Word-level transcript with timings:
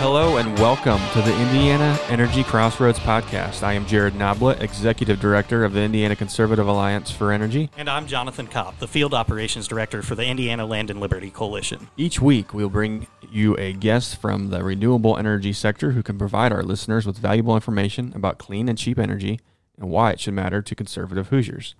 Hello 0.00 0.38
and 0.38 0.58
welcome 0.58 0.98
to 1.12 1.20
the 1.20 1.38
Indiana 1.42 1.98
Energy 2.08 2.42
Crossroads 2.42 2.98
podcast. 3.00 3.62
I 3.62 3.74
am 3.74 3.84
Jared 3.84 4.14
Noblet, 4.14 4.62
Executive 4.62 5.20
Director 5.20 5.62
of 5.62 5.74
the 5.74 5.82
Indiana 5.82 6.16
Conservative 6.16 6.66
Alliance 6.66 7.10
for 7.10 7.32
Energy. 7.32 7.68
And 7.76 7.86
I'm 7.86 8.06
Jonathan 8.06 8.46
Kopp, 8.46 8.78
the 8.78 8.88
Field 8.88 9.12
Operations 9.12 9.68
Director 9.68 10.00
for 10.00 10.14
the 10.14 10.24
Indiana 10.24 10.64
Land 10.64 10.88
and 10.88 11.00
Liberty 11.00 11.30
Coalition. 11.30 11.88
Each 11.98 12.18
week, 12.18 12.54
we'll 12.54 12.70
bring 12.70 13.08
you 13.30 13.54
a 13.58 13.74
guest 13.74 14.16
from 14.16 14.48
the 14.48 14.64
renewable 14.64 15.18
energy 15.18 15.52
sector 15.52 15.90
who 15.90 16.02
can 16.02 16.16
provide 16.16 16.50
our 16.50 16.62
listeners 16.62 17.04
with 17.04 17.18
valuable 17.18 17.54
information 17.54 18.14
about 18.16 18.38
clean 18.38 18.70
and 18.70 18.78
cheap 18.78 18.98
energy 18.98 19.38
and 19.76 19.90
why 19.90 20.12
it 20.12 20.20
should 20.20 20.32
matter 20.32 20.62
to 20.62 20.74
conservative 20.74 21.28
Hoosiers. 21.28 21.74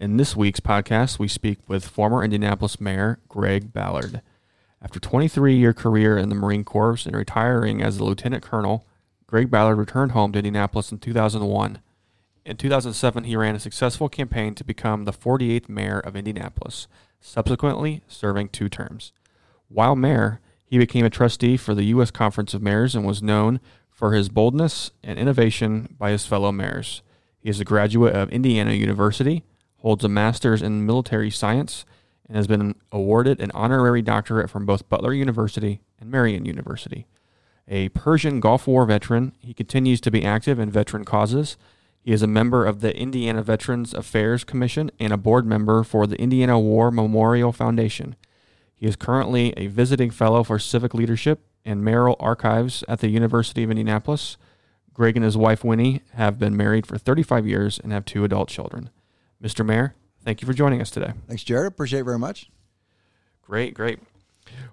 In 0.00 0.16
this 0.16 0.34
week's 0.34 0.60
podcast, 0.60 1.18
we 1.18 1.28
speak 1.28 1.58
with 1.68 1.86
former 1.86 2.24
Indianapolis 2.24 2.80
Mayor 2.80 3.18
Greg 3.28 3.74
Ballard. 3.74 4.22
After 4.82 4.98
23 4.98 5.56
year 5.56 5.74
career 5.74 6.16
in 6.16 6.30
the 6.30 6.34
Marine 6.34 6.64
Corps 6.64 7.04
and 7.04 7.14
retiring 7.14 7.82
as 7.82 7.98
a 7.98 8.04
lieutenant 8.04 8.42
colonel, 8.42 8.86
Greg 9.26 9.50
Ballard 9.50 9.78
returned 9.78 10.12
home 10.12 10.32
to 10.32 10.38
Indianapolis 10.38 10.90
in 10.90 10.98
2001. 10.98 11.80
In 12.46 12.56
2007, 12.56 13.24
he 13.24 13.36
ran 13.36 13.54
a 13.54 13.60
successful 13.60 14.08
campaign 14.08 14.54
to 14.54 14.64
become 14.64 15.04
the 15.04 15.12
48th 15.12 15.68
mayor 15.68 16.00
of 16.00 16.16
Indianapolis, 16.16 16.88
subsequently 17.20 18.02
serving 18.08 18.48
two 18.48 18.68
terms. 18.68 19.12
While 19.68 19.94
mayor, 19.94 20.40
he 20.64 20.78
became 20.78 21.04
a 21.04 21.10
trustee 21.10 21.56
for 21.56 21.74
the 21.74 21.84
U.S. 21.84 22.10
Conference 22.10 22.54
of 22.54 22.62
Mayors 22.62 22.94
and 22.94 23.04
was 23.04 23.22
known 23.22 23.60
for 23.90 24.14
his 24.14 24.30
boldness 24.30 24.92
and 25.04 25.18
innovation 25.18 25.94
by 25.98 26.10
his 26.10 26.24
fellow 26.24 26.50
mayors. 26.50 27.02
He 27.38 27.50
is 27.50 27.60
a 27.60 27.64
graduate 27.64 28.14
of 28.14 28.30
Indiana 28.30 28.72
University, 28.72 29.44
holds 29.78 30.04
a 30.04 30.08
master's 30.08 30.62
in 30.62 30.86
military 30.86 31.30
science, 31.30 31.84
and 32.30 32.36
has 32.36 32.46
been 32.46 32.76
awarded 32.92 33.40
an 33.40 33.50
honorary 33.54 34.02
doctorate 34.02 34.48
from 34.48 34.64
both 34.64 34.88
Butler 34.88 35.12
University 35.12 35.80
and 35.98 36.12
Marian 36.12 36.44
University. 36.44 37.08
A 37.66 37.88
Persian 37.88 38.38
Gulf 38.38 38.68
War 38.68 38.86
veteran, 38.86 39.32
he 39.40 39.52
continues 39.52 40.00
to 40.02 40.12
be 40.12 40.24
active 40.24 40.60
in 40.60 40.70
veteran 40.70 41.04
causes. 41.04 41.56
He 42.00 42.12
is 42.12 42.22
a 42.22 42.28
member 42.28 42.64
of 42.64 42.82
the 42.82 42.96
Indiana 42.96 43.42
Veterans 43.42 43.92
Affairs 43.92 44.44
Commission 44.44 44.92
and 45.00 45.12
a 45.12 45.16
board 45.16 45.44
member 45.44 45.82
for 45.82 46.06
the 46.06 46.20
Indiana 46.20 46.56
War 46.56 46.92
Memorial 46.92 47.50
Foundation. 47.50 48.14
He 48.76 48.86
is 48.86 48.94
currently 48.94 49.52
a 49.56 49.66
visiting 49.66 50.12
fellow 50.12 50.44
for 50.44 50.60
civic 50.60 50.94
leadership 50.94 51.40
and 51.64 51.84
mayoral 51.84 52.16
archives 52.20 52.84
at 52.86 53.00
the 53.00 53.08
University 53.08 53.64
of 53.64 53.70
Indianapolis. 53.70 54.36
Greg 54.94 55.16
and 55.16 55.24
his 55.24 55.36
wife 55.36 55.64
Winnie 55.64 56.02
have 56.14 56.38
been 56.38 56.56
married 56.56 56.86
for 56.86 56.96
35 56.96 57.44
years 57.44 57.80
and 57.80 57.92
have 57.92 58.04
two 58.04 58.22
adult 58.22 58.48
children. 58.48 58.88
Mr. 59.42 59.66
Mayor, 59.66 59.96
Thank 60.24 60.42
you 60.42 60.46
for 60.46 60.52
joining 60.52 60.80
us 60.80 60.90
today. 60.90 61.12
Thanks, 61.26 61.42
Jared. 61.42 61.68
Appreciate 61.68 62.00
it 62.00 62.04
very 62.04 62.18
much. 62.18 62.50
Great, 63.42 63.74
great. 63.74 63.98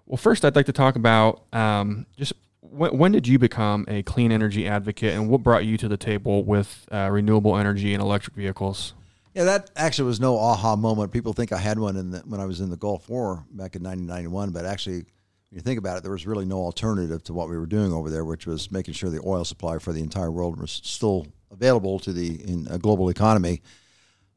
Well, 0.05 0.17
first, 0.17 0.43
I'd 0.43 0.55
like 0.55 0.65
to 0.65 0.73
talk 0.73 0.95
about 0.95 1.43
um, 1.53 2.05
just 2.17 2.33
when, 2.61 2.97
when, 2.97 3.11
did 3.11 3.27
you 3.27 3.39
become 3.39 3.85
a 3.87 4.03
clean 4.03 4.31
energy 4.31 4.67
advocate 4.67 5.13
and 5.13 5.29
what 5.29 5.43
brought 5.43 5.65
you 5.65 5.77
to 5.77 5.87
the 5.87 5.97
table 5.97 6.43
with 6.43 6.87
uh, 6.91 7.09
renewable 7.11 7.57
energy 7.57 7.93
and 7.93 8.01
electric 8.01 8.35
vehicles? 8.35 8.93
Yeah, 9.33 9.43
that 9.45 9.69
actually 9.75 10.07
was 10.07 10.19
no 10.19 10.37
aha 10.37 10.75
moment. 10.75 11.11
People 11.11 11.31
think 11.31 11.51
I 11.51 11.59
had 11.59 11.77
one 11.77 11.95
in 11.95 12.11
the, 12.11 12.19
when 12.19 12.39
I 12.39 12.45
was 12.45 12.59
in 12.59 12.69
the 12.69 12.77
Gulf 12.77 13.07
War 13.07 13.45
back 13.51 13.75
in 13.75 13.83
1991, 13.83 14.51
but 14.51 14.65
actually, 14.65 14.95
when 14.95 15.05
you 15.51 15.61
think 15.61 15.77
about 15.77 15.97
it, 15.97 16.03
there 16.03 16.11
was 16.11 16.25
really 16.25 16.45
no 16.45 16.57
alternative 16.57 17.23
to 17.25 17.33
what 17.33 17.47
we 17.47 17.57
were 17.57 17.67
doing 17.67 17.93
over 17.93 18.09
there, 18.09 18.25
which 18.25 18.47
was 18.47 18.71
making 18.71 18.95
sure 18.95 19.09
the 19.09 19.21
oil 19.25 19.45
supply 19.45 19.77
for 19.77 19.93
the 19.93 20.01
entire 20.01 20.31
world 20.31 20.59
was 20.59 20.81
still 20.83 21.27
available 21.51 21.99
to 21.99 22.11
the 22.11 22.41
in 22.49 22.67
a 22.69 22.77
global 22.77 23.09
economy 23.09 23.61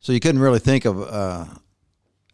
so 0.01 0.12
you 0.12 0.20
couldn't 0.20 0.41
really 0.41 0.59
think 0.59 0.84
of 0.84 1.01
uh, 1.01 1.45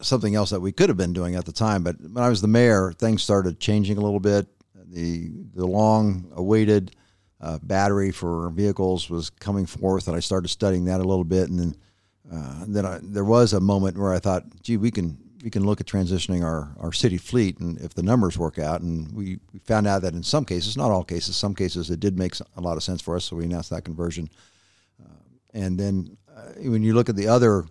something 0.00 0.34
else 0.34 0.50
that 0.50 0.61
we 0.61 0.72
could 0.72 0.89
have 0.89 0.97
been 0.97 1.12
doing 1.12 1.34
at 1.34 1.45
the 1.45 1.53
time. 1.53 1.83
But 1.83 2.00
when 2.00 2.22
I 2.22 2.28
was 2.28 2.41
the 2.41 2.48
mayor, 2.48 2.92
things 2.92 3.22
started 3.22 3.61
changing 3.61 3.98
a 3.98 4.00
little 4.00 4.20
bit. 4.20 4.47
The 4.89 5.31
the 5.55 5.67
long 5.67 6.31
awaited 6.34 6.94
uh, 7.41 7.59
battery 7.62 8.12
for 8.12 8.50
vehicles 8.50 9.10
was 9.10 9.31
coming 9.31 9.66
forth, 9.66 10.09
and 10.09 10.16
I 10.16 10.21
started 10.21 10.49
studying 10.49 10.84
that 10.87 11.00
a 11.00 11.04
little 11.04 11.25
bit. 11.25 11.50
And 11.50 11.59
then 11.59 11.77
uh, 12.32 12.65
then 12.66 12.87
I, 12.87 12.99
there 13.03 13.25
was 13.25 13.53
a 13.53 13.60
moment 13.60 13.98
where 13.98 14.12
I 14.12 14.19
thought, 14.19 14.44
gee, 14.62 14.77
we 14.77 14.91
can 14.91 15.19
we 15.43 15.50
can 15.50 15.65
look 15.65 15.81
at 15.81 15.87
transitioning 15.87 16.43
our, 16.43 16.75
our 16.81 16.93
city 16.93 17.19
fleet, 17.19 17.60
and 17.60 17.78
if 17.81 17.94
the 17.94 18.03
numbers 18.03 18.37
work 18.37 18.59
out, 18.59 18.81
and 18.81 19.12
we, 19.12 19.38
we 19.53 19.60
found 19.60 19.87
out 19.87 20.03
that 20.03 20.12
in 20.12 20.22
some 20.22 20.44
cases, 20.44 20.77
not 20.77 20.91
all 20.91 21.04
cases, 21.04 21.37
some 21.37 21.54
cases 21.54 21.88
it 21.88 22.00
did 22.00 22.19
make 22.19 22.34
a 22.56 22.60
lot 22.60 22.77
of 22.77 22.83
sense 22.83 23.00
for 23.00 23.15
us, 23.15 23.27
so 23.27 23.37
we 23.37 23.44
announced 23.44 23.71
that 23.71 23.84
conversion. 23.84 24.28
Uh, 25.00 25.12
and 25.54 25.78
then 25.78 26.16
when 26.58 26.82
you 26.82 26.94
look 26.94 27.08
at 27.08 27.16
the 27.16 27.28
other 27.28 27.64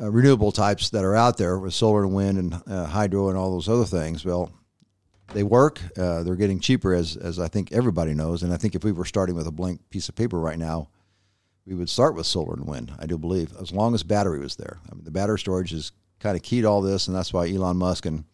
uh, 0.00 0.10
renewable 0.10 0.52
types 0.52 0.90
that 0.90 1.04
are 1.04 1.14
out 1.14 1.36
there 1.36 1.58
with 1.58 1.74
solar 1.74 2.04
and 2.04 2.14
wind 2.14 2.38
and 2.38 2.62
uh, 2.66 2.86
hydro 2.86 3.28
and 3.28 3.38
all 3.38 3.52
those 3.52 3.68
other 3.68 3.84
things, 3.84 4.24
well, 4.24 4.50
they 5.32 5.42
work. 5.42 5.80
Uh, 5.96 6.22
they're 6.22 6.36
getting 6.36 6.60
cheaper, 6.60 6.94
as 6.94 7.16
as 7.16 7.38
I 7.38 7.48
think 7.48 7.72
everybody 7.72 8.14
knows. 8.14 8.42
And 8.42 8.52
I 8.52 8.56
think 8.56 8.74
if 8.74 8.84
we 8.84 8.92
were 8.92 9.04
starting 9.04 9.34
with 9.34 9.46
a 9.46 9.52
blank 9.52 9.80
piece 9.90 10.08
of 10.08 10.14
paper 10.14 10.38
right 10.38 10.58
now, 10.58 10.88
we 11.66 11.74
would 11.74 11.90
start 11.90 12.14
with 12.14 12.26
solar 12.26 12.54
and 12.54 12.66
wind. 12.66 12.92
I 12.98 13.06
do 13.06 13.18
believe, 13.18 13.52
as 13.60 13.72
long 13.72 13.94
as 13.94 14.02
battery 14.02 14.38
was 14.38 14.56
there. 14.56 14.78
I 14.90 14.94
mean, 14.94 15.04
the 15.04 15.10
battery 15.10 15.38
storage 15.38 15.72
is 15.72 15.92
kind 16.20 16.36
of 16.36 16.42
key 16.42 16.60
to 16.60 16.68
all 16.68 16.80
this, 16.80 17.08
and 17.08 17.16
that's 17.16 17.32
why 17.32 17.48
Elon 17.48 17.76
Musk 17.76 18.06
and 18.06 18.24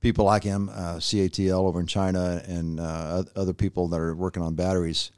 people 0.00 0.24
like 0.24 0.42
him, 0.42 0.70
uh, 0.70 0.96
CATL 0.96 1.66
over 1.66 1.80
in 1.80 1.86
China, 1.86 2.42
and 2.46 2.80
uh, 2.80 3.24
other 3.34 3.52
people 3.52 3.88
that 3.88 4.00
are 4.00 4.14
working 4.14 4.42
on 4.42 4.54
batteries 4.54 5.10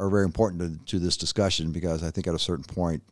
are 0.00 0.08
very 0.08 0.24
important 0.24 0.86
to, 0.86 0.96
to 0.96 0.98
this 0.98 1.16
discussion 1.16 1.72
because 1.72 2.02
I 2.02 2.10
think 2.10 2.26
at 2.26 2.34
a 2.34 2.38
certain 2.38 2.64
point, 2.64 3.02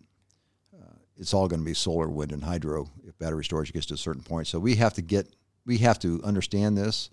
uh, 0.74 0.94
it's 1.18 1.34
all 1.34 1.46
going 1.46 1.60
to 1.60 1.66
be 1.66 1.74
solar, 1.74 2.08
wind, 2.08 2.32
and 2.32 2.42
hydro 2.42 2.88
if 3.06 3.16
battery 3.18 3.44
storage 3.44 3.72
gets 3.72 3.86
to 3.86 3.94
a 3.94 3.98
certain 3.98 4.22
point. 4.22 4.46
So 4.46 4.58
we 4.58 4.74
have 4.76 4.94
to 4.94 5.02
get, 5.02 5.26
we 5.66 5.78
have 5.78 5.98
to 6.00 6.20
understand 6.24 6.78
this. 6.78 7.10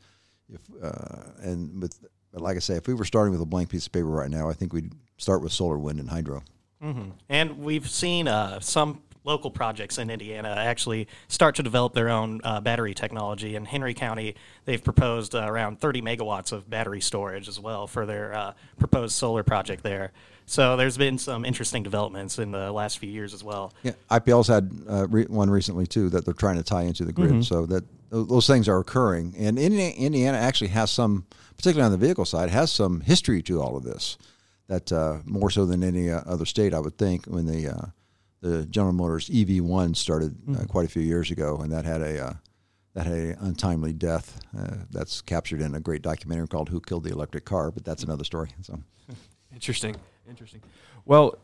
If 0.47 0.61
uh, 0.81 1.31
and 1.41 1.81
with, 1.81 1.99
but 2.31 2.41
like 2.41 2.55
I 2.55 2.59
say, 2.59 2.75
if 2.75 2.87
we 2.87 2.93
were 2.93 3.05
starting 3.05 3.31
with 3.31 3.41
a 3.41 3.45
blank 3.45 3.69
piece 3.69 3.85
of 3.85 3.91
paper 3.91 4.07
right 4.07 4.29
now, 4.29 4.49
I 4.49 4.53
think 4.53 4.73
we'd 4.73 4.93
start 5.17 5.41
with 5.41 5.51
solar, 5.51 5.77
wind, 5.77 5.99
and 5.99 6.09
hydro. 6.09 6.43
Mm-hmm. 6.83 7.11
And 7.29 7.59
we've 7.59 7.89
seen 7.89 8.27
uh, 8.27 8.59
some 8.59 9.01
local 9.25 9.49
projects 9.49 9.97
in 9.97 10.09
Indiana 10.09 10.49
actually 10.57 11.07
start 11.27 11.55
to 11.55 11.63
develop 11.63 11.93
their 11.93 12.09
own 12.09 12.39
uh, 12.43 12.61
battery 12.61 12.93
technology. 12.93 13.55
In 13.55 13.65
Henry 13.65 13.93
County, 13.93 14.35
they've 14.65 14.83
proposed 14.83 15.35
uh, 15.35 15.45
around 15.45 15.79
30 15.79 16.01
megawatts 16.01 16.51
of 16.51 16.69
battery 16.69 17.01
storage 17.01 17.47
as 17.47 17.59
well 17.59 17.87
for 17.87 18.05
their 18.05 18.33
uh, 18.33 18.53
proposed 18.77 19.15
solar 19.15 19.43
project 19.43 19.83
there. 19.83 20.11
So 20.45 20.77
there's 20.77 20.97
been 20.97 21.17
some 21.17 21.43
interesting 21.43 21.81
developments 21.81 22.37
in 22.37 22.51
the 22.51 22.71
last 22.71 22.99
few 22.99 23.09
years 23.09 23.33
as 23.33 23.43
well. 23.43 23.73
Yeah, 23.81 23.93
IPL's 24.11 24.47
had 24.47 24.71
uh, 24.87 25.07
re- 25.07 25.25
one 25.25 25.49
recently 25.49 25.87
too 25.87 26.09
that 26.09 26.23
they're 26.23 26.35
trying 26.35 26.57
to 26.57 26.63
tie 26.63 26.83
into 26.83 27.03
the 27.03 27.11
grid. 27.11 27.31
Mm-hmm. 27.31 27.41
So 27.41 27.65
that 27.65 27.83
those 28.11 28.45
things 28.45 28.69
are 28.69 28.79
occurring, 28.79 29.33
and 29.37 29.57
Indiana 29.57 30.37
actually 30.37 30.67
has 30.69 30.91
some, 30.91 31.25
particularly 31.57 31.85
on 31.85 31.99
the 31.99 32.05
vehicle 32.05 32.25
side, 32.25 32.49
has 32.49 32.71
some 32.71 33.01
history 33.01 33.41
to 33.43 33.61
all 33.61 33.75
of 33.75 33.83
this. 33.83 34.17
That 34.67 34.91
uh, 34.91 35.17
more 35.25 35.49
so 35.49 35.65
than 35.65 35.83
any 35.83 36.09
uh, 36.09 36.21
other 36.25 36.45
state, 36.45 36.73
I 36.73 36.79
would 36.79 36.97
think, 36.97 37.25
when 37.25 37.45
they 37.45 37.65
the 38.41 38.65
General 38.65 38.93
Motors 38.93 39.29
EV1 39.29 39.95
started 39.95 40.35
uh, 40.47 40.51
mm-hmm. 40.51 40.65
quite 40.65 40.85
a 40.85 40.89
few 40.89 41.01
years 41.01 41.31
ago, 41.31 41.57
and 41.57 41.71
that 41.71 41.85
had 41.85 42.01
a 42.01 42.27
uh, 42.27 42.33
that 42.93 43.05
had 43.05 43.13
an 43.13 43.37
untimely 43.41 43.93
death. 43.93 44.39
Uh, 44.57 44.75
that's 44.91 45.21
captured 45.21 45.61
in 45.61 45.75
a 45.75 45.79
great 45.79 46.01
documentary 46.01 46.47
called 46.47 46.69
"Who 46.69 46.79
Killed 46.79 47.03
the 47.03 47.11
Electric 47.11 47.45
Car," 47.45 47.71
but 47.71 47.83
that's 47.83 48.03
another 48.03 48.23
story. 48.23 48.49
So, 48.61 48.79
interesting, 49.53 49.95
interesting. 50.29 50.61
Well, 51.05 51.37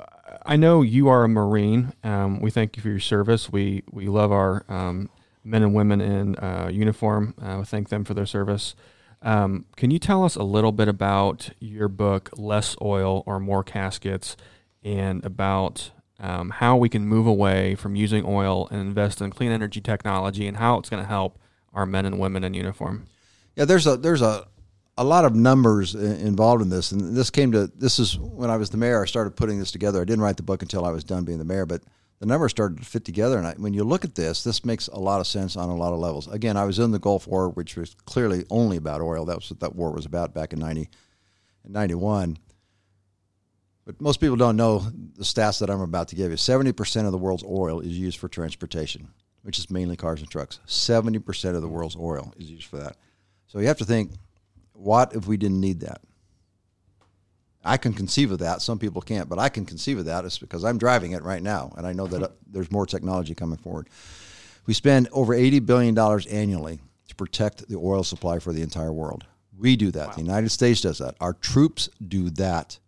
I 0.45 0.55
know 0.55 0.81
you 0.81 1.07
are 1.09 1.23
a 1.23 1.29
Marine. 1.29 1.93
Um, 2.03 2.39
we 2.39 2.51
thank 2.51 2.77
you 2.77 2.83
for 2.83 2.89
your 2.89 2.99
service. 2.99 3.51
We 3.51 3.83
we 3.91 4.07
love 4.07 4.31
our 4.31 4.65
um, 4.69 5.09
men 5.43 5.63
and 5.63 5.73
women 5.73 6.01
in 6.01 6.35
uh, 6.37 6.69
uniform. 6.71 7.35
Uh, 7.41 7.57
we 7.59 7.65
thank 7.65 7.89
them 7.89 8.03
for 8.03 8.13
their 8.13 8.25
service. 8.25 8.75
Um, 9.21 9.65
can 9.75 9.91
you 9.91 9.99
tell 9.99 10.23
us 10.23 10.35
a 10.35 10.43
little 10.43 10.71
bit 10.71 10.87
about 10.87 11.51
your 11.59 11.87
book, 11.87 12.31
Less 12.37 12.75
Oil 12.81 13.23
or 13.27 13.39
More 13.39 13.63
Caskets, 13.63 14.35
and 14.83 15.23
about 15.23 15.91
um, 16.21 16.51
how 16.51 16.77
we 16.77 16.87
can 16.87 17.05
move 17.05 17.25
away 17.25 17.75
from 17.75 17.95
using 17.95 18.23
oil 18.25 18.67
and 18.71 18.79
invest 18.79 19.21
in 19.21 19.31
clean 19.31 19.51
energy 19.51 19.81
technology 19.81 20.47
and 20.47 20.57
how 20.57 20.77
it's 20.77 20.89
going 20.89 21.03
to 21.03 21.09
help 21.09 21.39
our 21.73 21.85
men 21.85 22.05
and 22.05 22.19
women 22.19 22.43
in 22.43 22.53
uniform. 22.53 23.07
Yeah, 23.55 23.65
there's 23.65 23.87
a 23.87 23.97
there's 23.97 24.21
a 24.21 24.47
a 24.97 25.03
lot 25.03 25.25
of 25.25 25.35
numbers 25.35 25.95
involved 25.95 26.61
in 26.61 26.69
this, 26.69 26.91
and 26.91 27.15
this 27.15 27.29
came 27.31 27.51
to 27.53 27.67
this 27.67 27.97
is 27.97 28.19
when 28.19 28.49
I 28.49 28.57
was 28.57 28.69
the 28.69 28.77
mayor. 28.77 29.01
I 29.01 29.05
started 29.05 29.35
putting 29.35 29.57
this 29.57 29.71
together. 29.71 29.99
I 29.99 30.05
didn't 30.05 30.21
write 30.21 30.37
the 30.37 30.43
book 30.43 30.61
until 30.61 30.85
I 30.85 30.91
was 30.91 31.03
done 31.03 31.25
being 31.25 31.39
the 31.39 31.45
mayor, 31.45 31.65
but 31.65 31.81
the 32.19 32.27
numbers 32.27 32.51
started 32.51 32.77
to 32.77 32.85
fit 32.85 33.03
together. 33.03 33.39
And 33.39 33.47
I, 33.47 33.53
when 33.53 33.73
you 33.73 33.83
look 33.83 34.05
at 34.05 34.13
this, 34.13 34.43
this 34.43 34.63
makes 34.63 34.87
a 34.87 34.99
lot 34.99 35.21
of 35.21 35.27
sense 35.27 35.55
on 35.55 35.69
a 35.69 35.75
lot 35.75 35.91
of 35.91 35.99
levels. 35.99 36.27
Again, 36.27 36.55
I 36.55 36.65
was 36.65 36.77
in 36.77 36.91
the 36.91 36.99
Gulf 36.99 37.25
War, 37.25 37.49
which 37.49 37.75
was 37.75 37.95
clearly 38.05 38.45
only 38.51 38.77
about 38.77 39.01
oil. 39.01 39.25
That 39.25 39.37
was 39.37 39.49
what 39.49 39.59
that 39.61 39.75
war 39.75 39.91
was 39.91 40.05
about 40.05 40.33
back 40.35 40.53
in 40.53 40.59
90, 40.59 40.87
91. 41.67 42.37
But 43.85 43.99
most 43.99 44.19
people 44.19 44.35
don't 44.35 44.55
know 44.55 44.79
the 44.79 45.23
stats 45.23 45.59
that 45.59 45.69
I'm 45.69 45.81
about 45.81 46.09
to 46.09 46.15
give 46.15 46.31
you. 46.31 46.37
70% 46.37 47.05
of 47.05 47.11
the 47.11 47.17
world's 47.17 47.43
oil 47.43 47.79
is 47.79 47.97
used 47.97 48.19
for 48.19 48.27
transportation, 48.27 49.09
which 49.41 49.57
is 49.57 49.71
mainly 49.71 49.97
cars 49.97 50.21
and 50.21 50.29
trucks. 50.29 50.59
70% 50.67 51.55
of 51.55 51.61
the 51.61 51.67
world's 51.67 51.95
oil 51.95 52.33
is 52.37 52.49
used 52.49 52.67
for 52.67 52.77
that. 52.77 52.95
So 53.47 53.59
you 53.59 53.67
have 53.67 53.79
to 53.79 53.85
think, 53.85 54.11
what 54.73 55.15
if 55.15 55.27
we 55.27 55.37
didn't 55.37 55.59
need 55.59 55.81
that? 55.81 56.01
I 57.63 57.77
can 57.77 57.93
conceive 57.93 58.31
of 58.31 58.39
that. 58.39 58.61
Some 58.61 58.79
people 58.79 59.01
can't, 59.01 59.29
but 59.29 59.39
I 59.39 59.49
can 59.49 59.65
conceive 59.65 59.99
of 59.99 60.05
that. 60.05 60.25
It's 60.25 60.39
because 60.39 60.63
I'm 60.63 60.77
driving 60.77 61.11
it 61.11 61.23
right 61.23 61.43
now, 61.43 61.71
and 61.77 61.85
I 61.85 61.93
know 61.93 62.07
that 62.07 62.23
uh, 62.23 62.29
there's 62.47 62.71
more 62.71 62.85
technology 62.85 63.35
coming 63.35 63.57
forward. 63.57 63.89
We 64.65 64.73
spend 64.73 65.09
over 65.11 65.35
$80 65.35 65.65
billion 65.65 65.97
annually 65.97 66.79
to 67.07 67.15
protect 67.15 67.67
the 67.67 67.77
oil 67.77 68.03
supply 68.03 68.39
for 68.39 68.53
the 68.53 68.61
entire 68.61 68.93
world. 68.93 69.25
We 69.57 69.75
do 69.75 69.91
that. 69.91 70.13
The 70.13 70.21
United 70.21 70.49
States 70.49 70.81
does 70.81 70.99
that. 70.99 71.15
Our 71.19 71.33
troops 71.33 71.89
do 72.07 72.31
that 72.31 72.79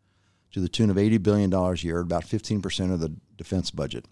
to 0.53 0.59
the 0.59 0.69
tune 0.69 0.89
of 0.89 0.95
$80 0.95 1.21
billion 1.21 1.53
a 1.53 1.73
year, 1.75 1.99
about 1.99 2.25
15% 2.25 2.93
of 2.93 2.99
the 2.99 3.13
defense 3.37 3.71
budget. 3.71 4.05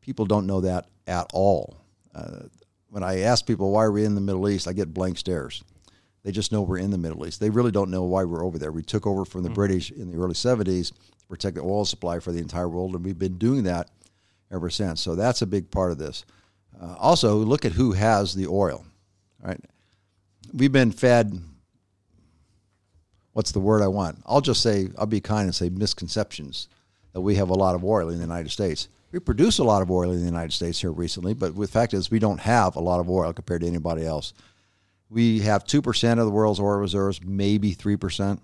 People 0.00 0.26
don't 0.26 0.46
know 0.46 0.60
that 0.60 0.86
at 1.06 1.30
all. 1.32 1.78
Uh, 2.14 2.42
when 2.90 3.02
I 3.02 3.20
ask 3.20 3.46
people 3.46 3.70
why 3.70 3.88
we're 3.88 4.04
in 4.04 4.14
the 4.14 4.20
Middle 4.20 4.48
East, 4.48 4.68
I 4.68 4.72
get 4.72 4.94
blank 4.94 5.18
stares. 5.18 5.62
They 6.22 6.32
just 6.32 6.50
know 6.50 6.62
we're 6.62 6.78
in 6.78 6.90
the 6.90 6.98
Middle 6.98 7.26
East. 7.26 7.38
They 7.38 7.50
really 7.50 7.70
don't 7.70 7.90
know 7.90 8.02
why 8.02 8.24
we're 8.24 8.44
over 8.44 8.58
there. 8.58 8.72
We 8.72 8.82
took 8.82 9.06
over 9.06 9.24
from 9.24 9.42
the 9.42 9.48
mm-hmm. 9.48 9.54
British 9.54 9.90
in 9.92 10.10
the 10.10 10.18
early 10.18 10.34
70s 10.34 10.92
to 10.92 11.26
protect 11.28 11.56
the 11.56 11.62
oil 11.62 11.84
supply 11.84 12.18
for 12.18 12.32
the 12.32 12.40
entire 12.40 12.68
world, 12.68 12.94
and 12.94 13.04
we've 13.04 13.18
been 13.18 13.38
doing 13.38 13.64
that 13.64 13.90
ever 14.50 14.70
since. 14.70 15.00
So 15.00 15.14
that's 15.14 15.42
a 15.42 15.46
big 15.46 15.70
part 15.70 15.92
of 15.92 15.98
this. 15.98 16.24
Uh, 16.80 16.96
also, 16.98 17.36
look 17.36 17.64
at 17.64 17.72
who 17.72 17.92
has 17.92 18.34
the 18.34 18.48
oil. 18.48 18.84
Right? 19.40 19.60
We've 20.52 20.72
been 20.72 20.90
fed. 20.90 21.40
What's 23.36 23.52
the 23.52 23.60
word 23.60 23.82
I 23.82 23.88
want? 23.88 24.22
I'll 24.24 24.40
just 24.40 24.62
say 24.62 24.88
I'll 24.96 25.04
be 25.04 25.20
kind 25.20 25.44
and 25.44 25.54
say 25.54 25.68
misconceptions 25.68 26.68
that 27.12 27.20
we 27.20 27.34
have 27.34 27.50
a 27.50 27.54
lot 27.54 27.74
of 27.74 27.84
oil 27.84 28.08
in 28.08 28.14
the 28.14 28.22
United 28.22 28.50
States. 28.50 28.88
We 29.12 29.18
produce 29.18 29.58
a 29.58 29.64
lot 29.64 29.82
of 29.82 29.90
oil 29.90 30.10
in 30.10 30.20
the 30.20 30.24
United 30.24 30.54
States 30.54 30.80
here 30.80 30.90
recently, 30.90 31.34
but 31.34 31.54
the 31.54 31.66
fact 31.66 31.92
is 31.92 32.10
we 32.10 32.18
don't 32.18 32.40
have 32.40 32.76
a 32.76 32.80
lot 32.80 32.98
of 32.98 33.10
oil 33.10 33.34
compared 33.34 33.60
to 33.60 33.66
anybody 33.66 34.06
else. 34.06 34.32
We 35.10 35.40
have 35.40 35.66
two 35.66 35.82
percent 35.82 36.18
of 36.18 36.24
the 36.24 36.32
world's 36.32 36.58
oil 36.58 36.78
reserves, 36.78 37.22
maybe 37.22 37.72
three 37.72 37.96
percent. 37.96 38.40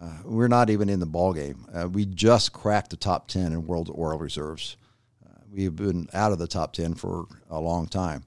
Uh, 0.00 0.18
we're 0.22 0.46
not 0.46 0.70
even 0.70 0.88
in 0.88 1.00
the 1.00 1.06
ball 1.06 1.32
game. 1.32 1.66
Uh, 1.74 1.88
we 1.88 2.06
just 2.06 2.52
cracked 2.52 2.90
the 2.90 2.96
top 2.96 3.26
ten 3.26 3.52
in 3.52 3.66
world 3.66 3.92
oil 3.98 4.16
reserves. 4.16 4.76
We've 5.52 5.74
been 5.74 6.08
out 6.12 6.30
of 6.30 6.38
the 6.38 6.46
top 6.46 6.74
10 6.74 6.94
for 6.94 7.26
a 7.48 7.58
long 7.58 7.86
time. 7.86 8.24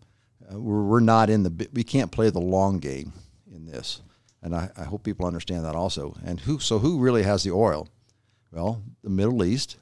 Uh, 0.51 0.59
we're, 0.59 0.83
we're 0.83 0.99
not 0.99 1.29
in 1.29 1.43
the, 1.43 1.69
we 1.71 1.83
can't 1.83 2.11
play 2.11 2.31
the 2.31 2.41
long 2.41 2.79
game 2.79 3.13
in 3.53 3.67
this. 3.67 4.01
And 4.41 4.55
I, 4.55 4.69
I 4.77 4.83
hope 4.83 5.03
people 5.03 5.25
understand 5.25 5.65
that 5.65 5.75
also. 5.75 6.15
And 6.25 6.39
who, 6.39 6.59
so 6.59 6.79
who 6.79 6.99
really 6.99 7.23
has 7.23 7.43
the 7.43 7.51
oil? 7.51 7.87
Well, 8.51 8.81
the 9.03 9.09
Middle 9.09 9.43
East, 9.43 9.77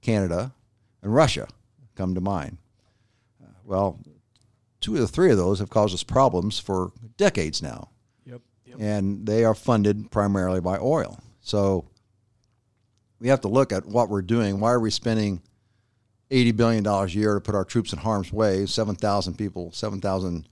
Canada, 0.00 0.52
and 1.02 1.14
Russia 1.14 1.48
come 1.94 2.14
to 2.14 2.20
mind. 2.20 2.58
Uh, 3.42 3.48
well, 3.64 4.00
two 4.80 4.94
of 4.94 5.00
the 5.00 5.08
three 5.08 5.30
of 5.30 5.36
those 5.36 5.58
have 5.58 5.70
caused 5.70 5.94
us 5.94 6.02
problems 6.02 6.58
for 6.58 6.92
decades 7.16 7.62
now. 7.62 7.90
Yep, 8.24 8.40
yep. 8.64 8.76
And 8.80 9.26
they 9.26 9.44
are 9.44 9.54
funded 9.54 10.10
primarily 10.10 10.60
by 10.60 10.78
oil. 10.78 11.20
So 11.40 11.84
we 13.20 13.28
have 13.28 13.42
to 13.42 13.48
look 13.48 13.72
at 13.72 13.86
what 13.86 14.08
we're 14.08 14.22
doing. 14.22 14.58
Why 14.58 14.72
are 14.72 14.80
we 14.80 14.90
spending 14.90 15.42
eighty 16.30 16.52
billion 16.52 16.82
dollars 16.82 17.14
a 17.14 17.18
year 17.18 17.34
to 17.34 17.40
put 17.40 17.54
our 17.54 17.64
troops 17.64 17.92
in 17.92 17.98
harm's 17.98 18.32
way. 18.32 18.66
Seven 18.66 18.94
thousand 18.94 19.34
people, 19.34 19.70
seven 19.72 20.00
thousand 20.00 20.48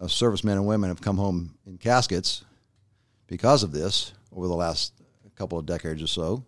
uh, 0.00 0.06
servicemen 0.06 0.58
and 0.58 0.66
women 0.66 0.90
have 0.90 1.00
come 1.00 1.16
home 1.16 1.54
in 1.66 1.78
caskets 1.78 2.44
because 3.26 3.62
of 3.62 3.72
this 3.72 4.12
over 4.34 4.46
the 4.46 4.54
last 4.54 4.92
couple 5.36 5.58
of 5.58 5.66
decades 5.66 6.02
or 6.02 6.06
so. 6.06 6.44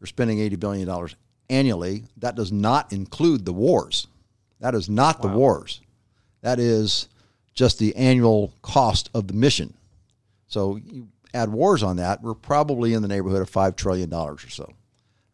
We're 0.00 0.06
spending 0.06 0.40
eighty 0.40 0.56
billion 0.56 0.86
dollars 0.86 1.16
annually. 1.50 2.04
That 2.18 2.36
does 2.36 2.52
not 2.52 2.92
include 2.92 3.44
the 3.44 3.52
wars. 3.52 4.06
That 4.60 4.74
is 4.74 4.88
not 4.88 5.22
wow. 5.22 5.30
the 5.30 5.36
wars. 5.36 5.80
That 6.42 6.58
is 6.58 7.08
just 7.54 7.78
the 7.78 7.94
annual 7.96 8.52
cost 8.62 9.10
of 9.14 9.26
the 9.26 9.34
mission. 9.34 9.74
So 10.46 10.76
you 10.76 11.08
add 11.34 11.50
wars 11.50 11.82
on 11.82 11.96
that, 11.96 12.22
we're 12.22 12.34
probably 12.34 12.94
in 12.94 13.02
the 13.02 13.08
neighborhood 13.08 13.42
of 13.42 13.50
five 13.50 13.76
trillion 13.76 14.08
dollars 14.08 14.44
or 14.44 14.50
so. 14.50 14.72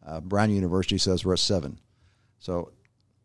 Uh, 0.05 0.19
Brown 0.19 0.51
University 0.51 0.97
says 0.97 1.25
we're 1.25 1.33
at 1.33 1.39
seven. 1.39 1.79
So 2.39 2.71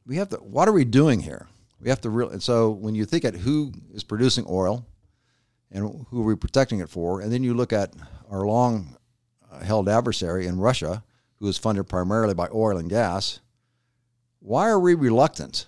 we 0.07 0.17
have 0.17 0.29
to. 0.31 0.37
What 0.37 0.69
are 0.69 0.73
we 0.73 0.85
doing 0.85 1.21
here? 1.21 1.47
We 1.81 1.89
have 1.91 2.01
to 2.03 2.11
really. 2.11 2.35
And 2.35 2.43
so 2.43 2.71
when 2.71 2.95
you 2.95 3.05
think 3.05 3.25
at 3.25 3.35
who 3.35 3.73
is 3.93 4.05
producing 4.05 4.45
oil, 4.49 4.87
and 5.71 6.07
who 6.09 6.23
are 6.23 6.25
we 6.25 6.37
protecting 6.37 6.81
it 6.81 6.89
for, 6.89 7.21
and 7.21 7.33
then 7.33 7.43
you 7.43 7.55
look 7.55 7.73
at 7.73 7.93
our 8.31 8.47
long 8.47 8.97
uh, 9.51 9.61
held 9.61 9.89
adversary 9.89 10.47
in 10.47 10.59
Russia, 10.59 11.03
who 11.37 11.49
is 11.49 11.59
funded 11.59 11.89
primarily 11.89 12.35
by 12.35 12.49
oil 12.53 12.77
and 12.77 12.91
gas. 12.91 13.41
Why 14.41 14.69
are 14.69 14.81
we 14.81 14.95
reluctant 14.95 15.67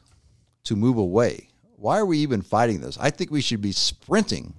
to 0.64 0.76
move 0.76 0.96
away? 0.96 1.48
Why 1.76 1.98
are 1.98 2.06
we 2.06 2.18
even 2.18 2.42
fighting 2.42 2.80
this? 2.80 2.96
I 3.00 3.10
think 3.10 3.30
we 3.30 3.40
should 3.40 3.60
be 3.60 3.72
sprinting 3.72 4.54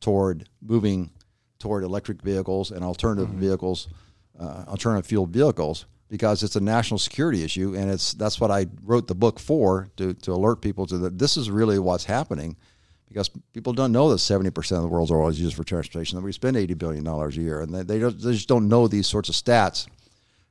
toward 0.00 0.48
moving 0.60 1.10
toward 1.58 1.84
electric 1.84 2.20
vehicles 2.22 2.70
and 2.70 2.84
alternative 2.84 3.28
mm-hmm. 3.28 3.40
vehicles, 3.40 3.88
uh, 4.38 4.64
alternative 4.68 5.06
fuel 5.06 5.26
vehicles, 5.26 5.86
because 6.08 6.42
it's 6.42 6.56
a 6.56 6.60
national 6.60 6.98
security 6.98 7.42
issue, 7.42 7.74
and 7.74 7.90
it's 7.90 8.12
that's 8.14 8.38
what 8.38 8.50
I 8.50 8.66
wrote 8.82 9.06
the 9.06 9.14
book 9.14 9.38
for 9.38 9.88
to 9.96 10.12
to 10.12 10.32
alert 10.32 10.60
people 10.60 10.86
to 10.88 10.98
that 10.98 11.18
this 11.18 11.36
is 11.36 11.50
really 11.50 11.78
what's 11.78 12.04
happening, 12.04 12.56
because 13.12 13.30
people 13.52 13.72
don't 13.72 13.92
know 13.92 14.10
that 14.10 14.18
seventy 14.18 14.50
percent 14.50 14.78
of 14.78 14.82
the 14.82 14.88
world's 14.88 15.10
oil 15.10 15.28
is 15.28 15.40
used 15.40 15.56
for 15.56 15.64
transportation. 15.64 16.16
That 16.16 16.24
we 16.24 16.32
spend 16.32 16.56
eighty 16.56 16.74
billion 16.74 17.04
dollars 17.04 17.36
a 17.36 17.40
year, 17.40 17.60
and 17.60 17.74
they 17.74 17.82
they, 17.82 17.98
they, 17.98 18.32
just 18.32 18.48
don't 18.48 18.68
know 18.68 18.88
these 18.88 19.06
sorts 19.06 19.28
of 19.28 19.34
stats 19.34 19.86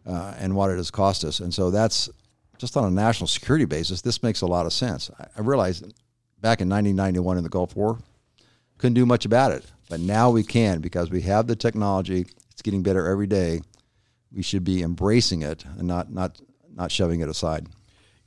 uh, 0.05 0.33
and 0.37 0.55
what 0.55 0.69
it 0.69 0.77
has 0.77 0.91
cost 0.91 1.23
us. 1.23 1.39
And 1.39 1.53
so 1.53 1.71
that's 1.71 2.09
just 2.57 2.77
on 2.77 2.85
a 2.85 2.91
national 2.91 3.27
security 3.27 3.65
basis. 3.65 4.01
This 4.01 4.21
makes 4.21 4.41
a 4.41 4.47
lot 4.47 4.65
of 4.65 4.73
sense. 4.73 5.09
I, 5.19 5.27
I 5.37 5.41
realized 5.41 5.83
back 6.39 6.61
in 6.61 6.69
1991 6.69 7.37
in 7.37 7.43
the 7.43 7.49
Gulf 7.49 7.75
War, 7.75 7.99
couldn't 8.77 8.95
do 8.95 9.05
much 9.05 9.25
about 9.25 9.51
it, 9.51 9.65
but 9.89 9.99
now 9.99 10.29
we 10.29 10.43
can 10.43 10.81
because 10.81 11.09
we 11.09 11.21
have 11.21 11.47
the 11.47 11.55
technology. 11.55 12.25
It's 12.51 12.61
getting 12.61 12.83
better 12.83 13.07
every 13.07 13.27
day 13.27 13.61
we 14.31 14.43
should 14.43 14.63
be 14.63 14.81
embracing 14.81 15.41
it 15.41 15.65
and 15.77 15.87
not 15.87 16.11
not 16.11 16.39
not 16.73 16.91
shoving 16.91 17.19
it 17.21 17.29
aside. 17.29 17.67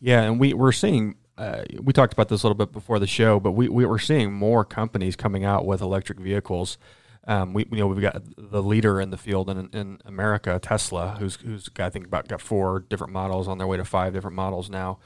Yeah, 0.00 0.22
and 0.22 0.38
we 0.38 0.54
we're 0.54 0.72
seeing. 0.72 1.16
Uh, 1.36 1.62
we 1.82 1.92
talked 1.92 2.12
about 2.12 2.28
this 2.28 2.42
a 2.42 2.46
little 2.46 2.56
bit 2.56 2.72
before 2.72 2.98
the 2.98 3.06
show, 3.06 3.40
but 3.40 3.52
we, 3.52 3.68
we 3.68 3.84
were 3.84 3.98
seeing 3.98 4.32
more 4.32 4.64
companies 4.64 5.16
coming 5.16 5.44
out 5.44 5.66
with 5.66 5.80
electric 5.80 6.18
vehicles. 6.18 6.78
Um, 7.26 7.54
we 7.54 7.66
you 7.70 7.78
know 7.78 7.86
we've 7.86 8.02
got 8.02 8.22
the 8.36 8.62
leader 8.62 9.00
in 9.00 9.10
the 9.10 9.16
field 9.16 9.48
in, 9.48 9.70
in 9.72 9.98
America, 10.04 10.58
Tesla, 10.62 11.16
who's 11.18 11.36
who's 11.36 11.68
got, 11.70 11.86
I 11.86 11.90
think 11.90 12.06
about 12.06 12.28
got 12.28 12.40
four 12.40 12.80
different 12.80 13.14
models 13.14 13.48
on 13.48 13.56
their 13.58 13.66
way 13.66 13.78
to 13.78 13.84
five 13.84 14.12
different 14.12 14.36
models 14.36 14.68
now. 14.68 14.98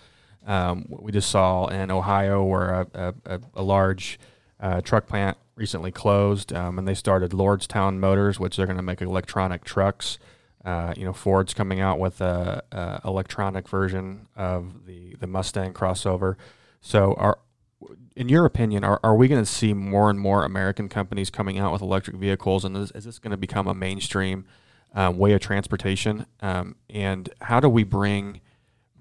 Um, 0.47 0.87
we 0.89 1.13
just 1.13 1.31
saw 1.31 1.67
in 1.67 1.91
Ohio 1.91 2.43
where 2.45 2.87
a, 2.93 3.15
a, 3.25 3.41
a 3.55 3.63
large 3.63 4.19
uh, 4.61 4.81
truck 4.81 5.07
plant 5.07 5.37
recently 5.55 5.93
closed, 5.93 6.53
um, 6.53 6.79
and 6.79 6.89
they 6.89 6.95
started 6.95 7.31
Lordstown 7.31 7.99
Motors, 7.99 8.41
which 8.41 8.57
they're 8.57 8.67
going 8.67 8.77
to 8.77 8.83
make 8.83 9.01
electronic 9.01 9.65
trucks. 9.65 10.19
Uh, 10.65 10.93
you 10.97 11.05
know, 11.05 11.13
Ford's 11.13 11.55
coming 11.55 11.81
out 11.81 11.99
with 11.99 12.21
a, 12.21 12.63
a, 12.73 13.01
electronic 13.05 13.69
version 13.69 14.27
of 14.37 14.87
the 14.87 15.15
the 15.21 15.27
Mustang 15.27 15.73
crossover. 15.73 16.37
So, 16.81 17.15
are 17.15 17.39
in 18.17 18.29
your 18.29 18.45
opinion, 18.45 18.83
are, 18.83 18.99
are 19.05 19.15
we 19.15 19.29
going 19.29 19.41
to 19.41 19.50
see 19.50 19.73
more 19.73 20.11
and 20.11 20.19
more 20.19 20.45
American 20.45 20.88
companies 20.88 21.31
coming 21.31 21.59
out 21.59 21.73
with 21.73 21.81
electric 21.81 22.17
vehicles, 22.17 22.65
and 22.65 22.77
is, 22.77 22.91
is 22.93 23.05
this 23.05 23.19
going 23.19 23.31
to 23.31 23.37
become 23.37 23.69
a 23.69 23.75
mainstream 23.75 24.45
um, 24.95 25.19
way 25.19 25.33
of 25.33 25.41
transportation? 25.41 26.27
Um, 26.41 26.75
and 26.91 27.31
how 27.43 27.61
do 27.61 27.69
we 27.69 27.85
bring 27.85 28.41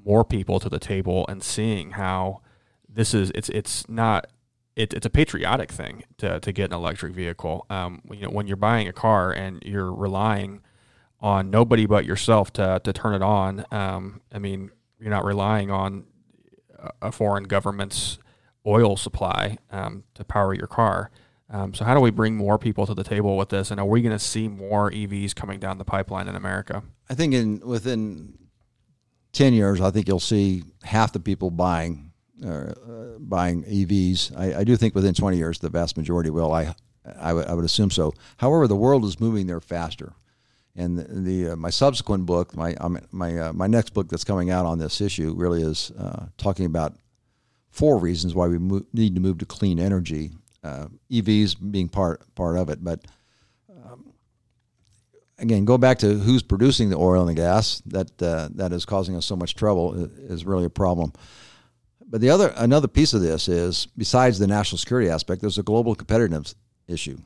more 0.06 0.24
people 0.24 0.60
to 0.60 0.70
the 0.70 0.80
table 0.80 1.26
and 1.28 1.42
seeing 1.42 1.92
how 1.92 2.42
this 2.88 3.14
is? 3.14 3.32
It's 3.34 3.50
it's 3.50 3.90
not 3.90 4.28
it, 4.78 4.94
it's 4.94 5.08
a 5.08 5.10
patriotic 5.10 5.72
thing 5.72 6.04
to, 6.20 6.40
to 6.40 6.52
get 6.52 6.66
an 6.66 6.74
electric 6.74 7.14
vehicle. 7.14 7.66
Um, 7.70 8.02
you 8.12 8.22
know, 8.22 8.30
when 8.30 8.46
you're 8.46 8.56
buying 8.56 8.88
a 8.88 8.94
car 8.94 9.32
and 9.32 9.62
you're 9.66 9.92
relying 9.92 10.62
on 11.20 11.50
nobody 11.50 11.86
but 11.86 12.06
yourself 12.06 12.52
to 12.54 12.82
to 12.84 12.94
turn 12.94 13.16
it 13.16 13.22
on. 13.22 13.66
Um, 13.72 14.22
I 14.32 14.40
mean, 14.40 14.72
you're 15.00 15.10
not 15.10 15.26
relying 15.26 15.72
on 15.72 16.06
a 17.02 17.12
foreign 17.12 17.46
government's 17.46 18.20
oil 18.66 18.98
supply 18.98 19.58
um, 19.72 20.04
to 20.16 20.24
power 20.24 20.54
your 20.54 20.68
car. 20.68 21.10
Um, 21.50 21.74
so 21.74 21.86
how 21.86 21.94
do 21.94 22.02
we 22.02 22.12
bring 22.12 22.36
more 22.36 22.58
people 22.58 22.86
to 22.86 22.94
the 22.94 23.04
table 23.04 23.38
with 23.38 23.50
this? 23.50 23.72
And 23.72 23.80
are 23.80 23.86
we 23.86 24.02
going 24.02 24.16
to 24.16 24.24
see 24.24 24.50
more 24.50 24.92
EVs 24.92 25.34
coming 25.34 25.60
down 25.60 25.78
the 25.78 25.86
pipeline 25.86 26.28
in 26.28 26.36
America? 26.36 26.84
I 27.10 27.14
think 27.14 27.34
in 27.34 27.62
within 27.62 28.38
ten 29.32 29.54
years, 29.54 29.80
I 29.80 29.92
think 29.92 30.08
you'll 30.08 30.20
see 30.20 30.64
half 30.84 31.14
the 31.14 31.20
people 31.20 31.50
buying 31.50 32.12
uh, 32.46 32.74
buying 33.20 33.64
EVs. 33.64 34.38
I, 34.38 34.60
I, 34.60 34.64
do 34.64 34.76
think 34.76 34.94
within 34.94 35.14
twenty 35.14 35.38
years, 35.38 35.60
the 35.60 35.70
vast 35.70 35.98
majority 35.98 36.30
will. 36.30 36.54
I 36.54 36.76
I, 37.20 37.30
w- 37.30 37.48
I 37.48 37.54
would 37.54 37.64
assume 37.64 37.90
so. 37.90 38.14
However, 38.38 38.68
the 38.68 38.76
world 38.76 39.06
is 39.06 39.20
moving 39.20 39.48
there 39.48 39.62
faster. 39.62 40.14
And 40.77 40.98
the, 40.98 41.03
the 41.03 41.53
uh, 41.53 41.55
my 41.55 41.72
subsequent 41.72 42.27
book, 42.27 42.55
my 42.55 42.75
um, 42.75 43.00
my 43.12 43.38
uh, 43.38 43.53
my 43.53 43.65
next 43.65 43.96
book 43.96 44.10
that's 44.10 44.24
coming 44.24 44.51
out 44.51 44.65
on 44.65 44.77
this 44.77 45.01
issue, 45.01 45.34
really 45.36 45.63
is 45.63 45.91
uh, 45.98 46.27
talking 46.38 46.67
about 46.67 46.96
four 47.72 47.98
reasons 47.98 48.36
why 48.36 48.48
we 48.48 48.60
mo- 48.60 48.86
need 48.93 49.15
to 49.15 49.22
move 49.22 49.39
to 49.39 49.46
clean 49.46 49.79
energy. 49.79 50.31
Uh, 50.63 50.88
EVs 51.12 51.55
being 51.72 51.89
part 51.89 52.24
part 52.36 52.57
of 52.57 52.69
it, 52.69 52.84
but 52.84 53.05
um, 53.72 54.13
again, 55.39 55.65
go 55.65 55.79
back 55.79 55.98
to 56.00 56.19
who's 56.19 56.43
producing 56.43 56.89
the 56.89 56.98
oil 56.98 57.22
and 57.27 57.29
the 57.29 57.41
gas. 57.41 57.81
That 57.88 58.22
uh, 58.22 58.50
that 58.53 58.72
is 58.72 58.86
causing 58.86 59.15
us 59.15 59.25
so 59.25 59.36
much 59.36 59.55
trouble 59.55 59.96
is 59.96 60.46
really 60.46 60.65
a 60.65 60.69
problem. 60.69 61.12
But 62.05 62.22
the 62.22 62.29
other 62.29 62.53
another 62.55 62.88
piece 62.88 63.13
of 63.13 63.22
this 63.22 63.48
is 63.48 63.88
besides 63.98 64.38
the 64.38 64.48
national 64.48 64.77
security 64.77 65.10
aspect, 65.10 65.41
there's 65.41 65.57
a 65.57 65.63
global 65.63 65.96
competitiveness 65.96 66.53
issue. 66.88 67.17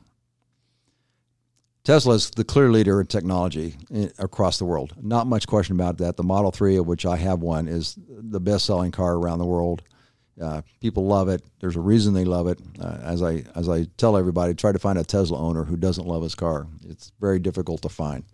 Tesla 1.84 2.14
is 2.14 2.30
the 2.30 2.44
clear 2.44 2.70
leader 2.70 3.00
in 3.00 3.06
technology 3.08 3.74
across 4.18 4.58
the 4.58 4.64
world. 4.64 4.94
Not 5.02 5.26
much 5.26 5.48
question 5.48 5.74
about 5.74 5.98
that. 5.98 6.16
The 6.16 6.22
Model 6.22 6.52
3, 6.52 6.76
of 6.76 6.86
which 6.86 7.04
I 7.04 7.16
have 7.16 7.40
one, 7.40 7.66
is 7.66 7.98
the 8.08 8.40
best 8.40 8.66
selling 8.66 8.92
car 8.92 9.14
around 9.14 9.40
the 9.40 9.46
world. 9.46 9.82
Uh, 10.40 10.62
people 10.80 11.06
love 11.06 11.28
it. 11.28 11.42
There's 11.60 11.76
a 11.76 11.80
reason 11.80 12.14
they 12.14 12.24
love 12.24 12.46
it. 12.46 12.60
Uh, 12.80 12.98
as 13.02 13.22
I 13.22 13.44
as 13.54 13.68
I 13.68 13.86
tell 13.96 14.16
everybody, 14.16 14.54
try 14.54 14.72
to 14.72 14.78
find 14.78 14.98
a 14.98 15.04
Tesla 15.04 15.38
owner 15.38 15.64
who 15.64 15.76
doesn't 15.76 16.06
love 16.06 16.22
his 16.22 16.34
car. 16.34 16.66
It's 16.88 17.12
very 17.20 17.38
difficult 17.38 17.82
to 17.82 17.88
find 17.88 18.24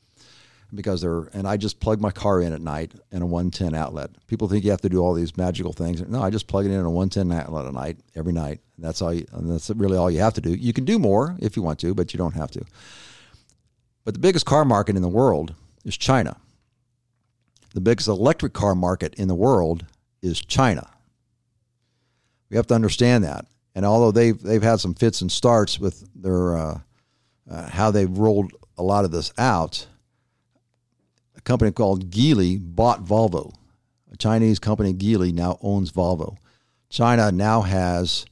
because 0.73 1.01
they're 1.01 1.25
and 1.33 1.49
I 1.49 1.57
just 1.57 1.81
plug 1.81 2.01
my 2.01 2.11
car 2.11 2.41
in 2.41 2.53
at 2.53 2.61
night 2.61 2.93
in 3.11 3.23
a 3.23 3.27
110 3.27 3.75
outlet. 3.75 4.11
People 4.27 4.47
think 4.47 4.65
you 4.65 4.71
have 4.71 4.81
to 4.83 4.89
do 4.89 5.01
all 5.01 5.15
these 5.15 5.37
magical 5.37 5.73
things. 5.73 6.01
No, 6.03 6.23
I 6.23 6.31
just 6.31 6.47
plug 6.47 6.67
it 6.67 6.71
in 6.71 6.85
a 6.85 6.91
110 6.91 7.37
outlet 7.37 7.67
at 7.67 7.75
night 7.75 7.99
every 8.15 8.33
night. 8.33 8.61
That's 8.79 9.03
all. 9.03 9.13
You, 9.13 9.27
and 9.33 9.51
that's 9.51 9.71
really 9.71 9.97
all 9.97 10.11
you 10.11 10.21
have 10.21 10.35
to 10.35 10.41
do. 10.41 10.51
You 10.51 10.73
can 10.73 10.85
do 10.85 10.99
more 10.99 11.37
if 11.41 11.57
you 11.57 11.63
want 11.63 11.81
to, 11.81 11.95
but 11.95 12.13
you 12.13 12.19
don't 12.19 12.35
have 12.35 12.51
to. 12.53 12.65
But 14.09 14.15
the 14.15 14.21
biggest 14.21 14.47
car 14.47 14.65
market 14.65 14.97
in 14.97 15.03
the 15.03 15.09
world 15.09 15.55
is 15.85 15.95
China. 15.95 16.39
The 17.75 17.83
biggest 17.83 18.09
electric 18.09 18.55
car 18.55 18.75
market 18.75 19.13
in 19.17 19.29
the 19.29 19.35
world 19.35 19.85
is 20.23 20.41
China. 20.41 20.89
We 22.49 22.57
have 22.57 22.67
to 22.69 22.75
understand 22.75 23.25
that. 23.25 23.45
And 23.75 23.85
although 23.85 24.11
they've 24.11 24.43
they've 24.43 24.63
had 24.63 24.81
some 24.81 24.95
fits 24.95 25.21
and 25.21 25.31
starts 25.31 25.79
with 25.79 26.09
their 26.15 26.57
uh, 26.57 26.81
uh, 27.51 27.69
how 27.69 27.91
they've 27.91 28.09
rolled 28.09 28.53
a 28.79 28.83
lot 28.83 29.05
of 29.05 29.11
this 29.11 29.31
out, 29.37 29.87
a 31.37 31.43
company 31.43 31.71
called 31.71 32.09
Geely 32.11 32.59
bought 32.59 33.05
Volvo. 33.05 33.53
A 34.11 34.17
Chinese 34.17 34.59
company, 34.59 34.95
Geely, 34.95 35.35
now 35.35 35.59
owns 35.61 35.93
Volvo. 35.93 36.39
China 36.89 37.31
now 37.31 37.61
has 37.61 38.25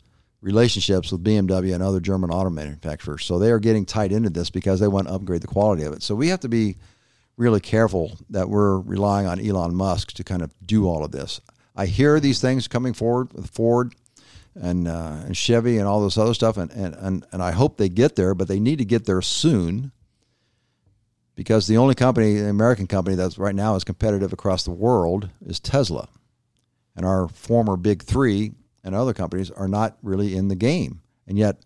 relationships 0.47 1.11
with 1.11 1.25
BMW 1.25 1.75
and 1.75 1.83
other 1.83 1.99
German 1.99 2.31
auto 2.31 2.51
manufacturers. 2.51 3.25
So 3.25 3.41
they 3.41 3.51
are 3.51 3.59
getting 3.59 3.85
tied 3.85 4.13
into 4.13 4.31
this 4.31 4.49
because 4.49 4.79
they 4.79 4.87
want 4.87 5.09
to 5.09 5.15
upgrade 5.15 5.43
the 5.43 5.49
quality 5.49 5.83
of 5.83 5.93
it. 5.93 6.05
So 6.05 6.15
we 6.15 6.29
have 6.29 6.39
to 6.41 6.49
be 6.49 6.77
really 7.37 7.59
careful 7.59 8.17
that 8.31 8.49
we're 8.49 8.79
relying 8.79 9.27
on 9.27 9.41
Elon 9.41 9.75
Musk 9.75 10.13
to 10.13 10.23
kind 10.23 10.43
of 10.43 10.55
do 10.65 10.87
all 10.87 11.05
of 11.05 11.11
this. 11.11 11.41
I 11.75 11.87
hear 11.87 12.21
these 12.21 12.41
things 12.41 12.69
coming 12.69 12.93
forward 12.93 13.33
with 13.33 13.51
Ford 13.51 13.97
and 14.55 14.87
uh, 14.87 15.17
and 15.27 15.37
Chevy 15.37 15.79
and 15.79 15.89
all 15.89 16.03
this 16.03 16.17
other 16.17 16.33
stuff, 16.33 16.57
and, 16.57 16.71
and, 16.71 16.95
and, 16.95 17.27
and 17.33 17.43
I 17.43 17.51
hope 17.51 17.77
they 17.77 17.89
get 17.89 18.15
there, 18.15 18.33
but 18.33 18.47
they 18.47 18.61
need 18.61 18.79
to 18.79 18.85
get 18.85 19.05
there 19.05 19.21
soon 19.21 19.91
because 21.35 21.67
the 21.67 21.77
only 21.77 21.97
company, 21.97 22.35
the 22.35 22.49
American 22.49 22.87
company 22.87 23.17
that's 23.17 23.37
right 23.37 23.55
now 23.55 23.75
is 23.75 23.83
competitive 23.85 24.33
across 24.33 24.63
the 24.63 24.71
world 24.71 25.29
is 25.45 25.59
Tesla. 25.59 26.09
And 26.95 27.05
our 27.05 27.29
former 27.29 27.77
big 27.77 28.03
three 28.03 28.53
and 28.87 28.95
other 28.95 29.13
companies 29.13 29.51
are 29.51 29.67
not 29.67 29.99
really 30.03 30.37
in 30.37 30.47
the 30.47 30.55
game. 30.55 31.03
And 31.27 31.37
yet, 31.37 31.57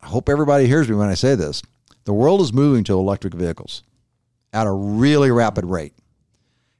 I 0.00 0.06
hope 0.06 0.28
everybody 0.28 0.66
hears 0.68 0.88
me 0.88 0.94
when 0.94 1.08
I 1.08 1.14
say 1.14 1.34
this. 1.34 1.62
The 2.04 2.12
world 2.12 2.40
is 2.40 2.52
moving 2.52 2.84
to 2.84 2.94
electric 2.94 3.34
vehicles 3.34 3.82
at 4.52 4.68
a 4.68 4.72
really 4.72 5.32
rapid 5.32 5.64
rate. 5.66 5.94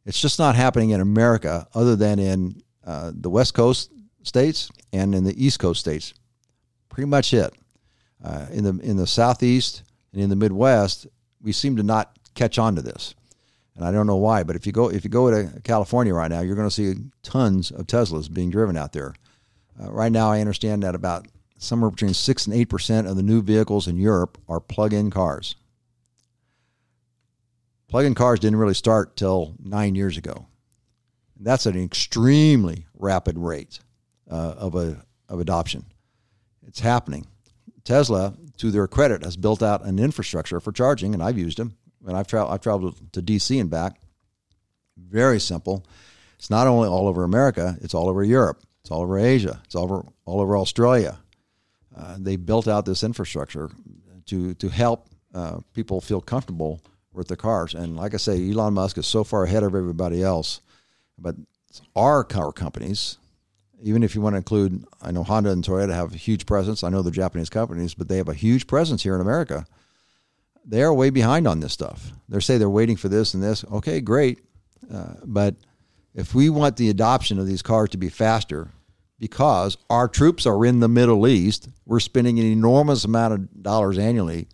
It's 0.06 0.20
just 0.20 0.38
not 0.38 0.54
happening 0.54 0.90
in 0.90 1.00
America 1.00 1.66
other 1.74 1.96
than 1.96 2.20
in 2.20 2.62
uh, 2.86 3.10
the 3.12 3.28
West 3.28 3.54
Coast 3.54 3.90
states 4.22 4.70
and 4.92 5.12
in 5.12 5.24
the 5.24 5.44
East 5.44 5.58
Coast 5.58 5.80
states. 5.80 6.14
Pretty 6.88 7.08
much 7.08 7.34
it. 7.34 7.52
Uh, 8.24 8.46
in 8.52 8.62
the 8.62 8.78
in 8.82 8.96
the 8.96 9.06
Southeast 9.06 9.82
and 10.12 10.22
in 10.22 10.30
the 10.30 10.36
Midwest, 10.36 11.08
we 11.42 11.50
seem 11.52 11.76
to 11.76 11.82
not 11.82 12.16
catch 12.34 12.58
on 12.58 12.76
to 12.76 12.82
this, 12.82 13.14
and 13.76 13.84
I 13.84 13.92
don't 13.92 14.06
know 14.06 14.16
why. 14.16 14.42
But 14.42 14.56
if 14.56 14.66
you 14.66 14.72
go 14.72 14.90
if 14.90 15.04
you 15.04 15.10
go 15.10 15.30
to 15.30 15.60
California 15.62 16.14
right 16.14 16.30
now, 16.30 16.40
you're 16.40 16.56
going 16.56 16.68
to 16.68 16.74
see 16.74 16.94
tons 17.22 17.70
of 17.70 17.86
Teslas 17.86 18.32
being 18.32 18.50
driven 18.50 18.76
out 18.76 18.92
there. 18.92 19.14
Uh, 19.80 19.92
right 19.92 20.12
now, 20.12 20.30
I 20.30 20.40
understand 20.40 20.82
that 20.82 20.94
about 20.94 21.28
somewhere 21.58 21.90
between 21.90 22.14
six 22.14 22.46
and 22.46 22.54
eight 22.54 22.68
percent 22.68 23.06
of 23.06 23.16
the 23.16 23.22
new 23.22 23.42
vehicles 23.42 23.86
in 23.86 23.96
Europe 23.96 24.38
are 24.48 24.60
plug-in 24.60 25.10
cars. 25.10 25.54
Plug-in 27.88 28.14
cars 28.14 28.40
didn't 28.40 28.58
really 28.58 28.74
start 28.74 29.16
till 29.16 29.54
nine 29.62 29.94
years 29.94 30.16
ago. 30.16 30.46
That's 31.38 31.66
an 31.66 31.80
extremely 31.80 32.86
rapid 32.94 33.38
rate 33.38 33.78
uh, 34.30 34.54
of 34.58 34.74
a 34.74 35.04
of 35.28 35.40
adoption. 35.40 35.84
It's 36.66 36.80
happening. 36.80 37.26
Tesla, 37.84 38.34
to 38.56 38.70
their 38.70 38.88
credit, 38.88 39.22
has 39.22 39.36
built 39.36 39.62
out 39.62 39.84
an 39.84 39.98
infrastructure 39.98 40.58
for 40.58 40.72
charging, 40.72 41.14
and 41.14 41.22
I've 41.22 41.38
used 41.38 41.58
them. 41.58 41.76
And 42.06 42.16
I've, 42.16 42.26
tra- 42.26 42.46
I've 42.46 42.60
traveled 42.60 43.12
to 43.12 43.22
DC 43.22 43.60
and 43.60 43.68
back. 43.68 44.00
Very 44.96 45.40
simple. 45.40 45.84
It's 46.38 46.50
not 46.50 46.66
only 46.66 46.88
all 46.88 47.08
over 47.08 47.24
America; 47.24 47.76
it's 47.80 47.94
all 47.94 48.08
over 48.08 48.22
Europe. 48.22 48.62
It's 48.82 48.90
all 48.90 49.02
over 49.02 49.18
Asia. 49.18 49.60
It's 49.64 49.74
all 49.74 49.84
over 49.84 50.04
all 50.24 50.40
over 50.40 50.56
Australia. 50.56 51.18
Uh, 51.94 52.16
they 52.18 52.36
built 52.36 52.68
out 52.68 52.86
this 52.86 53.02
infrastructure 53.02 53.70
to 54.26 54.54
to 54.54 54.68
help 54.68 55.08
uh, 55.34 55.58
people 55.74 56.00
feel 56.00 56.20
comfortable 56.20 56.80
with 57.12 57.28
their 57.28 57.36
cars. 57.36 57.74
And 57.74 57.96
like 57.96 58.14
I 58.14 58.18
say, 58.18 58.50
Elon 58.50 58.74
Musk 58.74 58.98
is 58.98 59.06
so 59.06 59.24
far 59.24 59.44
ahead 59.44 59.62
of 59.62 59.74
everybody 59.74 60.22
else. 60.22 60.60
But 61.18 61.36
our 61.94 62.22
car 62.24 62.52
companies, 62.52 63.18
even 63.82 64.02
if 64.02 64.14
you 64.14 64.20
want 64.20 64.34
to 64.34 64.38
include, 64.38 64.84
I 65.00 65.10
know 65.10 65.24
Honda 65.24 65.50
and 65.50 65.64
Toyota 65.64 65.94
have 65.94 66.14
a 66.14 66.18
huge 66.18 66.46
presence. 66.46 66.84
I 66.84 66.90
know 66.90 67.02
they're 67.02 67.12
Japanese 67.12 67.50
companies, 67.50 67.94
but 67.94 68.08
they 68.08 68.18
have 68.18 68.28
a 68.28 68.34
huge 68.34 68.66
presence 68.66 69.02
here 69.02 69.14
in 69.14 69.20
America. 69.20 69.66
They 70.66 70.82
are 70.82 70.92
way 70.92 71.10
behind 71.10 71.46
on 71.46 71.60
this 71.60 71.72
stuff. 71.72 72.12
They 72.28 72.40
say 72.40 72.58
they're 72.58 72.68
waiting 72.68 72.96
for 72.96 73.08
this 73.08 73.34
and 73.34 73.42
this. 73.42 73.64
Okay, 73.72 74.00
great. 74.00 74.40
Uh, 74.92 75.14
but 75.24 75.54
if 76.14 76.34
we 76.34 76.50
want 76.50 76.76
the 76.76 76.90
adoption 76.90 77.38
of 77.38 77.46
these 77.46 77.62
cars 77.62 77.90
to 77.90 77.98
be 77.98 78.08
faster, 78.08 78.70
because 79.18 79.76
our 79.88 80.08
troops 80.08 80.44
are 80.44 80.64
in 80.66 80.80
the 80.80 80.88
Middle 80.88 81.26
East, 81.26 81.68
we're 81.84 82.00
spending 82.00 82.38
an 82.38 82.46
enormous 82.46 83.04
amount 83.04 83.34
of 83.34 83.62
dollars 83.62 83.96
annually 83.96 84.48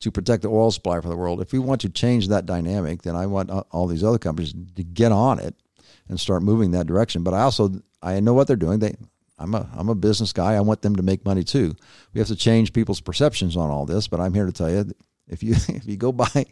to 0.00 0.10
protect 0.10 0.42
the 0.42 0.48
oil 0.48 0.70
supply 0.70 1.00
for 1.00 1.08
the 1.08 1.16
world. 1.16 1.40
If 1.40 1.52
we 1.52 1.58
want 1.58 1.82
to 1.82 1.88
change 1.88 2.28
that 2.28 2.46
dynamic, 2.46 3.02
then 3.02 3.14
I 3.14 3.26
want 3.26 3.50
all 3.70 3.86
these 3.86 4.02
other 4.02 4.18
companies 4.18 4.54
to 4.76 4.82
get 4.82 5.12
on 5.12 5.38
it 5.38 5.54
and 6.08 6.18
start 6.18 6.42
moving 6.42 6.72
that 6.72 6.86
direction. 6.86 7.22
But 7.22 7.34
I 7.34 7.42
also 7.42 7.82
I 8.02 8.18
know 8.20 8.34
what 8.34 8.46
they're 8.46 8.56
doing. 8.56 8.78
They 8.78 8.96
I'm 9.38 9.54
a 9.54 9.68
I'm 9.74 9.88
a 9.88 9.94
business 9.94 10.32
guy. 10.32 10.54
I 10.54 10.60
want 10.60 10.82
them 10.82 10.96
to 10.96 11.02
make 11.02 11.24
money 11.24 11.44
too. 11.44 11.74
We 12.12 12.18
have 12.18 12.28
to 12.28 12.36
change 12.36 12.72
people's 12.72 13.00
perceptions 13.00 13.56
on 13.56 13.70
all 13.70 13.86
this. 13.86 14.08
But 14.08 14.20
I'm 14.20 14.34
here 14.34 14.46
to 14.46 14.52
tell 14.52 14.70
you, 14.70 14.90
if 15.30 15.42
you 15.42 15.52
if 15.68 15.86
you 15.86 15.96
go 15.96 16.12
buy 16.12 16.46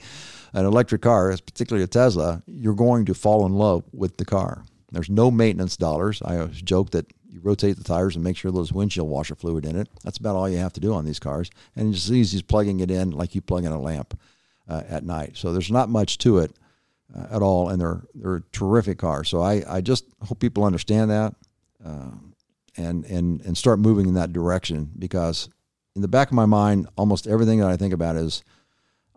an 0.53 0.65
electric 0.65 1.03
car, 1.03 1.31
particularly 1.31 1.85
a 1.85 1.89
Tesla, 1.89 2.43
you're 2.47 2.75
going 2.75 3.05
to 3.07 3.15
fall 3.15 3.45
in 3.47 3.53
love 3.53 3.85
with 3.93 4.17
the 4.17 4.25
car. 4.25 4.65
There's 4.91 5.11
no 5.11 5.31
maintenance 5.31 5.77
dollars. 5.77 6.23
I 6.25 6.39
always 6.39 6.63
joke 6.63 6.91
that 6.93 7.13
you 7.29 7.41
rotate 7.43 7.77
the 7.77 7.85
tires 7.85 8.15
and 8.15 8.25
make 8.25 8.39
sure 8.39 8.51
there's 8.51 8.73
windshield 8.73 9.09
washer 9.09 9.35
fluid 9.35 9.67
in 9.67 9.77
it. 9.77 9.89
That's 10.03 10.17
about 10.17 10.35
all 10.35 10.49
you 10.49 10.57
have 10.57 10.73
to 10.75 10.81
do 10.81 10.95
on 10.95 11.05
these 11.05 11.19
cars, 11.19 11.51
and 11.77 11.93
it's 11.95 12.07
as 12.07 12.13
easy 12.13 12.39
as 12.39 12.43
plugging 12.43 12.81
it 12.81 12.91
in 12.91 13.11
like 13.11 13.35
you 13.35 13.43
plug 13.43 13.65
in 13.65 13.73
a 13.73 13.81
lamp 13.81 14.19
uh, 14.69 14.83
at 14.89 15.05
night. 15.05 15.37
So 15.37 15.53
there's 15.53 15.71
not 15.71 15.91
much 15.91 16.17
to 16.19 16.39
it 16.39 16.53
uh, 17.15 17.27
at 17.31 17.43
all, 17.43 17.69
and 17.69 17.81
they're 17.81 18.03
they're 18.15 18.43
terrific 18.53 18.99
cars. 18.99 19.29
So 19.29 19.43
I, 19.43 19.63
I 19.69 19.81
just 19.81 20.05
hope 20.23 20.41
people 20.41 20.65
understand 20.65 21.11
that 21.11 21.35
uh, 21.85 22.11
and 22.77 23.05
and 23.05 23.41
and 23.43 23.57
start 23.57 23.79
moving 23.79 24.07
in 24.07 24.15
that 24.15 24.33
direction 24.33 24.91
because 24.99 25.49
in 25.95 26.03
the 26.03 26.09
back 26.09 26.29
of 26.29 26.35
my 26.35 26.47
mind, 26.47 26.89
almost 26.97 27.27
everything 27.27 27.59
that 27.61 27.69
I 27.69 27.77
think 27.77 27.93
about 27.93 28.17
is 28.17 28.43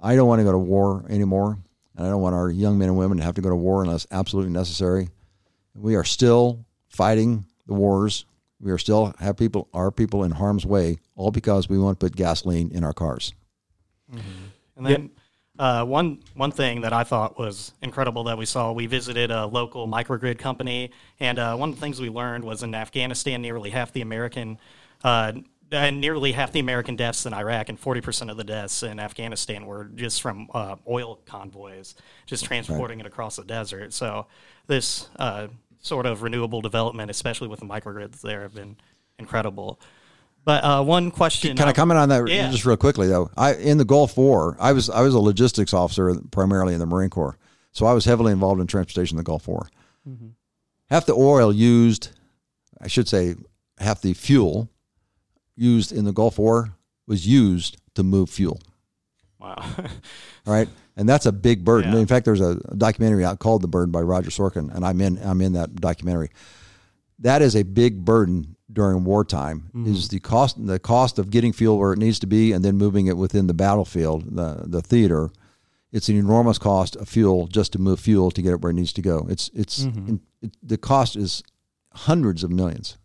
I 0.01 0.15
don't 0.15 0.27
want 0.27 0.39
to 0.39 0.43
go 0.43 0.51
to 0.51 0.57
war 0.57 1.05
anymore, 1.09 1.59
and 1.95 2.05
I 2.05 2.09
don't 2.09 2.21
want 2.21 2.35
our 2.35 2.49
young 2.49 2.77
men 2.77 2.89
and 2.89 2.97
women 2.97 3.17
to 3.17 3.23
have 3.23 3.35
to 3.35 3.41
go 3.41 3.49
to 3.49 3.55
war 3.55 3.83
unless 3.83 4.07
absolutely 4.11 4.51
necessary. 4.51 5.09
We 5.75 5.95
are 5.95 6.03
still 6.03 6.65
fighting 6.89 7.45
the 7.67 7.73
wars. 7.73 8.25
We 8.59 8.71
are 8.71 8.77
still 8.77 9.13
have 9.19 9.37
people, 9.37 9.69
our 9.73 9.91
people 9.91 10.23
in 10.23 10.31
harm's 10.31 10.65
way, 10.65 10.97
all 11.15 11.31
because 11.31 11.69
we 11.69 11.77
want 11.77 11.99
to 11.99 12.05
put 12.05 12.15
gasoline 12.15 12.71
in 12.71 12.83
our 12.83 12.93
cars. 12.93 13.33
Mm-hmm. 14.11 14.19
And 14.77 14.85
then 14.85 15.09
uh, 15.59 15.85
one 15.85 16.19
one 16.33 16.51
thing 16.51 16.81
that 16.81 16.93
I 16.93 17.03
thought 17.03 17.37
was 17.37 17.73
incredible 17.81 18.23
that 18.25 18.37
we 18.37 18.45
saw, 18.45 18.71
we 18.71 18.87
visited 18.87 19.29
a 19.31 19.45
local 19.45 19.87
microgrid 19.87 20.39
company, 20.39 20.91
and 21.19 21.37
uh, 21.37 21.55
one 21.55 21.69
of 21.69 21.75
the 21.75 21.81
things 21.81 21.99
we 21.99 22.09
learned 22.09 22.43
was 22.43 22.63
in 22.63 22.73
Afghanistan, 22.73 23.41
nearly 23.41 23.69
half 23.69 23.91
the 23.93 24.01
American. 24.01 24.57
Uh, 25.03 25.33
and 25.71 26.01
nearly 26.01 26.33
half 26.33 26.51
the 26.51 26.59
American 26.59 26.95
deaths 26.95 27.25
in 27.25 27.33
Iraq 27.33 27.69
and 27.69 27.81
40% 27.81 28.29
of 28.29 28.37
the 28.37 28.43
deaths 28.43 28.83
in 28.83 28.99
Afghanistan 28.99 29.65
were 29.65 29.85
just 29.95 30.21
from 30.21 30.49
uh, 30.53 30.75
oil 30.87 31.19
convoys, 31.25 31.95
just 32.25 32.45
transporting 32.45 32.99
right. 32.99 33.05
it 33.05 33.09
across 33.09 33.37
the 33.37 33.43
desert. 33.43 33.93
So, 33.93 34.27
this 34.67 35.09
uh, 35.17 35.47
sort 35.79 36.05
of 36.05 36.23
renewable 36.23 36.61
development, 36.61 37.09
especially 37.09 37.47
with 37.47 37.59
the 37.59 37.65
microgrids 37.65 38.21
there, 38.21 38.41
have 38.41 38.53
been 38.53 38.77
incredible. 39.17 39.79
But 40.43 40.63
uh, 40.63 40.83
one 40.83 41.11
question. 41.11 41.55
Can 41.55 41.67
I 41.67 41.73
comment 41.73 41.99
on 41.99 42.09
that 42.09 42.27
yeah. 42.27 42.49
just 42.49 42.65
real 42.65 42.77
quickly 42.77 43.07
though? 43.07 43.29
I 43.37 43.53
in 43.55 43.77
the 43.77 43.85
Gulf 43.85 44.17
War, 44.17 44.57
I 44.59 44.73
was 44.73 44.89
I 44.89 45.01
was 45.01 45.13
a 45.13 45.19
logistics 45.19 45.73
officer 45.73 46.15
primarily 46.31 46.73
in 46.73 46.79
the 46.79 46.87
Marine 46.87 47.11
Corps, 47.11 47.37
so 47.71 47.85
I 47.85 47.93
was 47.93 48.05
heavily 48.05 48.31
involved 48.31 48.59
in 48.59 48.67
transportation 48.67 49.15
in 49.15 49.17
the 49.17 49.23
Gulf 49.23 49.47
War. 49.47 49.69
Mm-hmm. 50.07 50.29
Half 50.89 51.05
the 51.05 51.13
oil 51.13 51.53
used, 51.53 52.09
I 52.81 52.87
should 52.87 53.07
say, 53.07 53.35
half 53.77 54.01
the 54.01 54.13
fuel 54.13 54.70
used 55.55 55.91
in 55.91 56.05
the 56.05 56.13
Gulf 56.13 56.37
War 56.37 56.75
was 57.07 57.27
used 57.27 57.77
to 57.95 58.03
move 58.03 58.29
fuel. 58.29 58.59
Wow. 59.39 59.55
All 59.77 59.85
right 60.53 60.67
and 60.97 61.07
that's 61.07 61.25
a 61.25 61.31
big 61.31 61.63
burden. 61.63 61.93
Yeah. 61.93 61.99
In 61.99 62.07
fact, 62.07 62.25
there's 62.25 62.41
a 62.41 62.55
documentary 62.77 63.25
out 63.25 63.39
called 63.39 63.61
"The 63.61 63.67
Burden" 63.67 63.91
by 63.91 64.01
Roger 64.01 64.29
Sorkin, 64.29 64.73
and 64.73 64.85
I'm 64.85 65.01
in 65.01 65.17
I'm 65.23 65.41
in 65.41 65.53
that 65.53 65.75
documentary. 65.75 66.29
That 67.19 67.41
is 67.41 67.55
a 67.55 67.63
big 67.63 68.03
burden 68.03 68.55
during 68.71 69.03
wartime. 69.03 69.69
Mm-hmm. 69.73 69.93
Is 69.93 70.09
the 70.09 70.19
cost 70.19 70.63
the 70.65 70.79
cost 70.79 71.19
of 71.19 71.29
getting 71.29 71.53
fuel 71.53 71.77
where 71.77 71.93
it 71.93 71.99
needs 71.99 72.19
to 72.19 72.27
be 72.27 72.51
and 72.51 72.63
then 72.63 72.77
moving 72.77 73.07
it 73.07 73.17
within 73.17 73.47
the 73.47 73.53
battlefield, 73.53 74.35
the 74.35 74.63
the 74.65 74.81
theater. 74.81 75.29
It's 75.91 76.07
an 76.07 76.15
enormous 76.15 76.57
cost 76.57 76.95
of 76.95 77.09
fuel 77.09 77.47
just 77.47 77.73
to 77.73 77.79
move 77.79 77.99
fuel 77.99 78.31
to 78.31 78.41
get 78.41 78.53
it 78.53 78.61
where 78.61 78.69
it 78.69 78.75
needs 78.75 78.93
to 78.93 79.01
go. 79.01 79.27
It's 79.29 79.49
it's 79.53 79.85
mm-hmm. 79.85 80.17
it, 80.41 80.55
the 80.63 80.77
cost 80.77 81.15
is 81.15 81.43
hundreds 81.93 82.43
of 82.43 82.51
millions. 82.51 82.97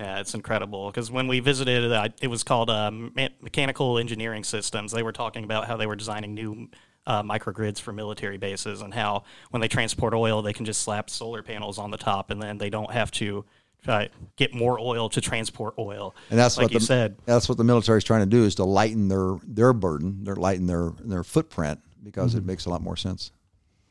Yeah, 0.00 0.18
it's 0.18 0.32
incredible 0.32 0.86
because 0.86 1.10
when 1.10 1.28
we 1.28 1.40
visited, 1.40 1.92
uh, 1.92 2.08
it 2.22 2.28
was 2.28 2.42
called 2.42 2.70
uh, 2.70 2.90
Me- 2.90 3.28
Mechanical 3.42 3.98
Engineering 3.98 4.44
Systems. 4.44 4.92
They 4.92 5.02
were 5.02 5.12
talking 5.12 5.44
about 5.44 5.66
how 5.66 5.76
they 5.76 5.86
were 5.86 5.94
designing 5.94 6.32
new 6.32 6.70
uh, 7.06 7.22
microgrids 7.22 7.78
for 7.78 7.92
military 7.92 8.38
bases 8.38 8.80
and 8.80 8.94
how 8.94 9.24
when 9.50 9.60
they 9.60 9.68
transport 9.68 10.14
oil, 10.14 10.40
they 10.40 10.54
can 10.54 10.64
just 10.64 10.80
slap 10.80 11.10
solar 11.10 11.42
panels 11.42 11.76
on 11.76 11.90
the 11.90 11.98
top 11.98 12.30
and 12.30 12.40
then 12.40 12.56
they 12.56 12.70
don't 12.70 12.90
have 12.90 13.10
to 13.10 13.44
uh, 13.86 14.06
get 14.36 14.54
more 14.54 14.80
oil 14.80 15.10
to 15.10 15.20
transport 15.20 15.74
oil. 15.78 16.14
And 16.30 16.38
that's 16.38 16.56
like 16.56 16.64
what 16.64 16.72
you 16.72 16.78
the, 16.78 16.86
said. 16.86 17.18
That's 17.26 17.46
what 17.46 17.58
the 17.58 17.64
military 17.64 17.98
is 17.98 18.04
trying 18.04 18.20
to 18.20 18.26
do 18.26 18.44
is 18.44 18.54
to 18.54 18.64
lighten 18.64 19.08
their 19.08 19.36
their 19.46 19.74
burden, 19.74 20.24
their 20.24 20.36
lighten 20.36 20.64
their 20.64 20.92
their 21.04 21.24
footprint 21.24 21.78
because 22.02 22.34
it 22.34 22.46
makes 22.46 22.64
a 22.64 22.70
lot 22.70 22.80
more 22.80 22.96
sense. 22.96 23.32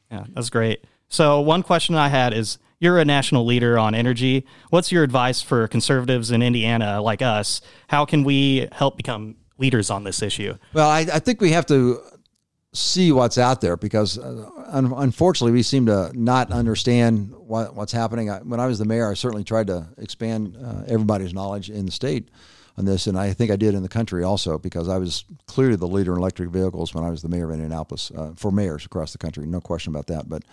Yeah, 0.10 0.26
that's 0.34 0.50
great. 0.50 0.86
So 1.08 1.40
one 1.42 1.62
question 1.62 1.94
I 1.94 2.08
had 2.08 2.34
is 2.34 2.58
you're 2.80 2.98
a 2.98 3.06
national 3.06 3.46
leader 3.46 3.78
on 3.78 3.94
energy. 3.94 4.46
What's 4.70 4.92
your 4.92 5.04
advice 5.04 5.42
for 5.42 5.68
conservatives 5.68 6.32
in 6.32 6.42
Indiana 6.42 7.02
like 7.02 7.22
us? 7.22 7.62
How 7.88 8.06
can 8.06 8.24
we 8.24 8.68
help 8.72 8.98
become 8.98 9.36
leaders 9.58 9.90
on 9.90 10.04
this 10.04 10.22
issue? 10.22 10.56
Well, 10.74 10.90
I, 10.90 11.00
I 11.00 11.20
think 11.20 11.42
we 11.42 11.52
have 11.52 11.66
to 11.68 12.02
see 12.72 13.12
what's 13.12 13.38
out 13.38 13.62
there 13.62 13.76
because 13.76 14.18
uh, 14.18 14.50
un- 14.68 14.94
unfortunately 14.96 15.52
we 15.52 15.64
seem 15.64 15.88
to 15.88 16.12
not 16.14 16.52
understand 16.52 17.32
what, 17.36 17.76
what's 17.76 17.92
happening. 17.92 18.30
I, 18.30 18.40
when 18.40 18.60
I 18.60 18.68
was 18.68 18.80
the 18.80 18.86
mayor, 18.86 19.10
I 19.12 19.16
certainly 19.16 19.44
tried 19.44 19.68
to 19.68 19.88
expand 19.98 20.56
uh, 20.64 20.84
everybody's 20.88 21.34
knowledge 21.34 21.70
in 21.70 21.86
the 21.86 21.92
state 21.92 22.30
on 22.78 22.86
this, 22.86 23.08
and 23.08 23.20
I 23.20 23.34
think 23.34 23.52
I 23.52 23.58
did 23.58 23.74
in 23.74 23.84
the 23.84 23.90
country 23.90 24.24
also 24.24 24.58
because 24.58 24.88
I 24.88 25.00
was 25.00 25.26
clearly 25.48 25.76
the 25.76 25.88
leader 25.88 26.14
in 26.14 26.20
electric 26.20 26.50
vehicles 26.50 26.94
when 26.94 27.04
I 27.04 27.10
was 27.10 27.22
the 27.22 27.28
mayor 27.28 27.46
of 27.46 27.52
Indianapolis 27.52 28.12
uh, 28.16 28.32
for 28.38 28.52
mayors 28.52 28.86
across 28.86 29.12
the 29.12 29.18
country. 29.18 29.46
No 29.46 29.60
question 29.60 29.92
about 29.92 30.08
that, 30.08 30.30
but. 30.30 30.44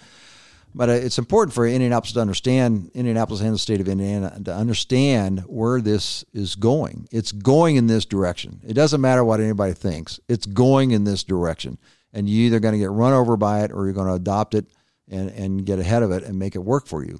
But 0.74 0.88
uh, 0.88 0.92
it's 0.92 1.18
important 1.18 1.54
for 1.54 1.66
Indianapolis 1.66 2.12
to 2.12 2.20
understand, 2.20 2.90
Indianapolis 2.94 3.40
and 3.40 3.54
the 3.54 3.58
state 3.58 3.80
of 3.80 3.88
Indiana, 3.88 4.38
to 4.44 4.54
understand 4.54 5.40
where 5.46 5.80
this 5.80 6.24
is 6.32 6.54
going. 6.54 7.08
It's 7.10 7.32
going 7.32 7.76
in 7.76 7.86
this 7.86 8.04
direction. 8.04 8.60
It 8.66 8.74
doesn't 8.74 9.00
matter 9.00 9.24
what 9.24 9.40
anybody 9.40 9.72
thinks, 9.72 10.20
it's 10.28 10.46
going 10.46 10.90
in 10.90 11.04
this 11.04 11.24
direction. 11.24 11.78
And 12.12 12.28
you're 12.28 12.46
either 12.46 12.60
going 12.60 12.72
to 12.72 12.78
get 12.78 12.90
run 12.90 13.12
over 13.12 13.36
by 13.36 13.64
it 13.64 13.72
or 13.72 13.84
you're 13.84 13.94
going 13.94 14.06
to 14.06 14.14
adopt 14.14 14.54
it 14.54 14.66
and, 15.08 15.30
and 15.30 15.66
get 15.66 15.78
ahead 15.78 16.02
of 16.02 16.12
it 16.12 16.24
and 16.24 16.38
make 16.38 16.54
it 16.54 16.60
work 16.60 16.86
for 16.86 17.04
you. 17.04 17.18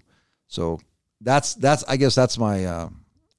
So 0.49 0.81
that's, 1.21 1.55
that's 1.55 1.85
I 1.85 1.97
guess 1.97 2.15
that's 2.15 2.39
my, 2.39 2.65
uh, 2.65 2.89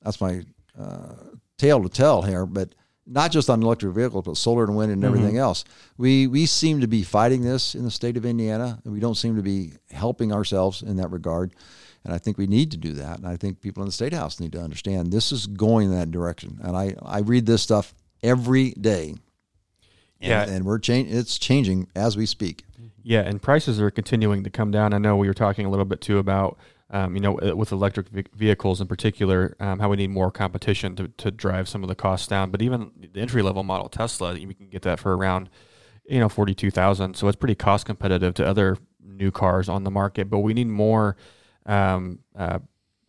that's 0.03 0.21
my 0.21 0.43
uh, 0.79 1.13
tale 1.57 1.81
to 1.81 1.89
tell 1.89 2.21
here. 2.21 2.45
But 2.45 2.75
not 3.07 3.31
just 3.31 3.49
on 3.49 3.63
electric 3.63 3.95
vehicles, 3.95 4.25
but 4.25 4.37
solar 4.37 4.65
and 4.65 4.75
wind 4.75 4.91
and 4.91 5.03
everything 5.03 5.31
mm-hmm. 5.31 5.39
else. 5.39 5.63
We 5.97 6.27
we 6.27 6.45
seem 6.45 6.81
to 6.81 6.87
be 6.87 7.03
fighting 7.03 7.41
this 7.41 7.73
in 7.73 7.83
the 7.83 7.91
state 7.91 8.17
of 8.17 8.25
Indiana, 8.25 8.79
and 8.83 8.93
we 8.93 8.99
don't 8.99 9.15
seem 9.15 9.35
to 9.37 9.41
be 9.41 9.73
helping 9.91 10.31
ourselves 10.31 10.81
in 10.81 10.97
that 10.97 11.11
regard. 11.11 11.53
And 12.03 12.13
I 12.13 12.19
think 12.19 12.37
we 12.37 12.47
need 12.47 12.71
to 12.71 12.77
do 12.77 12.93
that. 12.93 13.17
And 13.17 13.27
I 13.27 13.35
think 13.35 13.59
people 13.61 13.83
in 13.83 13.87
the 13.87 13.93
state 13.93 14.13
house 14.13 14.39
need 14.39 14.53
to 14.53 14.61
understand 14.61 15.11
this 15.11 15.31
is 15.31 15.47
going 15.47 15.91
in 15.91 15.97
that 15.97 16.11
direction. 16.11 16.59
And 16.63 16.75
I 16.75 16.95
I 17.01 17.19
read 17.19 17.45
this 17.45 17.61
stuff 17.61 17.93
every 18.23 18.71
day. 18.71 19.15
And, 20.19 20.29
yeah, 20.29 20.43
and 20.43 20.65
we're 20.65 20.79
changing. 20.79 21.15
It's 21.15 21.37
changing 21.37 21.87
as 21.95 22.17
we 22.17 22.25
speak. 22.25 22.63
Yeah, 23.03 23.21
and 23.21 23.41
prices 23.41 23.79
are 23.79 23.89
continuing 23.89 24.43
to 24.43 24.49
come 24.49 24.69
down. 24.69 24.93
I 24.93 24.97
know 24.97 25.15
we 25.15 25.27
were 25.27 25.33
talking 25.33 25.65
a 25.65 25.69
little 25.69 25.85
bit 25.85 26.01
too 26.01 26.17
about 26.17 26.57
um, 26.89 27.15
you 27.15 27.21
know, 27.21 27.37
uh, 27.39 27.55
with 27.55 27.71
electric 27.71 28.07
vehicles 28.33 28.79
in 28.79 28.87
particular, 28.87 29.55
um, 29.59 29.79
how 29.79 29.89
we 29.89 29.97
need 29.97 30.09
more 30.09 30.31
competition 30.31 30.95
to, 30.95 31.09
to 31.17 31.31
drive 31.31 31.67
some 31.67 31.83
of 31.83 31.89
the 31.89 31.95
costs 31.95 32.27
down. 32.27 32.49
But 32.49 32.61
even 32.61 32.91
the 33.13 33.19
entry 33.19 33.41
level 33.41 33.63
model 33.63 33.89
Tesla, 33.89 34.33
we 34.33 34.53
can 34.53 34.69
get 34.69 34.83
that 34.83 34.99
for 34.99 35.15
around, 35.15 35.49
you 36.05 36.19
know, 36.19 36.29
forty 36.29 36.55
two 36.55 36.71
thousand. 36.71 37.15
So 37.15 37.27
it's 37.27 37.35
pretty 37.35 37.55
cost 37.55 37.85
competitive 37.85 38.33
to 38.35 38.47
other 38.47 38.77
new 39.03 39.31
cars 39.31 39.67
on 39.67 39.83
the 39.83 39.91
market. 39.91 40.29
But 40.29 40.39
we 40.39 40.53
need 40.53 40.67
more 40.67 41.17
um, 41.65 42.19
uh, 42.35 42.59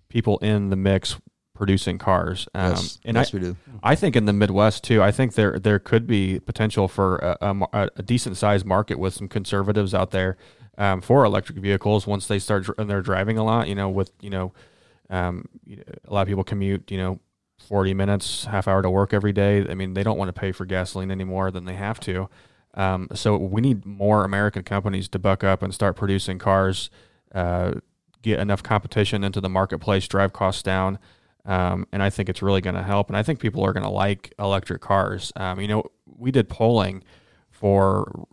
people 0.08 0.38
in 0.38 0.70
the 0.70 0.76
mix 0.76 1.16
producing 1.54 1.98
cars. 1.98 2.48
Um, 2.54 2.70
yes, 2.70 2.98
and 3.04 3.16
yes, 3.16 3.32
I, 3.32 3.36
we 3.36 3.42
do. 3.42 3.56
I 3.82 3.94
think 3.94 4.16
in 4.16 4.24
the 4.24 4.32
Midwest 4.32 4.84
too. 4.84 5.02
I 5.02 5.12
think 5.12 5.34
there 5.34 5.58
there 5.58 5.78
could 5.78 6.06
be 6.06 6.40
potential 6.40 6.88
for 6.88 7.16
a, 7.18 7.36
a, 7.72 7.90
a 7.96 8.02
decent 8.02 8.36
sized 8.36 8.66
market 8.66 8.98
with 8.98 9.14
some 9.14 9.28
conservatives 9.28 9.94
out 9.94 10.10
there 10.10 10.36
um, 10.78 11.02
for 11.02 11.24
electric 11.24 11.58
vehicles 11.58 12.06
once 12.06 12.26
they 12.26 12.38
start 12.38 12.66
and 12.78 12.88
they're 12.88 13.02
driving 13.02 13.36
a 13.36 13.44
lot. 13.44 13.68
You 13.68 13.74
know, 13.74 13.90
with 13.90 14.12
you 14.20 14.30
know, 14.30 14.52
um, 15.10 15.44
a 15.68 16.12
lot 16.12 16.22
of 16.22 16.28
people 16.28 16.44
commute. 16.44 16.90
You 16.90 16.98
know, 16.98 17.20
forty 17.58 17.92
minutes, 17.92 18.46
half 18.46 18.66
hour 18.66 18.80
to 18.80 18.88
work 18.88 19.12
every 19.12 19.32
day. 19.32 19.66
I 19.68 19.74
mean, 19.74 19.92
they 19.92 20.02
don't 20.02 20.16
want 20.16 20.34
to 20.34 20.40
pay 20.40 20.52
for 20.52 20.64
gasoline 20.64 21.10
any 21.10 21.24
more 21.24 21.50
than 21.50 21.66
they 21.66 21.74
have 21.74 22.00
to. 22.00 22.30
Um, 22.74 23.08
so 23.12 23.36
we 23.36 23.60
need 23.60 23.84
more 23.84 24.24
American 24.24 24.62
companies 24.62 25.08
to 25.08 25.18
buck 25.18 25.42
up 25.42 25.62
and 25.62 25.74
start 25.74 25.96
producing 25.96 26.38
cars, 26.38 26.90
uh, 27.34 27.74
get 28.22 28.38
enough 28.38 28.62
competition 28.62 29.24
into 29.24 29.40
the 29.40 29.48
marketplace, 29.48 30.06
drive 30.06 30.32
costs 30.32 30.62
down. 30.62 30.98
Um, 31.44 31.86
and 31.92 32.02
I 32.02 32.10
think 32.10 32.28
it's 32.28 32.42
really 32.42 32.60
going 32.60 32.76
to 32.76 32.82
help. 32.82 33.08
And 33.08 33.16
I 33.16 33.22
think 33.22 33.40
people 33.40 33.64
are 33.64 33.72
going 33.72 33.84
to 33.84 33.90
like 33.90 34.34
electric 34.38 34.82
cars. 34.82 35.32
Um, 35.34 35.60
you 35.60 35.66
know, 35.66 35.84
we 36.06 36.30
did 36.30 36.48
polling 36.48 37.02
for 37.50 38.28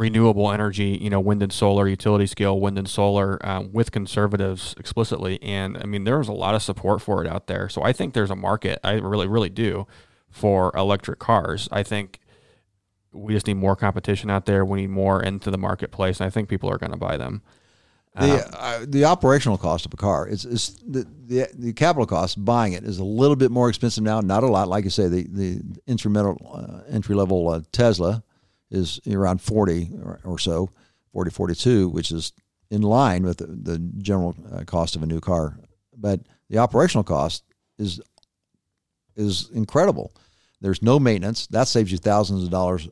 renewable 0.00 0.50
energy, 0.50 0.98
you 0.98 1.10
know, 1.10 1.20
wind 1.20 1.42
and 1.42 1.52
solar, 1.52 1.86
utility 1.86 2.26
scale 2.26 2.58
wind 2.58 2.78
and 2.78 2.88
solar 2.88 3.38
um, 3.46 3.70
with 3.70 3.92
conservatives 3.92 4.74
explicitly. 4.78 5.38
And 5.42 5.76
I 5.76 5.84
mean, 5.84 6.04
there's 6.04 6.26
a 6.26 6.32
lot 6.32 6.54
of 6.54 6.62
support 6.62 7.02
for 7.02 7.22
it 7.22 7.28
out 7.30 7.48
there. 7.48 7.68
So 7.68 7.82
I 7.82 7.92
think 7.92 8.14
there's 8.14 8.30
a 8.30 8.36
market. 8.36 8.80
I 8.82 8.92
really, 8.92 9.28
really 9.28 9.50
do 9.50 9.86
for 10.30 10.72
electric 10.74 11.18
cars. 11.18 11.68
I 11.70 11.82
think 11.82 12.18
we 13.12 13.34
just 13.34 13.46
need 13.46 13.58
more 13.58 13.76
competition 13.76 14.30
out 14.30 14.46
there. 14.46 14.64
We 14.64 14.80
need 14.80 14.90
more 14.90 15.22
into 15.22 15.50
the 15.50 15.58
marketplace. 15.58 16.18
And 16.18 16.26
I 16.26 16.30
think 16.30 16.48
people 16.48 16.70
are 16.70 16.78
going 16.78 16.92
to 16.92 16.98
buy 16.98 17.18
them. 17.18 17.42
The, 18.18 18.42
um, 18.46 18.50
uh, 18.54 18.86
the 18.88 19.04
operational 19.04 19.58
cost 19.58 19.84
of 19.84 19.92
a 19.92 19.98
car 19.98 20.26
is, 20.26 20.46
is 20.46 20.80
the, 20.88 21.06
the, 21.26 21.46
the 21.52 21.72
capital 21.74 22.06
cost 22.06 22.42
buying 22.42 22.72
it 22.72 22.84
is 22.84 22.98
a 22.98 23.04
little 23.04 23.36
bit 23.36 23.50
more 23.50 23.68
expensive 23.68 24.02
now. 24.02 24.22
Not 24.22 24.44
a 24.44 24.48
lot, 24.48 24.66
like 24.66 24.84
you 24.84 24.90
say. 24.90 25.08
The 25.08 25.26
the 25.28 25.60
instrumental 25.86 26.38
uh, 26.52 26.90
entry 26.90 27.14
level 27.14 27.50
uh, 27.50 27.60
Tesla 27.70 28.24
is 28.70 29.00
around 29.10 29.40
40 29.40 29.90
or, 30.02 30.20
or 30.24 30.38
so, 30.38 30.70
40, 31.12 31.30
42, 31.30 31.88
which 31.88 32.10
is 32.10 32.32
in 32.70 32.82
line 32.82 33.24
with 33.24 33.38
the, 33.38 33.46
the 33.46 33.78
general 33.98 34.34
uh, 34.52 34.64
cost 34.64 34.96
of 34.96 35.02
a 35.02 35.06
new 35.06 35.20
car. 35.20 35.58
But 35.96 36.20
the 36.48 36.58
operational 36.58 37.04
cost 37.04 37.44
is 37.78 38.00
is 39.16 39.50
incredible. 39.50 40.14
There's 40.60 40.82
no 40.82 40.98
maintenance. 40.98 41.46
That 41.48 41.68
saves 41.68 41.90
you 41.90 41.98
thousands 41.98 42.44
of 42.44 42.50
dollars 42.50 42.88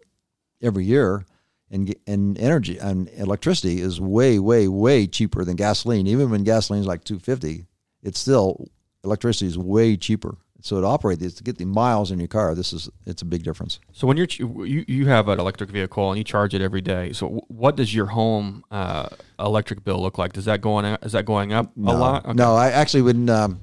every 0.62 0.85
year. 0.85 1.25
And, 1.71 1.95
and 2.07 2.38
energy 2.38 2.79
and 2.79 3.11
electricity 3.11 3.83
is 3.83 4.01
way, 4.01 4.38
way, 4.38 4.69
way 4.69 5.07
cheaper 5.07 5.45
than 5.45 5.57
gasoline. 5.57 6.07
Even 6.07 6.31
when 6.31 6.43
gasoline 6.43 6.81
is 6.81 6.87
like 6.87 7.05
250, 7.05 7.67
it's 8.03 8.19
still 8.19 8.69
electricity 9.05 9.47
is 9.47 9.59
way 9.59 9.95
cheaper. 9.97 10.38
So 10.61 10.81
to 10.81 10.87
operate 10.87 11.21
this, 11.21 11.35
to 11.35 11.44
get 11.44 11.57
the 11.57 11.64
miles 11.64 12.11
in 12.11 12.18
your 12.18 12.29
car, 12.29 12.55
this 12.55 12.73
is 12.73 12.90
it's 13.07 13.23
a 13.23 13.25
big 13.25 13.44
difference. 13.44 13.79
So 13.92 14.07
when 14.07 14.16
you're 14.16 14.27
you 14.27 14.85
you 14.88 15.07
have 15.07 15.29
an 15.29 15.38
electric 15.38 15.71
vehicle 15.71 16.11
and 16.11 16.18
you 16.18 16.25
charge 16.25 16.53
it 16.53 16.61
every 16.61 16.81
day. 16.81 17.12
So 17.12 17.44
what 17.49 17.77
does 17.77 17.94
your 17.94 18.07
home 18.07 18.64
uh, 18.71 19.09
electric 19.38 19.85
bill 19.85 20.03
look 20.03 20.18
like? 20.18 20.33
Does 20.33 20.47
that 20.47 20.61
going 20.61 20.85
is 20.85 21.12
that 21.12 21.25
going 21.25 21.53
up 21.53 21.71
no, 21.77 21.92
a 21.92 21.94
lot? 21.94 22.25
Okay. 22.25 22.35
No, 22.35 22.57
I 22.57 22.71
actually 22.71 23.03
wouldn't. 23.03 23.31
Um, 23.31 23.61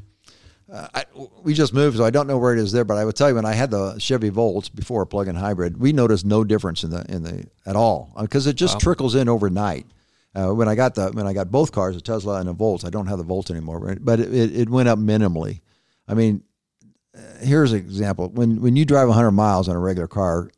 uh, 0.72 0.88
I, 0.96 1.06
we 1.44 1.54
just 1.54 1.74
moved, 1.74 1.98
so 1.98 2.06
I 2.06 2.10
don't 2.10 2.28
know 2.28 2.40
where 2.40 2.54
it 2.54 2.60
is 2.60 2.72
there. 2.72 2.86
But 2.86 2.98
I 2.98 3.06
would 3.06 3.16
tell 3.16 3.30
you, 3.30 3.36
when 3.36 3.46
I 3.46 3.54
had 3.54 3.72
the 3.72 4.00
Chevy 4.00 4.30
Volts 4.30 4.70
before 4.70 5.02
a 5.02 5.06
plug-in 5.06 5.36
hybrid, 5.36 5.78
we 5.80 5.94
noticed 5.94 6.26
no 6.26 6.44
difference 6.44 6.84
in 6.84 6.92
the 6.92 7.06
in 7.10 7.24
the 7.24 7.46
at 7.66 7.76
all 7.76 8.14
because 8.20 8.48
it 8.48 8.56
just 8.56 8.76
wow. 8.76 8.80
trickles 8.80 9.16
in 9.16 9.28
overnight. 9.28 9.86
Uh, 10.34 10.54
when 10.54 10.68
I 10.68 10.76
got 10.76 10.96
the 10.96 11.12
when 11.12 11.28
I 11.28 11.34
got 11.34 11.52
both 11.52 11.72
cars, 11.72 11.96
a 11.96 12.02
Tesla 12.02 12.40
and 12.40 12.48
a 12.48 12.54
Volt, 12.54 12.86
I 12.86 12.90
don't 12.90 13.08
have 13.08 13.18
the 13.18 13.24
Volt 13.24 13.52
anymore, 13.52 13.98
but 14.00 14.20
it, 14.20 14.34
it, 14.34 14.56
it 14.56 14.70
went 14.70 14.90
up 14.90 14.98
minimally. 14.98 15.62
I 16.08 16.14
mean, 16.14 16.44
here's 17.40 17.72
an 17.72 17.80
example. 17.80 18.30
When 18.30 18.62
when 18.62 18.76
you 18.76 18.86
drive 18.86 19.08
100 19.08 19.32
miles 19.32 19.68
on 19.70 19.76
a 19.76 19.80
regular 19.80 20.08
car, 20.08 20.50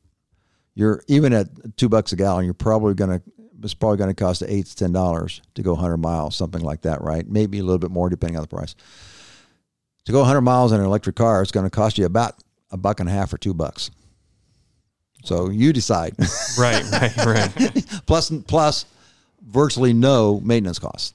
you're 0.76 1.04
even 1.08 1.34
at 1.34 1.48
two 1.78 1.90
bucks 1.90 2.12
a 2.12 2.16
gallon. 2.16 2.46
You're 2.46 2.54
probably 2.54 2.94
going 2.94 3.20
to 3.20 3.22
it's 3.64 3.74
probably 3.74 3.98
going 3.98 4.10
to 4.10 4.16
cost 4.16 4.44
eight 4.48 4.68
to 4.68 4.76
ten 4.76 4.92
dollars 4.92 5.42
to 5.56 5.64
go 5.64 5.74
100 5.74 5.98
miles, 5.98 6.36
something 6.36 6.62
like 6.62 6.82
that, 6.82 7.02
right? 7.02 7.28
Maybe 7.28 7.60
a 7.60 7.64
little 7.64 7.80
bit 7.80 7.92
more 7.92 8.10
depending 8.10 8.38
on 8.38 8.44
the 8.44 8.48
price. 8.48 8.76
To 10.06 10.12
go 10.12 10.20
100 10.20 10.42
miles 10.42 10.72
in 10.72 10.80
an 10.80 10.86
electric 10.86 11.16
car, 11.16 11.42
it's 11.42 11.52
going 11.52 11.66
to 11.66 11.70
cost 11.70 11.98
you 11.98 12.06
about 12.06 12.36
a 12.72 12.78
buck 12.78 13.00
and 13.00 13.10
a 13.10 13.12
half 13.12 13.34
or 13.34 13.38
two 13.38 13.54
bucks. 13.54 13.92
So 15.24 15.50
you 15.50 15.74
decide. 15.74 16.16
right, 16.58 16.84
right, 16.92 17.18
right. 17.26 17.86
plus, 18.06 18.32
plus, 18.48 18.86
virtually 19.42 19.94
no 19.94 20.40
maintenance 20.40 20.80
costs, 20.80 21.14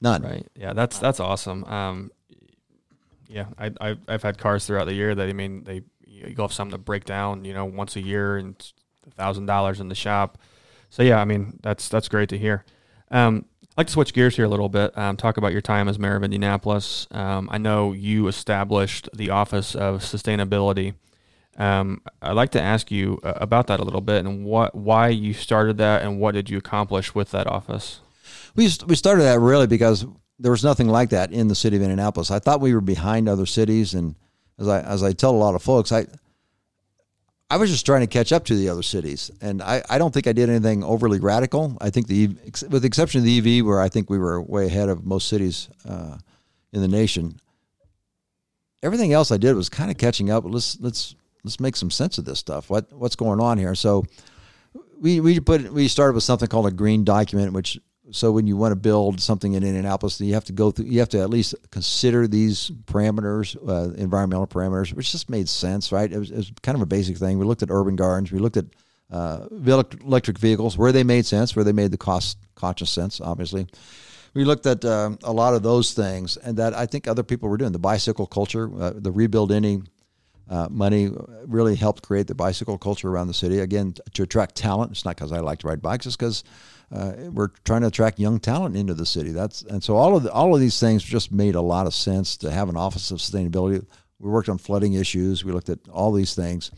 none. 0.00 0.22
Right. 0.22 0.46
Yeah, 0.56 0.72
that's 0.72 0.98
that's 0.98 1.20
awesome. 1.20 1.64
Um, 1.64 2.10
yeah, 3.28 3.46
I, 3.58 3.72
I 3.80 3.96
I've 4.08 4.22
had 4.22 4.38
cars 4.38 4.66
throughout 4.66 4.86
the 4.86 4.94
year 4.94 5.14
that 5.14 5.28
I 5.28 5.32
mean 5.32 5.64
they 5.64 5.82
you 6.06 6.34
go 6.34 6.44
have 6.44 6.52
something 6.52 6.72
to 6.72 6.78
break 6.78 7.04
down 7.04 7.44
you 7.44 7.54
know 7.54 7.64
once 7.64 7.96
a 7.96 8.00
year 8.00 8.36
and 8.36 8.54
thousand 9.16 9.46
dollars 9.46 9.80
in 9.80 9.88
the 9.88 9.94
shop. 9.94 10.38
So 10.90 11.02
yeah, 11.02 11.20
I 11.20 11.24
mean 11.24 11.58
that's 11.62 11.88
that's 11.88 12.08
great 12.08 12.28
to 12.30 12.38
hear. 12.38 12.64
Um, 13.10 13.46
I'd 13.62 13.80
like 13.80 13.86
to 13.88 13.92
switch 13.92 14.14
gears 14.14 14.36
here 14.36 14.46
a 14.46 14.48
little 14.48 14.68
bit. 14.68 14.96
Um, 14.96 15.16
talk 15.16 15.36
about 15.36 15.52
your 15.52 15.60
time 15.60 15.88
as 15.88 15.98
mayor 15.98 16.16
of 16.16 16.24
Indianapolis. 16.24 17.06
Um, 17.10 17.48
I 17.52 17.58
know 17.58 17.92
you 17.92 18.26
established 18.26 19.08
the 19.14 19.30
Office 19.30 19.74
of 19.74 20.00
Sustainability. 20.00 20.94
Um, 21.58 22.02
I'd 22.22 22.32
like 22.32 22.50
to 22.50 22.60
ask 22.60 22.90
you 22.90 23.18
uh, 23.22 23.34
about 23.36 23.66
that 23.66 23.80
a 23.80 23.82
little 23.82 24.00
bit 24.00 24.24
and 24.24 24.44
what 24.44 24.74
why 24.74 25.08
you 25.08 25.32
started 25.32 25.78
that 25.78 26.02
and 26.02 26.20
what 26.20 26.32
did 26.32 26.50
you 26.50 26.58
accomplish 26.58 27.14
with 27.14 27.30
that 27.32 27.46
office. 27.46 28.00
We 28.54 28.70
we 28.86 28.94
started 28.94 29.22
that 29.22 29.40
really 29.40 29.66
because 29.66 30.06
there 30.38 30.50
was 30.50 30.64
nothing 30.64 30.88
like 30.88 31.10
that 31.10 31.32
in 31.32 31.48
the 31.48 31.54
city 31.54 31.76
of 31.76 31.82
Indianapolis. 31.82 32.30
I 32.30 32.38
thought 32.38 32.60
we 32.60 32.74
were 32.74 32.80
behind 32.80 33.28
other 33.28 33.46
cities, 33.46 33.94
and 33.94 34.14
as 34.58 34.68
I 34.68 34.80
as 34.80 35.02
I 35.02 35.12
tell 35.12 35.30
a 35.30 35.36
lot 35.36 35.54
of 35.54 35.62
folks, 35.62 35.92
I 35.92 36.06
I 37.48 37.56
was 37.58 37.70
just 37.70 37.86
trying 37.86 38.00
to 38.00 38.06
catch 38.06 38.32
up 38.32 38.44
to 38.46 38.56
the 38.56 38.68
other 38.68 38.82
cities, 38.82 39.30
and 39.40 39.62
I, 39.62 39.82
I 39.88 39.98
don't 39.98 40.12
think 40.12 40.26
I 40.26 40.32
did 40.32 40.50
anything 40.50 40.82
overly 40.82 41.20
radical. 41.20 41.76
I 41.80 41.90
think 41.90 42.08
the 42.08 42.28
with 42.68 42.82
the 42.82 42.86
exception 42.86 43.20
of 43.20 43.24
the 43.24 43.58
EV, 43.60 43.64
where 43.64 43.80
I 43.80 43.88
think 43.88 44.10
we 44.10 44.18
were 44.18 44.42
way 44.42 44.66
ahead 44.66 44.88
of 44.88 45.06
most 45.06 45.28
cities 45.28 45.68
uh, 45.88 46.18
in 46.72 46.80
the 46.80 46.88
nation. 46.88 47.38
Everything 48.82 49.12
else 49.12 49.30
I 49.30 49.36
did 49.36 49.54
was 49.54 49.68
kind 49.68 49.90
of 49.90 49.96
catching 49.96 50.30
up. 50.30 50.44
Let's 50.44 50.78
let's 50.80 51.14
let's 51.44 51.60
make 51.60 51.76
some 51.76 51.90
sense 51.90 52.18
of 52.18 52.24
this 52.24 52.38
stuff. 52.38 52.68
What 52.68 52.92
what's 52.92 53.16
going 53.16 53.40
on 53.40 53.58
here? 53.58 53.74
So 53.74 54.04
we 55.00 55.20
we 55.20 55.40
put 55.40 55.72
we 55.72 55.88
started 55.88 56.14
with 56.14 56.24
something 56.24 56.48
called 56.48 56.66
a 56.66 56.72
green 56.72 57.04
document, 57.04 57.52
which 57.52 57.78
so 58.12 58.30
when 58.30 58.46
you 58.46 58.56
want 58.56 58.72
to 58.72 58.76
build 58.76 59.20
something 59.20 59.54
in 59.54 59.62
Indianapolis, 59.62 60.20
you 60.20 60.34
have 60.34 60.44
to 60.44 60.52
go 60.52 60.70
through. 60.70 60.86
You 60.86 61.00
have 61.00 61.08
to 61.10 61.20
at 61.20 61.30
least 61.30 61.54
consider 61.70 62.28
these 62.28 62.70
parameters, 62.86 63.56
uh, 63.68 63.94
environmental 63.94 64.46
parameters, 64.46 64.92
which 64.92 65.12
just 65.12 65.28
made 65.28 65.48
sense, 65.48 65.90
right? 65.92 66.12
It 66.12 66.18
was, 66.18 66.30
it 66.30 66.36
was, 66.36 66.52
kind 66.62 66.76
of 66.76 66.82
a 66.82 66.86
basic 66.86 67.16
thing. 67.16 67.38
We 67.38 67.44
looked 67.44 67.62
at 67.62 67.70
urban 67.70 67.96
gardens. 67.96 68.30
We 68.30 68.38
looked 68.38 68.56
at 68.56 68.66
uh, 69.10 69.46
electric 69.50 70.38
vehicles 70.38 70.78
where 70.78 70.92
they 70.92 71.04
made 71.04 71.26
sense, 71.26 71.56
where 71.56 71.64
they 71.64 71.72
made 71.72 71.90
the 71.90 71.98
cost 71.98 72.38
conscious 72.54 72.90
sense. 72.90 73.20
Obviously, 73.20 73.66
we 74.34 74.44
looked 74.44 74.66
at 74.66 74.84
uh, 74.84 75.10
a 75.24 75.32
lot 75.32 75.54
of 75.54 75.62
those 75.62 75.92
things, 75.92 76.36
and 76.36 76.56
that 76.58 76.74
I 76.74 76.86
think 76.86 77.08
other 77.08 77.22
people 77.22 77.48
were 77.48 77.56
doing. 77.56 77.72
The 77.72 77.78
bicycle 77.78 78.26
culture, 78.26 78.70
uh, 78.78 78.92
the 78.94 79.10
Rebuild 79.10 79.50
Indy 79.50 79.82
uh, 80.48 80.68
money 80.70 81.10
really 81.46 81.74
helped 81.74 82.02
create 82.02 82.26
the 82.26 82.34
bicycle 82.34 82.78
culture 82.78 83.08
around 83.08 83.26
the 83.26 83.34
city. 83.34 83.58
Again, 83.58 83.94
to 84.14 84.22
attract 84.22 84.54
talent. 84.54 84.92
It's 84.92 85.04
not 85.04 85.16
because 85.16 85.32
I 85.32 85.40
like 85.40 85.60
to 85.60 85.68
ride 85.68 85.82
bikes; 85.82 86.06
it's 86.06 86.16
because 86.16 86.44
uh, 86.92 87.12
we're 87.32 87.48
trying 87.64 87.80
to 87.80 87.88
attract 87.88 88.20
young 88.20 88.38
talent 88.38 88.76
into 88.76 88.94
the 88.94 89.06
city. 89.06 89.30
That's 89.30 89.62
and 89.62 89.82
so 89.82 89.96
all 89.96 90.16
of 90.16 90.22
the, 90.22 90.32
all 90.32 90.54
of 90.54 90.60
these 90.60 90.78
things 90.78 91.02
just 91.02 91.32
made 91.32 91.56
a 91.56 91.60
lot 91.60 91.86
of 91.86 91.94
sense 91.94 92.36
to 92.38 92.50
have 92.50 92.68
an 92.68 92.76
office 92.76 93.10
of 93.10 93.18
sustainability. 93.18 93.84
We 94.18 94.30
worked 94.30 94.48
on 94.48 94.58
flooding 94.58 94.94
issues. 94.94 95.44
We 95.44 95.52
looked 95.52 95.68
at 95.68 95.80
all 95.88 96.12
these 96.12 96.34
things. 96.34 96.70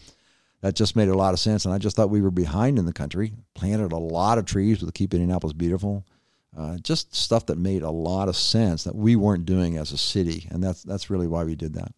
That 0.61 0.75
just 0.75 0.97
made 0.97 1.09
a 1.09 1.17
lot 1.17 1.35
of 1.35 1.41
sense, 1.41 1.67
and 1.67 1.75
I 1.75 1.79
just 1.79 1.95
thought 1.95 2.11
we 2.11 2.21
were 2.21 2.33
behind 2.33 2.79
in 2.79 2.87
the 2.87 2.93
country. 2.93 3.33
Planted 3.55 3.93
a 3.93 3.99
lot 3.99 4.39
of 4.39 4.45
trees 4.45 4.81
to 4.81 4.91
keep 4.91 5.15
Indianapolis 5.15 5.53
beautiful. 5.53 6.05
Uh, 6.57 6.79
just 6.79 7.15
stuff 7.15 7.47
that 7.47 7.59
made 7.59 7.83
a 7.83 7.91
lot 7.91 8.29
of 8.29 8.35
sense 8.35 8.83
that 8.83 8.97
we 8.97 9.15
weren't 9.15 9.47
doing 9.47 9.77
as 9.77 9.93
a 9.93 9.99
city, 9.99 10.49
and 10.51 10.65
that's 10.65 10.83
that's 10.83 11.11
really 11.11 11.29
why 11.29 11.45
we 11.45 11.55
did 11.55 11.75
that. 11.75 11.93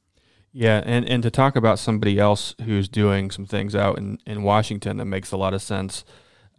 Yeah, 0.52 0.82
and, 0.84 1.08
and 1.08 1.22
to 1.22 1.30
talk 1.30 1.54
about 1.54 1.78
somebody 1.78 2.18
else 2.18 2.54
who's 2.64 2.88
doing 2.88 3.30
some 3.30 3.46
things 3.46 3.76
out 3.76 3.98
in, 3.98 4.18
in 4.26 4.42
Washington 4.42 4.96
that 4.96 5.04
makes 5.04 5.30
a 5.30 5.36
lot 5.36 5.54
of 5.54 5.62
sense. 5.62 6.04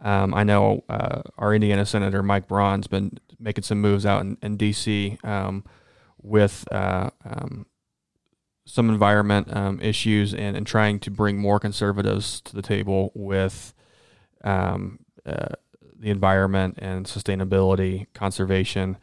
Um, 0.00 0.32
I 0.34 0.44
know 0.44 0.82
uh, 0.88 1.22
our 1.36 1.54
Indiana 1.54 1.84
Senator 1.84 2.22
Mike 2.22 2.48
Braun's 2.48 2.86
been 2.86 3.18
making 3.38 3.64
some 3.64 3.80
moves 3.80 4.06
out 4.06 4.22
in, 4.22 4.38
in 4.42 4.56
D.C. 4.56 5.18
Um, 5.22 5.64
with 6.22 6.66
uh, 6.72 7.10
um, 7.24 7.66
some 8.64 8.88
environment 8.88 9.54
um, 9.54 9.80
issues 9.80 10.34
and, 10.34 10.56
and 10.56 10.66
trying 10.66 10.98
to 11.00 11.10
bring 11.10 11.38
more 11.38 11.60
conservatives 11.60 12.40
to 12.42 12.54
the 12.54 12.62
table 12.62 13.12
with 13.14 13.74
um, 14.42 15.00
uh, 15.26 15.54
the 15.98 16.10
environment 16.10 16.78
and 16.78 17.06
sustainability, 17.06 18.06
conservation. 18.14 18.96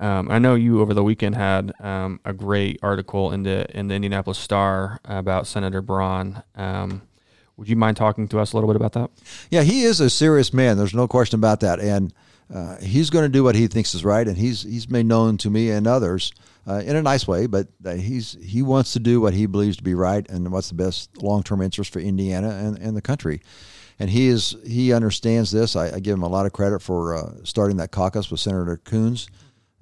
Um, 0.00 0.30
I 0.30 0.38
know 0.38 0.54
you 0.54 0.80
over 0.80 0.94
the 0.94 1.04
weekend 1.04 1.34
had 1.34 1.72
um, 1.78 2.20
a 2.24 2.32
great 2.32 2.78
article 2.82 3.32
in 3.32 3.42
the 3.42 3.66
in 3.78 3.88
the 3.88 3.94
Indianapolis 3.94 4.38
Star 4.38 4.98
about 5.04 5.46
Senator 5.46 5.82
Braun. 5.82 6.42
Um, 6.56 7.02
would 7.58 7.68
you 7.68 7.76
mind 7.76 7.98
talking 7.98 8.26
to 8.28 8.40
us 8.40 8.52
a 8.52 8.56
little 8.56 8.68
bit 8.68 8.76
about 8.76 8.94
that? 8.94 9.10
Yeah, 9.50 9.62
he 9.62 9.82
is 9.82 10.00
a 10.00 10.08
serious 10.08 10.54
man. 10.54 10.78
There's 10.78 10.94
no 10.94 11.06
question 11.06 11.38
about 11.38 11.60
that, 11.60 11.80
and 11.80 12.14
uh, 12.52 12.78
he's 12.78 13.10
going 13.10 13.24
to 13.24 13.28
do 13.28 13.44
what 13.44 13.54
he 13.54 13.66
thinks 13.66 13.94
is 13.94 14.02
right. 14.02 14.26
And 14.26 14.38
he's 14.38 14.62
he's 14.62 14.88
made 14.88 15.04
known 15.04 15.36
to 15.38 15.50
me 15.50 15.70
and 15.70 15.86
others 15.86 16.32
uh, 16.66 16.82
in 16.82 16.96
a 16.96 17.02
nice 17.02 17.28
way, 17.28 17.46
but 17.46 17.68
he's 17.84 18.38
he 18.42 18.62
wants 18.62 18.94
to 18.94 19.00
do 19.00 19.20
what 19.20 19.34
he 19.34 19.44
believes 19.44 19.76
to 19.76 19.82
be 19.82 19.94
right 19.94 20.26
and 20.30 20.50
what's 20.50 20.70
the 20.70 20.76
best 20.76 21.22
long 21.22 21.42
term 21.42 21.60
interest 21.60 21.92
for 21.92 22.00
Indiana 22.00 22.48
and, 22.48 22.78
and 22.78 22.96
the 22.96 23.02
country 23.02 23.42
and 23.98 24.08
he 24.08 24.28
is 24.28 24.56
he 24.66 24.94
understands 24.94 25.50
this. 25.50 25.76
I, 25.76 25.96
I 25.96 26.00
give 26.00 26.14
him 26.14 26.22
a 26.22 26.28
lot 26.28 26.46
of 26.46 26.52
credit 26.54 26.80
for 26.80 27.14
uh, 27.14 27.44
starting 27.44 27.76
that 27.76 27.90
caucus 27.90 28.30
with 28.30 28.40
Senator 28.40 28.78
Coons 28.78 29.28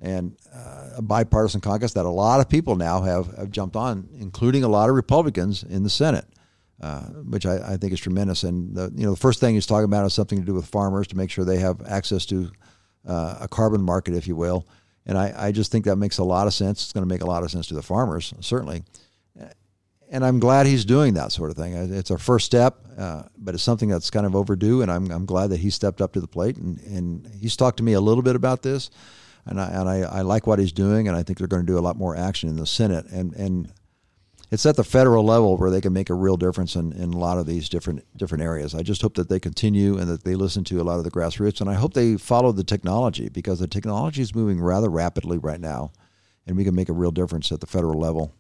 and 0.01 0.37
uh, 0.55 0.91
a 0.97 1.03
bipartisan 1.03 1.61
caucus 1.61 1.93
that 1.95 2.05
a 2.05 2.11
lot 2.11 2.41
of 2.41 2.49
people 2.49 2.77
now 2.77 3.03
have, 3.03 3.37
have 3.37 3.51
jumped 3.51 3.77
on, 3.77 4.09
including 4.19 4.65
a 4.65 4.69
lot 4.69 4.89
of 4.89 4.95
Republicans 4.95 5.63
in 5.65 5.83
the 5.83 5.91
Senate, 5.91 6.27
uh, 6.81 7.03
which 7.03 7.47
I, 7.47 7.73
I, 7.73 7.77
think 7.77 7.93
is 7.93 8.01
tremendous. 8.01 8.45
And 8.45 8.77
the, 8.77 8.93
you 8.95 9.05
know, 9.05 9.11
the 9.11 9.21
first 9.21 9.41
thing 9.41 9.55
he's 9.55 9.67
talking 9.67 9.87
about 9.87 10.07
is 10.07 10.15
something 10.15 10.39
to 10.39 10.45
do 10.45 10.55
with 10.55 10.67
farmers 10.67 11.09
to 11.09 11.17
make 11.17 11.31
sure 11.31 11.45
they 11.45 11.59
have 11.59 11.83
access 11.89 12.25
to 12.27 12.51
uh, 13.07 13.39
a 13.41 13.49
carbon 13.49 13.83
market, 13.83 14.15
if 14.15 14.29
you 14.29 14.37
will. 14.37 14.69
And 15.05 15.19
I, 15.19 15.35
I 15.37 15.53
just 15.53 15.73
think 15.73 15.87
that 15.87 15.97
makes 15.97 16.19
a 16.19 16.25
lot 16.25 16.47
of 16.47 16.55
sense. 16.55 16.85
It's 16.85 16.93
going 16.93 17.07
to 17.07 17.13
make 17.13 17.23
a 17.23 17.27
lot 17.27 17.43
of 17.43 17.51
sense 17.51 17.67
to 17.69 17.75
the 17.75 17.83
farmers, 17.83 18.33
certainly. 18.41 18.85
And 20.11 20.25
I'm 20.25 20.39
glad 20.39 20.67
he's 20.67 20.87
doing 20.87 21.15
that 21.15 21.33
sort 21.33 21.51
of 21.51 21.57
thing. 21.57 21.75
It's 21.75 22.11
our 22.11 22.19
first 22.19 22.47
step, 22.47 22.79
uh, 22.97 23.25
but 23.37 23.55
it's 23.55 23.63
something 23.63 23.91
that's 23.91 24.09
kind 24.09 24.25
of 24.25 24.35
overdue. 24.35 24.81
And 24.81 24.91
I'm, 24.91 25.11
I'm 25.11 25.27
glad 25.27 25.51
that 25.51 25.61
he 25.61 25.69
stepped 25.69 26.01
up 26.01 26.15
to 26.15 26.21
the 26.21 26.27
plate. 26.27 26.57
And, 26.57 26.79
and 26.81 27.31
he's 27.39 27.57
talked 27.57 27.77
to 27.79 27.83
me 27.83 27.93
a 27.93 28.01
little 28.01 28.23
bit 28.23 28.35
about 28.35 28.63
this 28.63 28.91
and 29.47 29.61
I 29.61 29.69
and 29.69 29.89
I, 29.89 30.01
I 30.01 30.21
like 30.23 30.47
what 30.47 30.59
he's 30.59 30.73
doing, 30.73 31.09
and 31.09 31.17
I 31.17 31.23
think 31.23 31.39
they're 31.39 31.49
going 31.49 31.65
to 31.65 31.73
do 31.73 31.79
a 31.79 31.81
lot 31.81 31.97
more 31.97 32.17
action 32.17 32.49
in 32.49 32.57
the 32.57 32.67
Senate, 32.67 33.07
and 33.07 33.33
and 33.35 33.73
it's 34.51 34.65
at 34.65 34.77
the 34.77 34.85
federal 34.85 35.25
level 35.25 35.57
where 35.57 35.71
they 35.71 35.81
can 35.81 35.93
make 35.93 36.09
a 36.09 36.15
real 36.15 36.39
difference 36.39 36.75
in, 36.75 36.93
in 36.93 37.13
a 37.13 37.19
lot 37.19 37.39
of 37.39 37.47
these 37.47 37.69
different 37.69 38.05
different 38.17 38.43
areas. 38.43 38.75
I 38.75 38.83
just 38.83 39.03
hope 39.03 39.15
that 39.15 39.29
they 39.29 39.41
continue 39.41 39.99
and 39.99 40.09
that 40.09 40.25
they 40.25 40.35
listen 40.35 40.65
to 40.65 40.81
a 40.81 40.85
lot 40.85 40.99
of 40.99 41.05
the 41.05 41.11
grassroots, 41.11 41.61
and 41.61 41.69
I 41.69 41.75
hope 41.75 41.95
they 41.95 42.17
follow 42.17 42.53
the 42.53 42.65
technology 42.65 43.29
because 43.29 43.59
the 43.59 43.69
technology 43.69 44.23
is 44.23 44.35
moving 44.35 44.61
rather 44.61 44.89
rapidly 44.89 45.39
right 45.39 45.61
now, 45.61 45.93
and 46.47 46.57
we 46.57 46.65
can 46.65 46.75
make 46.75 46.89
a 46.89 46.95
real 46.95 47.11
difference 47.11 47.53
at 47.53 47.61
the 47.61 47.67
federal 47.67 47.99
level. 47.99 48.35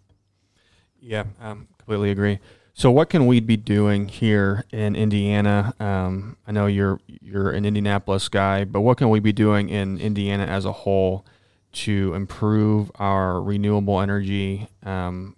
Yeah, 1.00 1.24
I 1.40 1.50
um, 1.50 1.68
completely 1.78 2.10
agree. 2.10 2.38
So, 2.78 2.92
what 2.92 3.10
can 3.10 3.26
we 3.26 3.40
be 3.40 3.56
doing 3.56 4.06
here 4.06 4.64
in 4.70 4.94
Indiana? 4.94 5.74
Um, 5.80 6.36
I 6.46 6.52
know 6.52 6.66
you're 6.66 7.00
you're 7.08 7.50
an 7.50 7.64
Indianapolis 7.64 8.28
guy, 8.28 8.64
but 8.64 8.82
what 8.82 8.98
can 8.98 9.10
we 9.10 9.18
be 9.18 9.32
doing 9.32 9.68
in 9.68 9.98
Indiana 9.98 10.44
as 10.44 10.64
a 10.64 10.70
whole 10.70 11.26
to 11.72 12.14
improve 12.14 12.92
our 12.94 13.42
renewable 13.42 14.00
energy 14.00 14.68
um, 14.84 15.34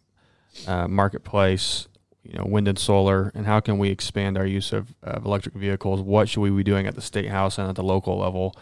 uh, 0.66 0.86
marketplace? 0.86 1.88
You 2.24 2.36
know, 2.36 2.44
wind 2.44 2.68
and 2.68 2.78
solar, 2.78 3.32
and 3.34 3.46
how 3.46 3.60
can 3.60 3.78
we 3.78 3.88
expand 3.88 4.36
our 4.36 4.44
use 4.44 4.74
of, 4.74 4.94
of 5.02 5.24
electric 5.24 5.54
vehicles? 5.54 6.02
What 6.02 6.28
should 6.28 6.42
we 6.42 6.50
be 6.50 6.62
doing 6.62 6.86
at 6.86 6.94
the 6.94 7.00
state 7.00 7.30
house 7.30 7.56
and 7.56 7.70
at 7.70 7.74
the 7.74 7.82
local 7.82 8.18
level? 8.18 8.54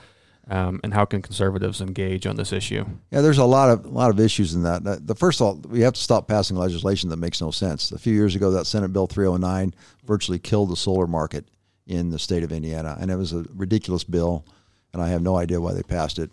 Um, 0.51 0.81
and 0.83 0.95
how 0.95 1.05
can 1.05 1.21
conservatives 1.21 1.83
engage 1.83 2.27
on 2.27 2.37
this 2.37 2.53
issue? 2.55 2.85
Yeah, 3.11 3.21
there's 3.21 3.39
a 3.39 3.45
lot 3.45 3.69
of 3.69 3.85
a 3.85 3.89
lot 3.89 4.09
of 4.11 4.19
issues 4.19 4.55
in 4.55 4.63
that. 4.63 4.83
The 5.07 5.15
first 5.15 5.41
of 5.41 5.47
all, 5.47 5.55
we 5.69 5.81
have 5.81 5.93
to 5.93 6.01
stop 6.01 6.27
passing 6.27 6.57
legislation 6.57 7.11
that 7.11 7.19
makes 7.19 7.41
no 7.41 7.51
sense. 7.51 7.93
A 7.93 7.99
few 7.99 8.15
years 8.15 8.35
ago, 8.35 8.51
that 8.53 8.67
Senate 8.67 8.93
Bill 8.93 9.07
309 9.07 9.75
virtually 10.07 10.39
killed 10.39 10.71
the 10.71 10.77
solar 10.77 11.07
market 11.07 11.45
in 11.87 12.11
the 12.11 12.19
state 12.19 12.43
of 12.43 12.53
Indiana, 12.53 12.97
and 12.99 13.11
it 13.11 13.17
was 13.17 13.35
a 13.35 13.45
ridiculous 13.55 14.05
bill, 14.05 14.45
and 14.93 15.03
I 15.03 15.09
have 15.09 15.21
no 15.21 15.37
idea 15.37 15.61
why 15.61 15.75
they 15.75 15.83
passed 15.83 16.19
it. 16.19 16.31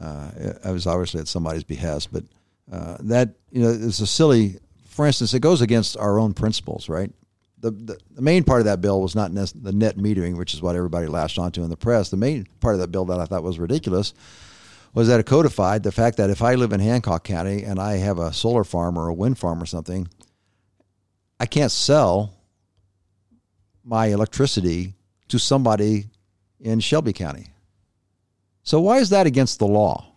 Uh, 0.00 0.30
it 0.36 0.70
was 0.70 0.86
obviously 0.86 1.20
at 1.20 1.28
somebody's 1.28 1.64
behest, 1.64 2.12
but 2.12 2.22
uh, 2.70 2.98
that 3.00 3.30
you 3.50 3.62
know 3.62 3.70
it's 3.70 4.00
a 4.00 4.06
silly. 4.06 4.58
For 4.84 5.06
instance, 5.06 5.34
it 5.34 5.40
goes 5.40 5.60
against 5.60 5.96
our 5.96 6.18
own 6.18 6.34
principles, 6.34 6.88
right? 6.88 7.10
The, 7.58 7.70
the, 7.70 8.22
main 8.22 8.44
part 8.44 8.60
of 8.60 8.66
that 8.66 8.80
bill 8.80 9.00
was 9.00 9.14
not 9.14 9.32
the 9.34 9.72
net 9.72 9.96
metering, 9.96 10.36
which 10.36 10.54
is 10.54 10.60
what 10.60 10.76
everybody 10.76 11.06
latched 11.06 11.38
onto 11.38 11.62
in 11.62 11.70
the 11.70 11.76
press. 11.76 12.10
The 12.10 12.16
main 12.16 12.46
part 12.60 12.74
of 12.74 12.80
that 12.80 12.92
bill 12.92 13.06
that 13.06 13.18
I 13.18 13.24
thought 13.24 13.42
was 13.42 13.58
ridiculous 13.58 14.12
was 14.92 15.08
that 15.08 15.20
it 15.20 15.26
codified 15.26 15.82
the 15.82 15.92
fact 15.92 16.16
that 16.18 16.30
if 16.30 16.42
I 16.42 16.54
live 16.54 16.72
in 16.72 16.80
Hancock 16.80 17.24
County 17.24 17.62
and 17.62 17.78
I 17.78 17.96
have 17.96 18.18
a 18.18 18.32
solar 18.32 18.64
farm 18.64 18.98
or 18.98 19.08
a 19.08 19.14
wind 19.14 19.38
farm 19.38 19.62
or 19.62 19.66
something, 19.66 20.08
I 21.38 21.46
can't 21.46 21.72
sell 21.72 22.34
my 23.84 24.06
electricity 24.06 24.94
to 25.28 25.38
somebody 25.38 26.06
in 26.60 26.80
Shelby 26.80 27.12
County. 27.12 27.48
So 28.62 28.80
why 28.80 28.98
is 28.98 29.10
that 29.10 29.26
against 29.26 29.58
the 29.58 29.66
law? 29.66 30.12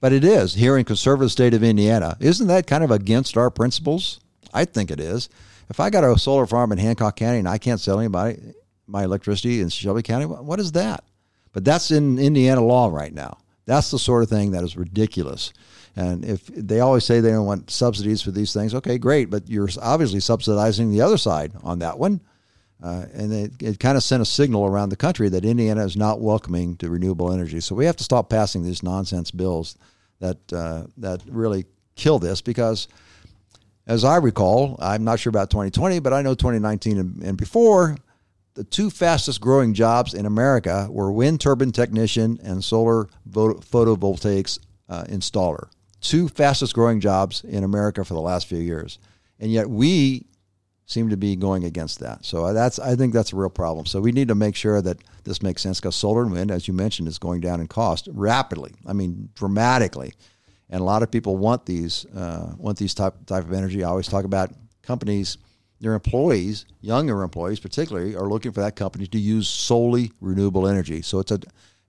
But 0.00 0.12
it 0.12 0.24
is 0.24 0.54
here 0.54 0.76
in 0.76 0.84
conservative 0.84 1.32
state 1.32 1.54
of 1.54 1.62
Indiana. 1.62 2.16
Isn't 2.20 2.48
that 2.48 2.66
kind 2.66 2.84
of 2.84 2.90
against 2.90 3.36
our 3.36 3.50
principles? 3.50 4.20
I 4.52 4.64
think 4.64 4.90
it 4.90 5.00
is. 5.00 5.28
If 5.72 5.80
I 5.80 5.88
got 5.88 6.04
a 6.04 6.18
solar 6.18 6.46
farm 6.46 6.70
in 6.70 6.76
Hancock 6.76 7.16
County 7.16 7.38
and 7.38 7.48
I 7.48 7.56
can't 7.56 7.80
sell 7.80 7.98
anybody 7.98 8.38
my 8.86 9.04
electricity 9.04 9.62
in 9.62 9.70
Shelby 9.70 10.02
County, 10.02 10.26
what 10.26 10.60
is 10.60 10.72
that? 10.72 11.02
But 11.54 11.64
that's 11.64 11.90
in 11.90 12.18
Indiana 12.18 12.62
law 12.62 12.88
right 12.88 13.14
now. 13.14 13.38
That's 13.64 13.90
the 13.90 13.98
sort 13.98 14.22
of 14.22 14.28
thing 14.28 14.50
that 14.50 14.64
is 14.64 14.76
ridiculous. 14.76 15.50
And 15.96 16.26
if 16.26 16.44
they 16.48 16.80
always 16.80 17.04
say 17.06 17.20
they 17.20 17.30
don't 17.30 17.46
want 17.46 17.70
subsidies 17.70 18.20
for 18.20 18.32
these 18.32 18.52
things, 18.52 18.74
okay, 18.74 18.98
great, 18.98 19.30
but 19.30 19.48
you're 19.48 19.70
obviously 19.80 20.20
subsidizing 20.20 20.90
the 20.90 21.00
other 21.00 21.16
side 21.16 21.52
on 21.62 21.78
that 21.78 21.98
one. 21.98 22.20
Uh, 22.82 23.06
and 23.14 23.32
it, 23.32 23.52
it 23.62 23.80
kind 23.80 23.96
of 23.96 24.02
sent 24.02 24.20
a 24.20 24.26
signal 24.26 24.66
around 24.66 24.90
the 24.90 24.96
country 24.96 25.30
that 25.30 25.46
Indiana 25.46 25.86
is 25.86 25.96
not 25.96 26.20
welcoming 26.20 26.76
to 26.76 26.90
renewable 26.90 27.32
energy. 27.32 27.60
So 27.60 27.74
we 27.74 27.86
have 27.86 27.96
to 27.96 28.04
stop 28.04 28.28
passing 28.28 28.62
these 28.62 28.82
nonsense 28.82 29.30
bills 29.30 29.78
that 30.18 30.52
uh, 30.52 30.84
that 30.98 31.22
really 31.26 31.64
kill 31.94 32.18
this 32.18 32.42
because 32.42 32.88
as 33.86 34.04
I 34.04 34.16
recall, 34.16 34.76
I'm 34.80 35.04
not 35.04 35.18
sure 35.20 35.30
about 35.30 35.50
2020, 35.50 35.98
but 36.00 36.12
I 36.12 36.22
know 36.22 36.34
2019 36.34 36.98
and, 36.98 37.22
and 37.22 37.36
before, 37.36 37.96
the 38.54 38.64
two 38.64 38.90
fastest 38.90 39.40
growing 39.40 39.74
jobs 39.74 40.14
in 40.14 40.26
America 40.26 40.86
were 40.90 41.10
wind 41.10 41.40
turbine 41.40 41.72
technician 41.72 42.38
and 42.42 42.62
solar 42.62 43.08
photovoltaics 43.28 44.58
uh, 44.88 45.04
installer. 45.04 45.68
Two 46.00 46.28
fastest 46.28 46.74
growing 46.74 47.00
jobs 47.00 47.44
in 47.44 47.64
America 47.64 48.04
for 48.04 48.14
the 48.14 48.20
last 48.20 48.46
few 48.46 48.58
years, 48.58 48.98
and 49.38 49.50
yet 49.50 49.70
we 49.70 50.26
seem 50.86 51.08
to 51.08 51.16
be 51.16 51.36
going 51.36 51.64
against 51.64 52.00
that. 52.00 52.24
So 52.24 52.52
that's 52.52 52.78
I 52.78 52.96
think 52.96 53.12
that's 53.14 53.32
a 53.32 53.36
real 53.36 53.50
problem. 53.50 53.86
So 53.86 54.00
we 54.00 54.12
need 54.12 54.28
to 54.28 54.34
make 54.34 54.56
sure 54.56 54.82
that 54.82 54.98
this 55.24 55.42
makes 55.42 55.62
sense 55.62 55.80
because 55.80 55.96
solar 55.96 56.22
and 56.22 56.32
wind, 56.32 56.50
as 56.50 56.68
you 56.68 56.74
mentioned, 56.74 57.08
is 57.08 57.18
going 57.18 57.40
down 57.40 57.60
in 57.60 57.68
cost 57.68 58.08
rapidly. 58.12 58.72
I 58.86 58.92
mean, 58.92 59.30
dramatically, 59.34 60.12
and 60.72 60.80
a 60.80 60.84
lot 60.84 61.02
of 61.02 61.10
people 61.10 61.36
want 61.36 61.66
these 61.66 62.04
uh, 62.06 62.54
want 62.56 62.78
these 62.78 62.94
type 62.94 63.14
type 63.26 63.44
of 63.44 63.52
energy. 63.52 63.84
I 63.84 63.88
always 63.88 64.08
talk 64.08 64.24
about 64.24 64.50
companies. 64.82 65.38
Their 65.80 65.94
employees, 65.94 66.64
younger 66.80 67.22
employees 67.22 67.58
particularly, 67.58 68.14
are 68.14 68.28
looking 68.28 68.52
for 68.52 68.60
that 68.60 68.76
company 68.76 69.06
to 69.08 69.18
use 69.18 69.48
solely 69.48 70.12
renewable 70.20 70.68
energy. 70.68 71.02
So 71.02 71.18
it's 71.18 71.32
a 71.32 71.40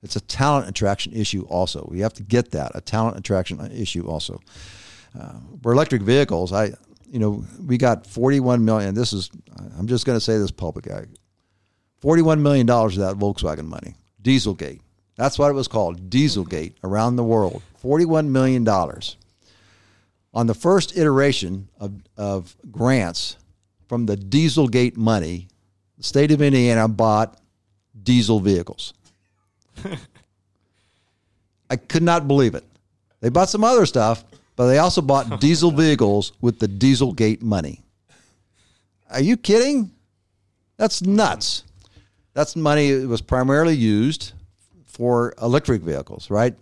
it's 0.02 0.16
a 0.16 0.22
talent 0.22 0.68
attraction 0.68 1.14
issue 1.14 1.44
also. 1.44 1.88
We 1.90 2.00
have 2.02 2.14
to 2.14 2.24
get 2.24 2.52
that 2.52 2.72
a 2.76 2.82
talent 2.82 3.18
attraction 3.18 3.60
issue 3.72 4.08
also. 4.08 4.40
Uh, 5.18 5.34
for 5.62 5.72
electric 5.72 6.02
vehicles, 6.02 6.52
I 6.52 6.74
you 7.14 7.20
know, 7.20 7.46
we 7.64 7.78
got 7.78 8.08
41 8.08 8.66
million. 8.66 8.96
This 8.96 9.14
is, 9.14 9.30
I'm 9.78 9.86
just 9.86 10.04
going 10.04 10.16
to 10.18 10.20
say 10.20 10.40
this 10.40 10.50
public, 10.50 10.88
41 12.00 12.42
million 12.42 12.66
dollars 12.66 12.98
of 12.98 13.04
that 13.04 13.24
Volkswagen 13.24 13.68
money, 13.68 13.94
Dieselgate. 14.24 14.82
That's 15.16 15.38
what 15.38 15.50
it 15.50 15.54
was 15.54 15.68
called, 15.68 16.10
Dieselgate, 16.10 16.74
around 16.84 17.16
the 17.16 17.24
world. 17.24 17.62
41 17.78 18.32
million 18.32 18.64
dollars. 18.64 19.18
On 20.34 20.48
the 20.48 20.56
first 20.56 20.98
iteration 20.98 21.68
of, 21.80 21.94
of 22.18 22.56
grants 22.72 23.38
from 23.88 24.08
the 24.08 24.18
Dieselgate 24.18 24.98
money, 24.98 25.48
the 25.98 26.04
state 26.04 26.32
of 26.32 26.42
Indiana 26.42 26.88
bought 26.88 27.40
diesel 28.02 28.40
vehicles. 28.40 28.94
I 31.70 31.76
could 31.76 32.02
not 32.02 32.28
believe 32.28 32.56
it. 32.56 32.64
They 33.20 33.30
bought 33.30 33.50
some 33.50 33.64
other 33.64 33.86
stuff, 33.86 34.24
but 34.56 34.68
they 34.68 34.80
also 34.80 35.02
bought 35.02 35.40
diesel 35.42 35.70
vehicles 35.72 36.34
with 36.42 36.58
the 36.58 36.68
Dieselgate 36.68 37.44
money. 37.44 37.82
Are 39.12 39.22
you 39.22 39.38
kidding? 39.38 39.92
That's 40.78 41.04
nuts. 41.04 41.64
That's 42.34 42.56
money 42.56 42.92
that 42.92 43.08
was 43.08 43.22
primarily 43.22 43.76
used 43.76 44.34
for 44.94 45.34
electric 45.42 45.82
vehicles, 45.82 46.30
right? 46.30 46.54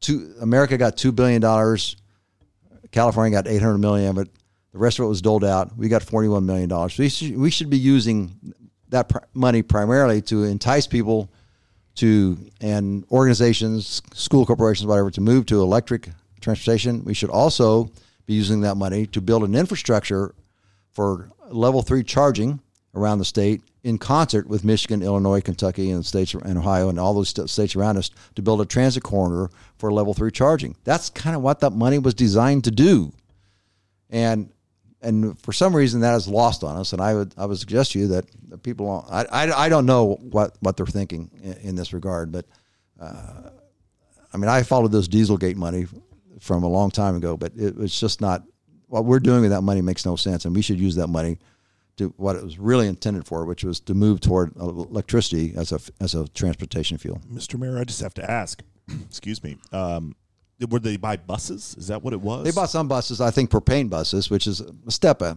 Two, 0.00 0.34
America 0.40 0.76
got 0.76 0.96
$2 0.96 1.14
billion. 1.16 1.40
California 2.92 3.36
got 3.36 3.48
800 3.48 3.78
million 3.78 4.10
of 4.10 4.18
it. 4.18 4.28
The 4.72 4.78
rest 4.78 4.98
of 4.98 5.06
it 5.06 5.08
was 5.08 5.22
doled 5.22 5.44
out. 5.44 5.76
We 5.76 5.88
got 5.88 6.02
$41 6.02 6.44
million. 6.44 6.68
So 6.68 7.02
we 7.02 7.08
should, 7.08 7.36
we 7.36 7.50
should 7.50 7.70
be 7.70 7.78
using 7.78 8.54
that 8.90 9.08
pr- 9.08 9.18
money 9.32 9.62
primarily 9.62 10.20
to 10.22 10.44
entice 10.44 10.86
people 10.86 11.30
to 11.96 12.38
and 12.60 13.04
organizations, 13.10 14.02
school 14.12 14.44
corporations, 14.44 14.86
whatever, 14.86 15.10
to 15.10 15.20
move 15.22 15.46
to 15.46 15.62
electric 15.62 16.10
transportation. 16.40 17.04
We 17.04 17.14
should 17.14 17.30
also 17.30 17.90
be 18.26 18.34
using 18.34 18.60
that 18.60 18.76
money 18.76 19.06
to 19.06 19.22
build 19.22 19.44
an 19.44 19.54
infrastructure 19.54 20.34
for 20.90 21.30
level 21.50 21.80
three 21.80 22.04
charging 22.04 22.60
around 22.94 23.18
the 23.18 23.24
state 23.24 23.62
in 23.84 23.98
concert 23.98 24.48
with 24.48 24.64
Michigan, 24.64 25.02
Illinois, 25.02 25.40
Kentucky, 25.40 25.90
and 25.90 26.04
states 26.04 26.34
and 26.34 26.58
Ohio 26.58 26.88
and 26.88 26.98
all 26.98 27.14
those 27.14 27.28
states 27.28 27.76
around 27.76 27.96
us 27.96 28.10
to 28.34 28.42
build 28.42 28.60
a 28.60 28.66
transit 28.66 29.02
corridor 29.02 29.50
for 29.76 29.92
level 29.92 30.14
three 30.14 30.30
charging. 30.30 30.76
That's 30.84 31.10
kind 31.10 31.36
of 31.36 31.42
what 31.42 31.60
that 31.60 31.70
money 31.70 31.98
was 31.98 32.14
designed 32.14 32.64
to 32.64 32.70
do, 32.70 33.12
and 34.10 34.50
and 35.00 35.40
for 35.40 35.52
some 35.52 35.74
reason 35.74 36.00
that 36.00 36.16
is 36.16 36.26
lost 36.26 36.64
on 36.64 36.76
us. 36.76 36.92
And 36.92 37.00
I 37.00 37.14
would 37.14 37.34
I 37.36 37.46
would 37.46 37.58
suggest 37.58 37.92
to 37.92 38.00
you 38.00 38.08
that 38.08 38.26
the 38.48 38.58
people 38.58 39.06
I, 39.08 39.24
I, 39.24 39.52
I 39.66 39.68
don't 39.68 39.86
know 39.86 40.16
what 40.20 40.56
what 40.60 40.76
they're 40.76 40.86
thinking 40.86 41.30
in, 41.42 41.52
in 41.52 41.74
this 41.76 41.92
regard, 41.92 42.32
but 42.32 42.46
uh, 43.00 43.50
I 44.32 44.36
mean 44.36 44.48
I 44.48 44.62
followed 44.64 44.92
this 44.92 45.08
Dieselgate 45.08 45.56
money 45.56 45.86
from 46.40 46.64
a 46.64 46.68
long 46.68 46.90
time 46.90 47.16
ago, 47.16 47.36
but 47.36 47.52
it 47.56 47.76
was 47.76 47.98
just 47.98 48.20
not 48.20 48.42
what 48.86 49.04
we're 49.04 49.20
doing 49.20 49.42
with 49.42 49.50
that 49.50 49.62
money 49.62 49.82
makes 49.82 50.04
no 50.04 50.16
sense, 50.16 50.44
and 50.44 50.54
we 50.54 50.62
should 50.62 50.80
use 50.80 50.96
that 50.96 51.08
money 51.08 51.38
to 51.98 52.14
what 52.16 52.36
it 52.36 52.42
was 52.42 52.58
really 52.58 52.86
intended 52.86 53.26
for, 53.26 53.44
which 53.44 53.64
was 53.64 53.80
to 53.80 53.94
move 53.94 54.20
toward 54.20 54.56
electricity 54.56 55.52
as 55.56 55.72
a 55.72 55.80
as 56.00 56.14
a 56.14 56.26
transportation 56.28 56.98
fuel. 56.98 57.20
Mr. 57.30 57.58
Mayor, 57.58 57.78
I 57.78 57.84
just 57.84 58.00
have 58.00 58.14
to 58.14 58.30
ask. 58.30 58.62
excuse 59.06 59.42
me. 59.42 59.58
Um, 59.72 60.16
were 60.70 60.80
they 60.80 60.96
buy 60.96 61.16
buses? 61.16 61.76
Is 61.78 61.88
that 61.88 62.02
what 62.02 62.12
it 62.12 62.20
was? 62.20 62.44
They 62.44 62.50
bought 62.50 62.70
some 62.70 62.88
buses, 62.88 63.20
I 63.20 63.30
think 63.30 63.50
propane 63.50 63.88
buses, 63.88 64.28
which 64.28 64.46
is 64.46 64.60
a 64.60 64.90
step 64.90 65.22
a, 65.22 65.36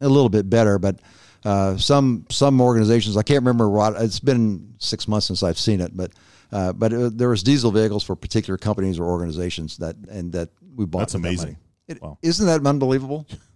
a 0.00 0.08
little 0.08 0.28
bit 0.28 0.48
better, 0.48 0.78
but 0.78 1.00
uh, 1.44 1.76
some 1.76 2.26
some 2.28 2.60
organizations 2.60 3.16
I 3.16 3.22
can't 3.22 3.40
remember 3.40 3.68
what 3.68 4.00
it's 4.00 4.20
been 4.20 4.74
six 4.78 5.08
months 5.08 5.26
since 5.26 5.42
I've 5.42 5.58
seen 5.58 5.80
it, 5.80 5.96
but 5.96 6.12
uh, 6.52 6.72
but 6.72 6.92
it, 6.92 7.18
there 7.18 7.30
was 7.30 7.42
diesel 7.42 7.70
vehicles 7.70 8.04
for 8.04 8.14
particular 8.14 8.58
companies 8.58 8.98
or 8.98 9.04
organizations 9.04 9.78
that 9.78 9.96
and 10.08 10.32
that 10.32 10.50
we 10.76 10.84
bought. 10.84 11.00
That's 11.00 11.14
amazing. 11.14 11.56
That 11.86 11.96
it, 11.96 12.02
wow. 12.02 12.18
Isn't 12.22 12.46
that 12.46 12.64
unbelievable? 12.66 13.26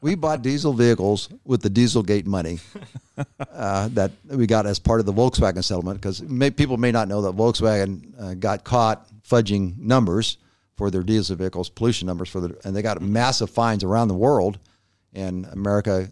we 0.00 0.14
bought 0.14 0.42
diesel 0.42 0.72
vehicles 0.72 1.28
with 1.44 1.62
the 1.62 1.70
Dieselgate 1.70 2.26
money 2.26 2.58
uh, 3.52 3.88
that 3.88 4.12
we 4.28 4.46
got 4.46 4.66
as 4.66 4.78
part 4.78 5.00
of 5.00 5.06
the 5.06 5.12
Volkswagen 5.12 5.62
settlement 5.62 6.00
because 6.00 6.20
people 6.56 6.76
may 6.76 6.92
not 6.92 7.08
know 7.08 7.22
that 7.22 7.36
Volkswagen 7.36 8.12
uh, 8.20 8.34
got 8.34 8.64
caught 8.64 9.06
fudging 9.22 9.76
numbers 9.78 10.38
for 10.76 10.90
their 10.90 11.02
diesel 11.02 11.36
vehicles, 11.36 11.68
pollution 11.68 12.06
numbers 12.06 12.28
for 12.28 12.40
the, 12.40 12.58
and 12.64 12.74
they 12.74 12.82
got 12.82 13.00
massive 13.02 13.50
fines 13.50 13.84
around 13.84 14.08
the 14.08 14.14
world, 14.14 14.58
and 15.12 15.46
America 15.46 16.08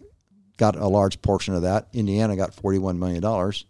got 0.57 0.75
a 0.75 0.87
large 0.87 1.21
portion 1.21 1.55
of 1.55 1.63
that. 1.63 1.87
Indiana 1.93 2.35
got 2.35 2.53
forty-one 2.53 2.99
million 2.99 3.21
dollars, 3.21 3.65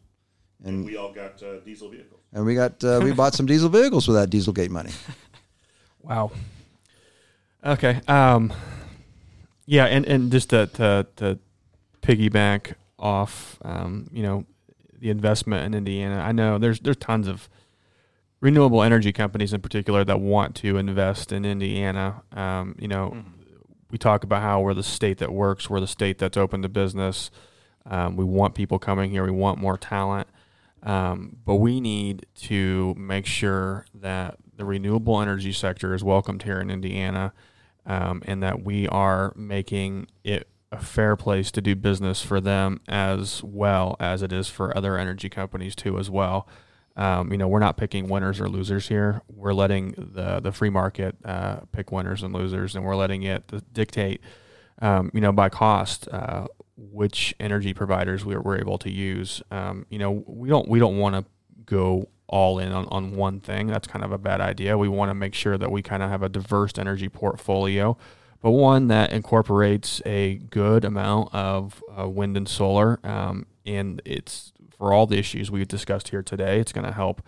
and, 0.63 0.79
and, 0.79 0.85
we 0.85 0.97
all 0.97 1.13
got 1.13 1.41
uh, 1.41 1.59
diesel 1.59 1.89
vehicles 1.89 2.19
and 2.33 2.45
we 2.45 2.55
got 2.55 2.83
uh, 2.83 2.99
we 3.03 3.11
bought 3.11 3.33
some 3.33 3.45
diesel 3.47 3.69
vehicles 3.69 4.07
with 4.07 4.17
that 4.17 4.29
Dieselgate 4.29 4.69
money. 4.69 4.91
Wow. 6.01 6.31
Okay. 7.63 7.99
Um, 8.07 8.53
yeah, 9.69 9.85
and, 9.85 10.03
and 10.07 10.31
just 10.31 10.49
to, 10.49 10.65
to, 10.65 11.05
to 11.17 11.37
piggyback 12.01 12.73
off, 12.97 13.59
um, 13.61 14.09
you 14.11 14.23
know, 14.23 14.43
the 14.97 15.11
investment 15.11 15.63
in 15.63 15.75
Indiana. 15.75 16.21
I 16.21 16.31
know 16.31 16.57
there's 16.57 16.79
there's 16.79 16.97
tons 16.97 17.27
of 17.27 17.47
renewable 18.41 18.81
energy 18.81 19.13
companies 19.13 19.53
in 19.53 19.61
particular 19.61 20.03
that 20.05 20.19
want 20.19 20.55
to 20.55 20.77
invest 20.77 21.31
in 21.31 21.45
Indiana. 21.45 22.23
Um, 22.31 22.77
you 22.79 22.87
know, 22.87 23.11
mm-hmm. 23.15 23.29
we 23.91 23.99
talk 23.99 24.23
about 24.23 24.41
how 24.41 24.59
we're 24.59 24.73
the 24.73 24.81
state 24.81 25.19
that 25.19 25.31
works, 25.31 25.69
we're 25.69 25.79
the 25.79 25.87
state 25.87 26.17
that's 26.17 26.35
open 26.35 26.63
to 26.63 26.69
business. 26.69 27.29
Um, 27.85 28.15
we 28.15 28.25
want 28.25 28.55
people 28.55 28.79
coming 28.79 29.11
here. 29.11 29.23
We 29.23 29.31
want 29.31 29.59
more 29.59 29.77
talent. 29.77 30.27
Um, 30.81 31.37
but 31.45 31.55
we 31.55 31.79
need 31.79 32.25
to 32.47 32.95
make 32.97 33.27
sure 33.27 33.85
that 33.93 34.37
the 34.55 34.65
renewable 34.65 35.21
energy 35.21 35.53
sector 35.53 35.93
is 35.93 36.03
welcomed 36.03 36.41
here 36.41 36.59
in 36.59 36.71
Indiana 36.71 37.33
um, 37.89 38.21
and 38.25 38.41
that 38.41 38.63
we 38.63 38.87
are 38.87 39.33
making 39.35 40.07
it 40.23 40.47
a 40.71 40.79
fair 40.79 41.15
place 41.15 41.49
to 41.51 41.61
do 41.61 41.75
business 41.75 42.21
for 42.21 42.39
them 42.39 42.79
as 42.87 43.43
well 43.43 43.97
as 43.99 44.21
it 44.21 44.31
is 44.31 44.47
for 44.47 44.75
other 44.77 44.97
energy 44.97 45.27
companies 45.27 45.75
too 45.75 45.97
as 45.97 46.09
well. 46.09 46.47
Um, 46.95 47.31
you 47.31 47.37
know, 47.37 47.47
we're 47.47 47.59
not 47.59 47.77
picking 47.77 48.07
winners 48.07 48.39
or 48.39 48.47
losers 48.47 48.87
here. 48.87 49.21
We're 49.27 49.53
letting 49.53 49.95
the 49.97 50.39
the 50.39 50.51
free 50.51 50.69
market 50.69 51.15
uh, 51.25 51.61
pick 51.71 51.91
winners 51.91 52.23
and 52.23 52.33
losers, 52.33 52.75
and 52.75 52.85
we're 52.85 52.95
letting 52.95 53.23
it 53.23 53.51
dictate, 53.73 54.21
um, 54.81 55.09
you 55.13 55.21
know, 55.21 55.31
by 55.31 55.49
cost 55.49 56.07
uh, 56.09 56.47
which 56.75 57.33
energy 57.39 57.73
providers 57.73 58.23
we're, 58.23 58.41
we're 58.41 58.57
able 58.57 58.77
to 58.79 58.91
use. 58.91 59.41
Um, 59.49 59.85
you 59.89 59.97
know, 59.97 60.23
we 60.27 60.49
don't 60.49 60.67
we 60.67 60.77
don't 60.77 60.97
want 60.97 61.15
to 61.15 61.25
go 61.65 62.09
all 62.29 62.59
in 62.59 62.71
on, 62.71 62.85
on 62.87 63.15
one 63.15 63.39
thing. 63.39 63.67
That's 63.67 63.87
kind 63.87 64.05
of 64.05 64.11
a 64.11 64.17
bad 64.17 64.39
idea. 64.39 64.77
We 64.77 64.87
want 64.87 65.09
to 65.09 65.15
make 65.15 65.33
sure 65.33 65.57
that 65.57 65.71
we 65.71 65.81
kind 65.81 66.01
of 66.01 66.09
have 66.09 66.23
a 66.23 66.29
diverse 66.29 66.77
energy 66.77 67.09
portfolio, 67.09 67.97
but 68.41 68.51
one 68.51 68.87
that 68.87 69.11
incorporates 69.11 70.01
a 70.05 70.35
good 70.35 70.85
amount 70.85 71.33
of 71.33 71.83
uh, 71.99 72.07
wind 72.07 72.37
and 72.37 72.47
solar. 72.47 72.99
Um, 73.03 73.47
and 73.65 74.01
it's 74.05 74.53
for 74.77 74.93
all 74.93 75.07
the 75.07 75.17
issues 75.17 75.51
we've 75.51 75.67
discussed 75.67 76.09
here 76.09 76.23
today. 76.23 76.59
It's 76.59 76.71
going 76.71 76.85
to 76.85 76.93
help 76.93 77.21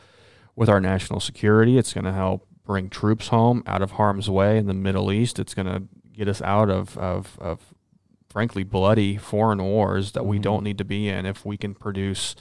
with 0.55 0.69
our 0.69 0.79
national 0.79 1.19
security. 1.19 1.77
It's 1.77 1.93
going 1.93 2.05
to 2.05 2.13
help 2.13 2.47
bring 2.63 2.89
troops 2.89 3.29
home 3.29 3.63
out 3.65 3.81
of 3.81 3.91
harm's 3.91 4.29
way 4.29 4.57
in 4.57 4.67
the 4.67 4.73
Middle 4.73 5.11
East. 5.11 5.39
It's 5.39 5.53
going 5.53 5.67
to 5.67 5.83
get 6.13 6.27
us 6.27 6.41
out 6.41 6.69
of, 6.69 6.97
of, 6.97 7.37
of 7.41 7.73
frankly 8.29 8.63
bloody 8.63 9.17
foreign 9.17 9.61
wars 9.63 10.11
that 10.11 10.25
we 10.25 10.37
mm-hmm. 10.37 10.43
don't 10.43 10.63
need 10.63 10.77
to 10.77 10.85
be 10.85 11.09
in 11.09 11.25
if 11.25 11.45
we 11.45 11.57
can 11.57 11.73
produce 11.73 12.35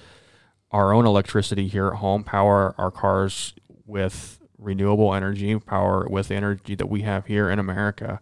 our 0.71 0.93
own 0.93 1.07
electricity 1.07 1.69
here 1.69 1.89
at 1.89 1.97
home, 1.97 2.25
power 2.25 2.75
our 2.79 2.91
cars 2.91 3.55
with 3.87 4.41
renewable 4.59 5.15
energy, 5.15 5.59
power 5.59 6.07
with 6.09 6.29
the 6.29 6.35
energy 6.35 6.75
that 6.75 6.87
we 6.87 7.03
have 7.03 7.27
here 7.27 7.51
in 7.51 7.59
America. 7.59 8.21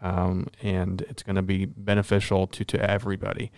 Um, 0.00 0.48
and 0.62 1.02
it's 1.02 1.22
going 1.22 1.36
to 1.36 1.42
be 1.42 1.66
beneficial 1.66 2.46
to, 2.48 2.64
to 2.64 2.90
everybody. 2.90 3.52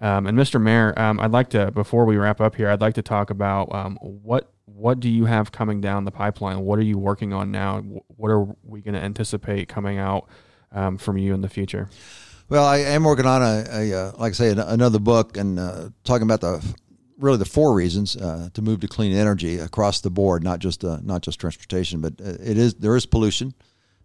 Um, 0.00 0.26
and 0.26 0.38
Mr. 0.38 0.60
Mayor, 0.60 0.98
um, 0.98 1.20
I'd 1.20 1.32
like 1.32 1.50
to, 1.50 1.70
before 1.70 2.06
we 2.06 2.16
wrap 2.16 2.40
up 2.40 2.54
here, 2.54 2.70
I'd 2.70 2.80
like 2.80 2.94
to 2.94 3.02
talk 3.02 3.30
about 3.30 3.74
um, 3.74 3.98
what 4.00 4.52
what 4.80 4.98
do 4.98 5.10
you 5.10 5.26
have 5.26 5.52
coming 5.52 5.82
down 5.82 6.04
the 6.04 6.10
pipeline? 6.10 6.60
What 6.60 6.78
are 6.78 6.84
you 6.84 6.96
working 6.96 7.34
on 7.34 7.50
now? 7.50 7.80
What 7.80 8.30
are 8.30 8.46
we 8.62 8.80
going 8.80 8.94
to 8.94 9.00
anticipate 9.00 9.68
coming 9.68 9.98
out 9.98 10.26
um, 10.72 10.96
from 10.96 11.18
you 11.18 11.34
in 11.34 11.42
the 11.42 11.50
future? 11.50 11.90
Well, 12.48 12.64
I 12.64 12.78
am 12.78 13.04
working 13.04 13.26
on 13.26 13.42
a, 13.42 13.64
a 13.70 13.92
uh, 13.92 14.12
like 14.16 14.30
I 14.30 14.34
say, 14.34 14.54
another 14.56 14.98
book 14.98 15.36
and 15.36 15.58
uh, 15.58 15.90
talking 16.04 16.22
about 16.22 16.40
the 16.40 16.74
really 17.20 17.38
the 17.38 17.44
four 17.44 17.74
reasons 17.74 18.16
uh, 18.16 18.48
to 18.54 18.62
move 18.62 18.80
to 18.80 18.88
clean 18.88 19.16
energy 19.16 19.58
across 19.58 20.00
the 20.00 20.10
board, 20.10 20.42
not 20.42 20.58
just 20.58 20.84
uh, 20.84 20.98
not 21.02 21.22
just 21.22 21.38
transportation, 21.38 22.00
but 22.00 22.14
uh, 22.20 22.30
it 22.42 22.58
is 22.58 22.74
there 22.74 22.96
is 22.96 23.06
pollution, 23.06 23.54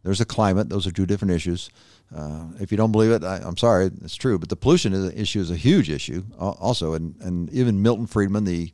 there's 0.04 0.22
a 0.22 0.26
climate. 0.26 0.70
Those 0.70 0.86
are 0.86 0.92
two 0.92 1.06
different 1.06 1.34
issues. 1.34 1.70
Uh, 2.16 2.46
if 2.60 2.72
you 2.72 2.78
don't 2.78 2.92
believe 2.92 3.12
it, 3.12 3.24
I, 3.24 3.38
am 3.38 3.58
sorry, 3.58 3.90
it's 4.04 4.16
true. 4.16 4.38
But 4.38 4.50
the 4.50 4.56
pollution 4.56 4.94
is, 4.94 5.14
issue 5.14 5.40
is 5.40 5.50
a 5.50 5.56
huge 5.56 5.90
issue 5.90 6.24
also, 6.38 6.94
and 6.94 7.16
and 7.22 7.50
even 7.52 7.82
Milton 7.82 8.08
Friedman, 8.08 8.44
the 8.44 8.72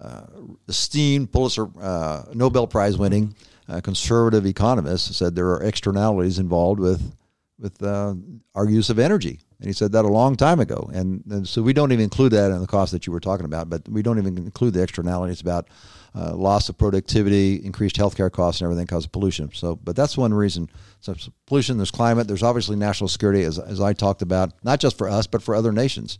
uh, 0.00 0.26
esteemed 0.68 1.32
Pulitzer 1.32 1.68
uh, 1.80 2.24
Nobel 2.34 2.66
Prize 2.66 2.98
winning 2.98 3.34
conservative 3.82 4.46
economist, 4.46 5.14
said 5.14 5.34
there 5.34 5.50
are 5.50 5.62
externalities 5.62 6.38
involved 6.38 6.80
with 6.80 7.14
with 7.58 7.82
our 7.82 8.68
use 8.68 8.90
of 8.90 8.98
energy 8.98 9.40
and 9.60 9.66
he 9.66 9.72
said 9.72 9.92
that 9.92 10.04
a 10.04 10.08
long 10.08 10.36
time 10.36 10.60
ago. 10.60 10.88
And, 10.92 11.24
and, 11.30 11.48
so 11.48 11.62
we 11.62 11.72
don't 11.72 11.90
even 11.90 12.04
include 12.04 12.32
that 12.32 12.52
in 12.52 12.60
the 12.60 12.66
cost 12.66 12.92
that 12.92 13.06
you 13.06 13.12
were 13.12 13.20
talking 13.20 13.44
about, 13.44 13.68
but 13.68 13.88
we 13.88 14.02
don't 14.02 14.18
even 14.18 14.38
include 14.38 14.74
the 14.74 14.82
externalities 14.82 15.40
about 15.40 15.66
uh, 16.14 16.34
loss 16.34 16.68
of 16.68 16.78
productivity, 16.78 17.56
increased 17.64 17.96
healthcare 17.96 18.30
costs, 18.30 18.60
and 18.60 18.66
everything 18.66 18.86
because 18.86 19.04
of 19.04 19.12
pollution. 19.12 19.50
So, 19.52 19.74
but 19.74 19.96
that's 19.96 20.16
one 20.16 20.32
reason. 20.32 20.70
So, 21.00 21.14
pollution, 21.46 21.76
there's 21.76 21.90
climate, 21.90 22.28
there's 22.28 22.42
obviously 22.42 22.76
national 22.76 23.08
security, 23.08 23.42
as, 23.42 23.58
as 23.58 23.80
I 23.80 23.92
talked 23.92 24.22
about, 24.22 24.52
not 24.62 24.78
just 24.78 24.96
for 24.96 25.08
us, 25.08 25.26
but 25.26 25.42
for 25.42 25.54
other 25.54 25.72
nations. 25.72 26.18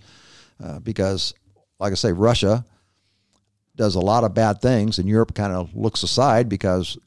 Uh, 0.63 0.81
because, 0.81 1.33
like 1.79 1.93
I 1.93 1.95
say, 1.95 2.13
Russia 2.13 2.65
does 3.77 3.95
a 3.95 4.01
lot 4.01 4.25
of 4.25 4.35
bad 4.35 4.61
things, 4.61 4.99
and 4.99 5.09
Europe 5.09 5.35
kind 5.35 5.53
of 5.53 5.75
looks 5.77 6.03
aside 6.03 6.49
because 6.49 6.99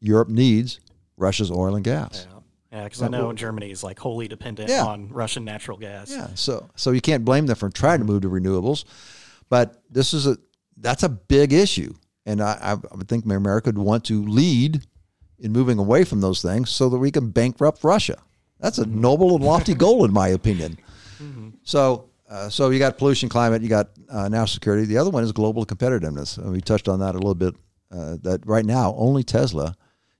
Europe 0.00 0.28
needs 0.28 0.80
Russia's 1.16 1.50
oil 1.50 1.76
and 1.76 1.84
gas. 1.84 2.26
Yeah. 2.28 2.35
Yeah, 2.76 2.84
because 2.84 3.00
I 3.00 3.08
know 3.08 3.32
Germany 3.32 3.70
is 3.70 3.82
like 3.82 3.98
wholly 3.98 4.28
dependent 4.28 4.68
yeah. 4.68 4.84
on 4.84 5.08
Russian 5.08 5.46
natural 5.46 5.78
gas. 5.78 6.10
Yeah, 6.10 6.28
so 6.34 6.68
so 6.76 6.90
you 6.90 7.00
can't 7.00 7.24
blame 7.24 7.46
them 7.46 7.56
for 7.56 7.70
trying 7.70 8.00
to 8.00 8.04
move 8.04 8.22
to 8.22 8.28
renewables, 8.28 8.84
but 9.48 9.82
this 9.90 10.12
is 10.12 10.26
a 10.26 10.36
that's 10.76 11.02
a 11.02 11.08
big 11.08 11.54
issue, 11.54 11.94
and 12.26 12.42
I, 12.42 12.78
I 12.92 12.96
would 12.96 13.08
think 13.08 13.24
America 13.24 13.68
would 13.70 13.78
want 13.78 14.04
to 14.06 14.22
lead 14.22 14.84
in 15.38 15.52
moving 15.52 15.78
away 15.78 16.04
from 16.04 16.20
those 16.20 16.42
things 16.42 16.68
so 16.68 16.90
that 16.90 16.98
we 16.98 17.10
can 17.10 17.30
bankrupt 17.30 17.82
Russia. 17.82 18.18
That's 18.60 18.76
a 18.76 18.84
mm-hmm. 18.84 19.00
noble 19.00 19.36
and 19.36 19.44
lofty 19.44 19.74
goal, 19.84 20.04
in 20.04 20.12
my 20.12 20.28
opinion. 20.28 20.78
Mm-hmm. 21.18 21.48
So. 21.62 22.10
Uh, 22.28 22.48
so 22.48 22.70
you 22.70 22.80
got 22.80 22.98
pollution, 22.98 23.28
climate, 23.28 23.62
you 23.62 23.68
got 23.68 23.90
uh, 24.10 24.28
national 24.28 24.48
security. 24.48 24.84
The 24.84 24.98
other 24.98 25.10
one 25.10 25.22
is 25.22 25.30
global 25.30 25.64
competitiveness. 25.64 26.38
And 26.38 26.50
we 26.50 26.60
touched 26.60 26.88
on 26.88 26.98
that 26.98 27.14
a 27.14 27.18
little 27.18 27.36
bit. 27.36 27.54
Uh, 27.88 28.16
that 28.22 28.44
right 28.44 28.64
now 28.64 28.92
only 28.98 29.22
Tesla 29.22 29.76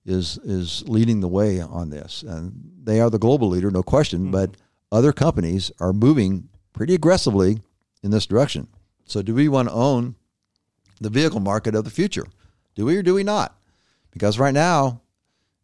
is 0.07 0.39
is 0.39 0.89
leading 0.89 1.21
the 1.21 1.29
way 1.29 1.61
on 1.61 1.91
this, 1.91 2.23
and 2.23 2.71
they 2.83 3.01
are 3.01 3.11
the 3.11 3.19
global 3.19 3.49
leader, 3.49 3.71
no 3.71 3.83
question. 3.83 4.23
Mm-hmm. 4.23 4.31
But 4.31 4.57
other 4.93 5.13
companies 5.13 5.71
are 5.81 5.93
moving 5.93 6.49
pretty 6.73 6.95
aggressively 6.95 7.61
in 8.03 8.11
this 8.11 8.27
direction. 8.27 8.69
So, 9.05 9.23
do 9.23 9.35
we 9.35 9.49
want 9.49 9.69
to 9.69 9.75
own 9.75 10.15
the 11.01 11.11
vehicle 11.11 11.41
market 11.41 11.75
of 11.75 11.85
the 11.85 11.91
future? 11.91 12.27
Do 12.75 12.87
we 12.87 12.97
or 12.97 13.03
do 13.03 13.15
we 13.15 13.25
not? 13.25 13.57
Because 14.13 14.39
right 14.39 14.55
now, 14.55 15.01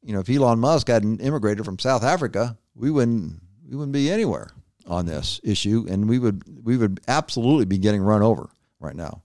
you 0.02 0.12
know, 0.12 0.20
if 0.20 0.28
Elon 0.28 0.58
Musk 0.58 0.88
hadn't 0.88 1.20
immigrated 1.20 1.64
from 1.64 1.78
South 1.78 2.02
Africa, 2.02 2.56
we 2.74 2.90
wouldn't 2.90 3.40
we 3.68 3.76
wouldn't 3.76 3.92
be 3.92 4.10
anywhere 4.10 4.50
on 4.86 5.06
this 5.06 5.40
issue, 5.44 5.86
and 5.88 6.08
we 6.08 6.18
would 6.18 6.42
we 6.64 6.76
would 6.76 7.00
absolutely 7.06 7.64
be 7.64 7.78
getting 7.78 8.02
run 8.02 8.22
over 8.22 8.50
right 8.80 8.96
now. 8.96 9.22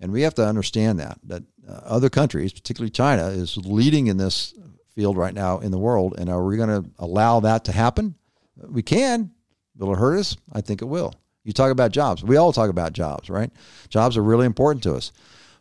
And 0.00 0.12
we 0.12 0.22
have 0.22 0.34
to 0.34 0.46
understand 0.46 1.00
that 1.00 1.18
that 1.24 1.42
Uh, 1.70 1.80
other 1.84 2.10
countries, 2.10 2.52
particularly 2.52 2.90
China, 2.90 3.28
is 3.28 3.56
leading 3.56 4.08
in 4.08 4.16
this 4.16 4.54
field 4.94 5.16
right 5.16 5.34
now 5.34 5.58
in 5.58 5.70
the 5.70 5.78
world. 5.78 6.14
And 6.18 6.28
are 6.28 6.44
we 6.44 6.56
going 6.56 6.82
to 6.82 6.90
allow 6.98 7.40
that 7.40 7.64
to 7.66 7.72
happen? 7.72 8.16
We 8.56 8.82
can. 8.82 9.30
Will 9.76 9.92
it 9.92 9.98
hurt 9.98 10.18
us? 10.18 10.36
I 10.52 10.60
think 10.60 10.82
it 10.82 10.86
will. 10.86 11.14
You 11.44 11.52
talk 11.52 11.70
about 11.70 11.92
jobs. 11.92 12.24
We 12.24 12.36
all 12.36 12.52
talk 12.52 12.70
about 12.70 12.92
jobs, 12.92 13.30
right? 13.30 13.50
Jobs 13.88 14.16
are 14.16 14.22
really 14.22 14.46
important 14.46 14.82
to 14.82 14.94
us. 14.94 15.12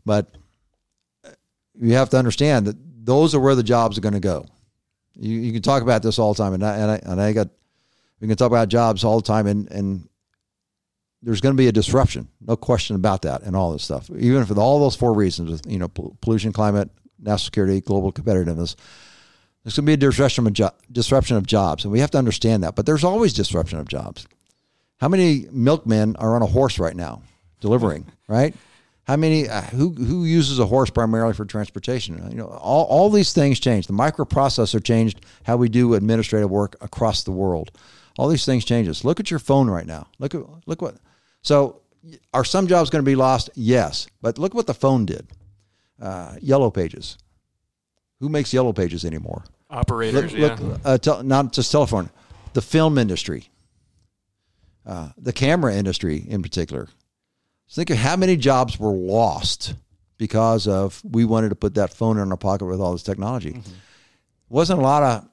But 0.06 0.36
uh, 1.24 1.30
you 1.80 1.94
have 1.94 2.10
to 2.10 2.18
understand 2.18 2.66
that 2.68 2.78
those 3.06 3.36
are 3.36 3.40
where 3.40 3.56
the 3.56 3.64
jobs 3.64 3.98
are 3.98 4.02
going 4.02 4.14
to 4.14 4.20
go. 4.20 4.46
You, 5.14 5.40
you 5.40 5.54
can 5.54 5.62
talk 5.62 5.84
about 5.84 6.02
this 6.02 6.18
all 6.18 6.34
the 6.34 6.44
time. 6.44 6.54
And 6.54 6.66
I, 6.66 6.76
and 6.78 6.92
I, 6.92 7.00
and 7.04 7.22
I 7.22 7.34
got, 7.34 7.50
we 8.20 8.28
can 8.28 8.36
talk 8.36 8.52
about 8.52 8.68
jobs 8.68 9.04
all 9.04 9.18
the 9.22 9.28
time. 9.28 9.46
And, 9.46 9.72
and 9.72 10.09
there's 11.22 11.42
going 11.42 11.54
to 11.54 11.58
be 11.58 11.68
a 11.68 11.72
disruption, 11.72 12.30
no 12.42 12.56
question 12.56 12.96
about 12.96 13.24
that, 13.24 13.44
and 13.44 13.56
all 13.56 13.74
this 13.74 13.84
stuff. 13.84 14.10
Even 14.18 14.46
for 14.46 14.58
all 14.60 14.80
those 14.80 14.96
four 14.96 15.14
reasons, 15.14 15.62
you 15.68 15.78
know, 15.78 15.90
pollution, 15.90 16.54
climate, 16.54 16.90
national 17.20 17.40
security, 17.40 17.82
global 17.82 18.12
competitiveness, 18.12 18.76
there's 19.64 19.76
going 19.76 19.86
to 19.86 19.90
be 19.90 19.94
a 19.94 19.98
disruption 19.98 20.48
of, 20.48 20.54
jo- 20.54 20.72
disruption 20.92 21.36
of 21.36 21.46
jobs, 21.46 21.84
and 21.84 21.92
we 21.92 22.00
have 22.00 22.12
to 22.12 22.18
understand 22.18 22.64
that. 22.64 22.76
But 22.76 22.86
there's 22.86 23.04
always 23.04 23.34
disruption 23.34 23.80
of 23.80 23.88
jobs. 23.88 24.28
How 25.00 25.10
many 25.10 25.46
milkmen 25.52 26.16
are 26.18 26.36
on 26.36 26.42
a 26.42 26.46
horse 26.46 26.80
right 26.80 26.96
now 26.96 27.22
delivering? 27.60 28.06
right? 28.28 28.56
How 29.04 29.16
many? 29.16 29.50
Uh, 29.50 29.62
who 29.62 29.90
who 29.90 30.24
uses 30.24 30.60
a 30.60 30.68
horse 30.68 30.92
primarily 30.92 31.34
for 31.34 31.44
transportation? 31.44 32.24
You 32.30 32.38
know, 32.38 32.46
all 32.46 32.86
all 32.86 33.10
these 33.10 33.34
things 33.34 33.60
change. 33.60 33.88
The 33.88 33.94
microprocessor 33.94 34.84
changed 34.84 35.22
how 35.44 35.58
we 35.58 35.68
do 35.68 35.96
administrative 35.96 36.52
work 36.52 36.76
across 36.80 37.24
the 37.24 37.32
world. 37.32 37.72
All 38.20 38.28
these 38.28 38.46
things 38.46 38.66
changes. 38.66 39.04
Look 39.04 39.20
at 39.20 39.32
your 39.32 39.40
phone 39.40 39.68
right 39.68 39.88
now. 39.88 40.08
Look 40.20 40.36
at 40.36 40.44
look 40.68 40.82
what. 40.82 40.98
So, 41.42 41.82
are 42.34 42.46
some 42.46 42.68
jobs 42.68 42.90
going 42.90 43.04
to 43.04 43.10
be 43.10 43.16
lost? 43.16 43.50
Yes, 43.56 44.08
but 44.22 44.38
look 44.38 44.54
what 44.54 44.68
the 44.68 44.74
phone 44.74 45.06
did. 45.06 45.28
Uh, 46.02 46.36
yellow 46.42 46.72
pages 46.72 47.18
who 48.20 48.30
makes 48.30 48.54
yellow 48.54 48.74
pages 48.74 49.06
anymore? 49.06 49.44
Operators, 49.70 50.34
look, 50.34 50.60
yeah. 50.60 50.78
Uh, 50.84 51.22
not 51.24 51.54
just 51.54 51.72
telephone, 51.72 52.10
the 52.54 52.62
film 52.62 52.98
industry, 52.98 53.50
uh, 54.86 55.10
the 55.18 55.34
camera 55.34 55.76
industry 55.76 56.26
in 56.28 56.42
particular. 56.42 56.88
think 57.70 57.90
of 57.90 57.98
how 57.98 58.16
many 58.16 58.36
jobs 58.36 58.80
were 58.80 58.92
lost 58.92 59.76
because 60.18 60.68
of 60.68 61.02
we 61.04 61.24
wanted 61.24 61.50
to 61.50 61.56
put 61.56 61.76
that 61.76 61.94
phone 61.94 62.18
in 62.18 62.32
our 62.32 62.38
pocket 62.38 62.66
with 62.66 62.82
all 62.82 62.92
this 62.92 63.04
technology. 63.04 63.52
Mm-hmm. 63.52 63.74
Wasn't 64.50 64.80
a 64.80 64.82
lot 64.82 65.04
of 65.04 65.30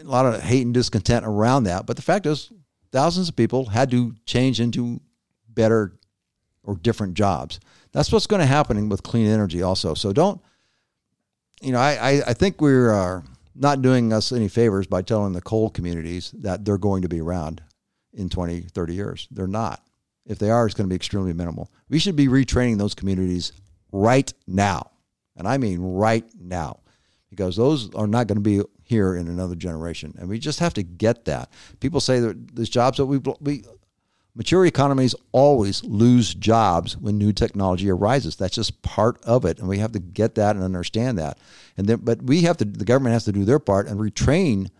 a 0.00 0.04
lot 0.04 0.26
of 0.26 0.42
hate 0.42 0.66
and 0.66 0.74
discontent 0.74 1.24
around 1.24 1.64
that, 1.64 1.86
but 1.86 1.94
the 1.94 2.02
fact 2.02 2.26
is, 2.26 2.50
thousands 2.92 3.28
of 3.28 3.36
people 3.36 3.66
had 3.66 3.90
to 3.90 4.14
change 4.26 4.60
into 4.60 5.00
better 5.48 5.98
or 6.62 6.76
different 6.76 7.14
jobs. 7.14 7.58
That's 7.90 8.12
what's 8.12 8.26
going 8.26 8.40
to 8.40 8.46
happen 8.46 8.88
with 8.88 9.02
clean 9.02 9.26
energy 9.26 9.62
also. 9.62 9.94
So 9.94 10.12
don't 10.12 10.40
you 11.62 11.70
know, 11.70 11.78
I, 11.78 12.22
I 12.26 12.34
think 12.34 12.60
we're 12.60 12.92
uh, 12.92 13.22
not 13.54 13.82
doing 13.82 14.12
us 14.12 14.32
any 14.32 14.48
favors 14.48 14.86
by 14.86 15.02
telling 15.02 15.32
the 15.32 15.40
coal 15.40 15.70
communities 15.70 16.32
that 16.38 16.64
they're 16.64 16.76
going 16.76 17.02
to 17.02 17.08
be 17.08 17.20
around 17.20 17.62
in 18.12 18.28
20, 18.28 18.62
30 18.62 18.94
years. 18.94 19.28
They're 19.30 19.46
not. 19.46 19.80
If 20.26 20.38
they 20.38 20.50
are, 20.50 20.66
it's 20.66 20.74
going 20.74 20.88
to 20.88 20.92
be 20.92 20.96
extremely 20.96 21.32
minimal. 21.32 21.70
We 21.88 22.00
should 22.00 22.16
be 22.16 22.26
retraining 22.26 22.78
those 22.78 22.94
communities 22.94 23.52
right 23.92 24.32
now. 24.46 24.90
And 25.36 25.46
I 25.46 25.56
mean 25.56 25.80
right 25.80 26.24
now, 26.38 26.80
because 27.30 27.56
those 27.56 27.94
are 27.94 28.06
not 28.08 28.26
going 28.26 28.36
to 28.36 28.42
be 28.42 28.62
here 28.92 29.16
in 29.16 29.26
another 29.26 29.56
generation. 29.56 30.14
And 30.18 30.28
we 30.28 30.38
just 30.38 30.60
have 30.60 30.74
to 30.74 30.82
get 30.82 31.24
that. 31.24 31.50
People 31.80 32.00
say 32.00 32.20
that 32.20 32.54
there's 32.54 32.68
jobs 32.68 32.98
that 32.98 33.06
we, 33.06 33.18
we 33.40 33.64
Mature 34.34 34.64
economies 34.64 35.14
always 35.32 35.84
lose 35.84 36.34
jobs 36.34 36.96
when 36.96 37.18
new 37.18 37.34
technology 37.34 37.90
arises. 37.90 38.34
That's 38.34 38.54
just 38.54 38.80
part 38.80 39.22
of 39.24 39.44
it, 39.44 39.58
and 39.58 39.68
we 39.68 39.78
have 39.78 39.92
to 39.92 39.98
get 39.98 40.36
that 40.36 40.56
and 40.56 40.64
understand 40.64 41.18
that. 41.18 41.36
And 41.76 41.86
then, 41.86 41.98
but 42.02 42.22
we 42.22 42.42
have 42.42 42.56
to. 42.58 42.64
The 42.64 42.86
government 42.86 43.12
has 43.12 43.26
to 43.26 43.32
do 43.32 43.44
their 43.44 43.58
part 43.58 43.88
and 43.88 44.00
retrain 44.00 44.70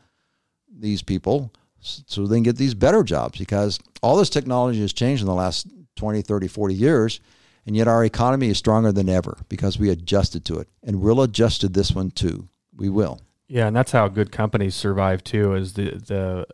these 0.75 1.03
people 1.03 1.53
so 1.81 2.27
they 2.27 2.37
can 2.37 2.44
get 2.44 2.57
these 2.57 2.72
better 2.72 3.03
jobs 3.03 3.38
because 3.38 3.79
all 4.03 4.16
this 4.16 4.31
technology 4.31 4.81
has 4.81 4.92
changed 4.94 5.20
in 5.20 5.27
the 5.27 5.35
last 5.35 5.66
20, 5.96 6.22
30, 6.22 6.48
40 6.48 6.75
years, 6.75 7.20
and 7.66 7.77
yet 7.77 7.88
our 7.88 8.07
economy 8.07 8.48
is 8.48 8.57
stronger 8.57 8.90
than 8.90 9.11
ever 9.11 9.37
because 9.51 9.79
we 9.79 9.90
adjusted 9.90 10.46
to 10.46 10.61
it, 10.61 10.68
and 10.83 11.03
we'll 11.03 11.20
adjust 11.20 11.61
to 11.61 11.68
this 11.68 11.92
one 11.92 12.11
too. 12.11 12.48
We 12.75 12.88
will. 12.88 13.20
Yeah, 13.53 13.67
and 13.67 13.77
that's 13.77 13.93
how 13.93 14.09
good 14.09 14.33
companies 14.33 14.75
survive 14.75 15.23
too. 15.23 15.55
Is 15.55 15.75
the 15.75 15.91
the 15.91 16.47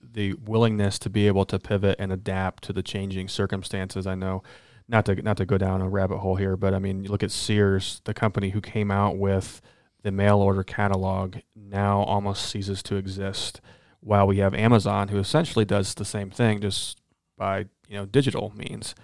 the 0.00 0.34
willingness 0.34 0.96
to 1.00 1.10
be 1.10 1.26
able 1.26 1.44
to 1.44 1.58
pivot 1.58 1.96
and 1.98 2.12
adapt 2.12 2.62
to 2.64 2.72
the 2.72 2.84
changing 2.84 3.26
circumstances. 3.26 4.06
I 4.06 4.14
know 4.14 4.44
not 4.86 5.06
to 5.06 5.16
not 5.16 5.38
to 5.38 5.44
go 5.44 5.58
down 5.58 5.82
a 5.82 5.88
rabbit 5.88 6.18
hole 6.18 6.36
here, 6.36 6.56
but 6.56 6.72
I 6.72 6.78
mean, 6.78 7.02
you 7.02 7.10
look 7.10 7.24
at 7.24 7.32
Sears, 7.32 8.00
the 8.04 8.14
company 8.14 8.50
who 8.50 8.60
came 8.60 8.92
out 8.92 9.16
with 9.16 9.60
the 10.04 10.12
mail 10.12 10.38
order 10.38 10.62
catalog, 10.62 11.38
now 11.56 12.02
almost 12.02 12.48
ceases 12.48 12.80
to 12.84 12.94
exist. 12.94 13.60
While 13.98 14.28
we 14.28 14.36
have 14.36 14.54
Amazon, 14.54 15.08
who 15.08 15.18
essentially 15.18 15.64
does 15.64 15.94
the 15.94 16.04
same 16.04 16.30
thing, 16.30 16.60
just 16.60 17.00
by 17.36 17.66
you 17.88 17.96
know 17.96 18.06
digital 18.06 18.52
means. 18.54 18.94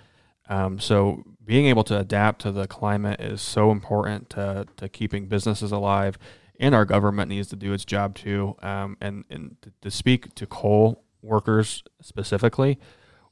Um, 0.48 0.78
so 0.78 1.24
being 1.44 1.66
able 1.66 1.82
to 1.84 1.98
adapt 1.98 2.42
to 2.42 2.52
the 2.52 2.68
climate 2.68 3.20
is 3.20 3.42
so 3.42 3.72
important 3.72 4.30
to 4.30 4.68
to 4.76 4.88
keeping 4.88 5.26
businesses 5.26 5.72
alive 5.72 6.16
and 6.62 6.76
our 6.76 6.84
government 6.84 7.28
needs 7.28 7.48
to 7.48 7.56
do 7.56 7.74
its 7.74 7.84
job 7.84 8.14
too. 8.14 8.56
Um, 8.62 8.96
and 9.00 9.24
and 9.28 9.56
to 9.82 9.90
speak 9.90 10.34
to 10.36 10.46
coal 10.46 11.04
workers 11.20 11.82
specifically, 12.00 12.78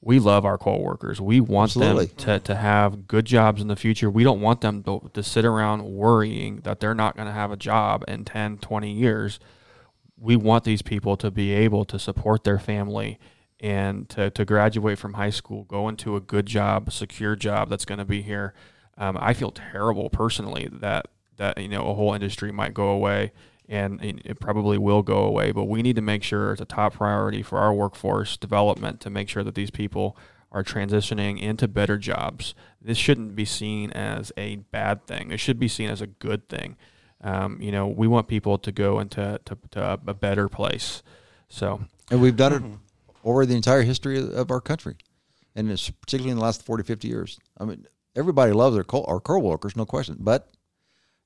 we 0.00 0.18
love 0.18 0.44
our 0.44 0.58
coal 0.58 0.82
workers. 0.82 1.20
We 1.20 1.40
want 1.40 1.70
Absolutely. 1.70 2.06
them 2.06 2.16
to, 2.16 2.38
to 2.40 2.54
have 2.56 3.06
good 3.06 3.24
jobs 3.24 3.62
in 3.62 3.68
the 3.68 3.76
future. 3.76 4.10
We 4.10 4.24
don't 4.24 4.40
want 4.40 4.62
them 4.62 4.82
to, 4.82 5.10
to 5.14 5.22
sit 5.22 5.44
around 5.44 5.84
worrying 5.84 6.56
that 6.64 6.80
they're 6.80 6.94
not 6.94 7.16
going 7.16 7.28
to 7.28 7.32
have 7.32 7.52
a 7.52 7.56
job 7.56 8.04
in 8.08 8.24
10, 8.24 8.58
20 8.58 8.92
years. 8.92 9.38
We 10.16 10.36
want 10.36 10.64
these 10.64 10.82
people 10.82 11.16
to 11.18 11.30
be 11.30 11.52
able 11.52 11.84
to 11.86 11.98
support 11.98 12.44
their 12.44 12.58
family 12.58 13.18
and 13.60 14.08
to, 14.08 14.30
to 14.30 14.44
graduate 14.44 14.98
from 14.98 15.14
high 15.14 15.30
school, 15.30 15.64
go 15.64 15.88
into 15.88 16.16
a 16.16 16.20
good 16.20 16.46
job, 16.46 16.90
secure 16.92 17.36
job 17.36 17.68
that's 17.68 17.84
going 17.84 17.98
to 17.98 18.04
be 18.04 18.22
here. 18.22 18.54
Um, 18.98 19.16
I 19.20 19.34
feel 19.34 19.50
terrible 19.50 20.10
personally 20.10 20.68
that 20.72 21.06
that 21.40 21.58
you 21.58 21.68
know 21.68 21.88
a 21.88 21.94
whole 21.94 22.12
industry 22.12 22.52
might 22.52 22.74
go 22.74 22.88
away, 22.88 23.32
and 23.68 23.98
it 24.02 24.38
probably 24.38 24.78
will 24.78 25.02
go 25.02 25.24
away. 25.24 25.50
But 25.50 25.64
we 25.64 25.82
need 25.82 25.96
to 25.96 26.02
make 26.02 26.22
sure 26.22 26.52
it's 26.52 26.60
a 26.60 26.66
top 26.66 26.94
priority 26.94 27.42
for 27.42 27.58
our 27.58 27.72
workforce 27.72 28.36
development 28.36 29.00
to 29.00 29.10
make 29.10 29.28
sure 29.28 29.42
that 29.42 29.54
these 29.54 29.70
people 29.70 30.16
are 30.52 30.62
transitioning 30.62 31.40
into 31.40 31.66
better 31.66 31.96
jobs. 31.96 32.54
This 32.80 32.98
shouldn't 32.98 33.34
be 33.34 33.46
seen 33.46 33.90
as 33.92 34.32
a 34.36 34.56
bad 34.56 35.06
thing. 35.06 35.30
It 35.30 35.40
should 35.40 35.58
be 35.58 35.68
seen 35.68 35.88
as 35.88 36.02
a 36.02 36.06
good 36.06 36.48
thing. 36.48 36.76
Um, 37.22 37.60
you 37.60 37.72
know, 37.72 37.86
we 37.86 38.06
want 38.06 38.28
people 38.28 38.58
to 38.58 38.70
go 38.70 39.00
into 39.00 39.40
to, 39.44 39.58
to 39.70 39.98
a 40.06 40.14
better 40.14 40.48
place. 40.48 41.02
So, 41.48 41.80
and 42.10 42.20
we've 42.20 42.36
done 42.36 42.52
it 42.52 42.62
over 43.24 43.46
the 43.46 43.56
entire 43.56 43.82
history 43.82 44.18
of 44.18 44.50
our 44.50 44.60
country, 44.60 44.96
and 45.56 45.70
it's 45.70 45.88
particularly 45.88 46.32
in 46.32 46.36
the 46.36 46.44
last 46.44 46.66
40, 46.66 46.82
50 46.82 47.08
years. 47.08 47.38
I 47.58 47.64
mean, 47.64 47.86
everybody 48.14 48.52
loves 48.52 48.76
our 48.76 48.84
coal, 48.84 49.06
our 49.08 49.20
coal 49.20 49.40
workers, 49.40 49.74
no 49.74 49.86
question, 49.86 50.16
but 50.20 50.50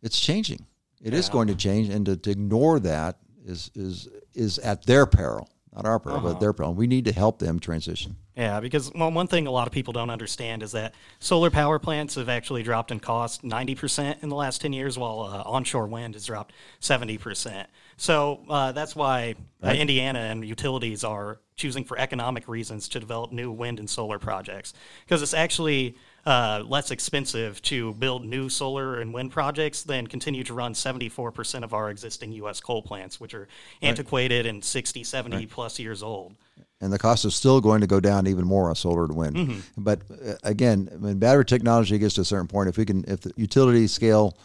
it's 0.04 0.20
changing. 0.20 0.64
It 1.02 1.12
yeah. 1.12 1.18
is 1.18 1.28
going 1.28 1.48
to 1.48 1.54
change, 1.56 1.88
and 1.88 2.06
to, 2.06 2.16
to, 2.16 2.30
ignore 2.30 2.78
that 2.80 3.18
is 3.44 3.70
is 3.74 4.08
is 4.34 4.58
at 4.58 4.86
their 4.86 5.06
peril, 5.06 5.48
not 5.74 5.86
our 5.86 5.98
peril, 5.98 6.18
uh-huh. 6.18 6.32
but 6.34 6.40
their 6.40 6.52
peril. 6.52 6.74
We 6.74 6.86
need 6.86 7.06
to 7.06 7.12
help 7.12 7.38
them 7.40 7.58
transition. 7.58 8.16
Yeah, 8.36 8.60
because 8.60 8.92
well, 8.94 9.10
one 9.10 9.26
thing 9.26 9.46
a 9.46 9.50
lot 9.50 9.66
of 9.66 9.72
people 9.72 9.92
don't 9.92 10.10
understand 10.10 10.62
is 10.62 10.72
that 10.72 10.94
solar 11.20 11.50
power 11.50 11.78
plants 11.78 12.16
have 12.16 12.28
actually 12.28 12.62
dropped 12.62 12.90
in 12.90 13.00
cost 13.00 13.42
90% 13.42 14.22
in 14.22 14.28
the 14.28 14.34
last 14.34 14.60
10 14.60 14.72
years, 14.72 14.98
while 14.98 15.20
uh, 15.20 15.42
onshore 15.48 15.86
wind 15.86 16.14
has 16.14 16.26
dropped 16.26 16.52
70%. 16.80 17.66
So 17.96 18.40
uh, 18.48 18.72
that's 18.72 18.96
why 18.96 19.36
uh, 19.62 19.68
right. 19.68 19.78
Indiana 19.78 20.18
and 20.18 20.44
utilities 20.44 21.04
are 21.04 21.38
choosing 21.56 21.84
for 21.84 21.98
economic 21.98 22.48
reasons 22.48 22.88
to 22.88 23.00
develop 23.00 23.30
new 23.30 23.52
wind 23.52 23.78
and 23.78 23.88
solar 23.88 24.18
projects 24.18 24.74
because 25.04 25.22
it's 25.22 25.34
actually 25.34 25.96
uh, 26.26 26.62
less 26.66 26.90
expensive 26.90 27.60
to 27.62 27.92
build 27.94 28.24
new 28.24 28.48
solar 28.48 29.00
and 29.00 29.12
wind 29.12 29.30
projects 29.30 29.82
than 29.82 30.06
continue 30.06 30.42
to 30.44 30.54
run 30.54 30.72
74% 30.72 31.62
of 31.62 31.74
our 31.74 31.90
existing 31.90 32.32
U.S. 32.32 32.60
coal 32.60 32.82
plants, 32.82 33.20
which 33.20 33.34
are 33.34 33.48
antiquated 33.82 34.46
right. 34.46 34.54
and 34.54 34.64
60, 34.64 35.04
70 35.04 35.36
right. 35.36 35.50
plus 35.50 35.78
years 35.78 36.02
old. 36.02 36.34
And 36.80 36.92
the 36.92 36.98
cost 36.98 37.24
is 37.24 37.34
still 37.34 37.60
going 37.60 37.80
to 37.80 37.86
go 37.86 38.00
down 38.00 38.26
even 38.26 38.44
more 38.44 38.68
on 38.68 38.74
solar 38.74 39.04
and 39.04 39.16
wind. 39.16 39.36
Mm-hmm. 39.36 39.60
But 39.76 40.00
uh, 40.10 40.34
again, 40.42 40.88
when 40.98 41.18
battery 41.18 41.44
technology 41.44 41.98
gets 41.98 42.14
to 42.14 42.22
a 42.22 42.24
certain 42.24 42.48
point, 42.48 42.68
if 42.68 42.76
we 42.76 42.84
can, 42.84 43.04
if 43.06 43.20
the 43.20 43.32
utility 43.36 43.86
scale 43.86 44.36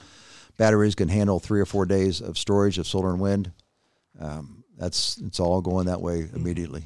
batteries 0.58 0.96
can 0.96 1.08
handle 1.08 1.40
three 1.40 1.60
or 1.60 1.66
four 1.66 1.86
days 1.86 2.22
of 2.22 2.38
storage 2.38 2.78
of 2.78 2.88
solar 2.88 3.10
and 3.10 3.20
wind, 3.20 3.52
um, 4.20 4.64
that's 4.78 5.18
it's 5.20 5.40
all 5.40 5.62
going 5.62 5.88
that 5.88 6.02
way 6.02 6.24
mm-hmm. 6.24 6.84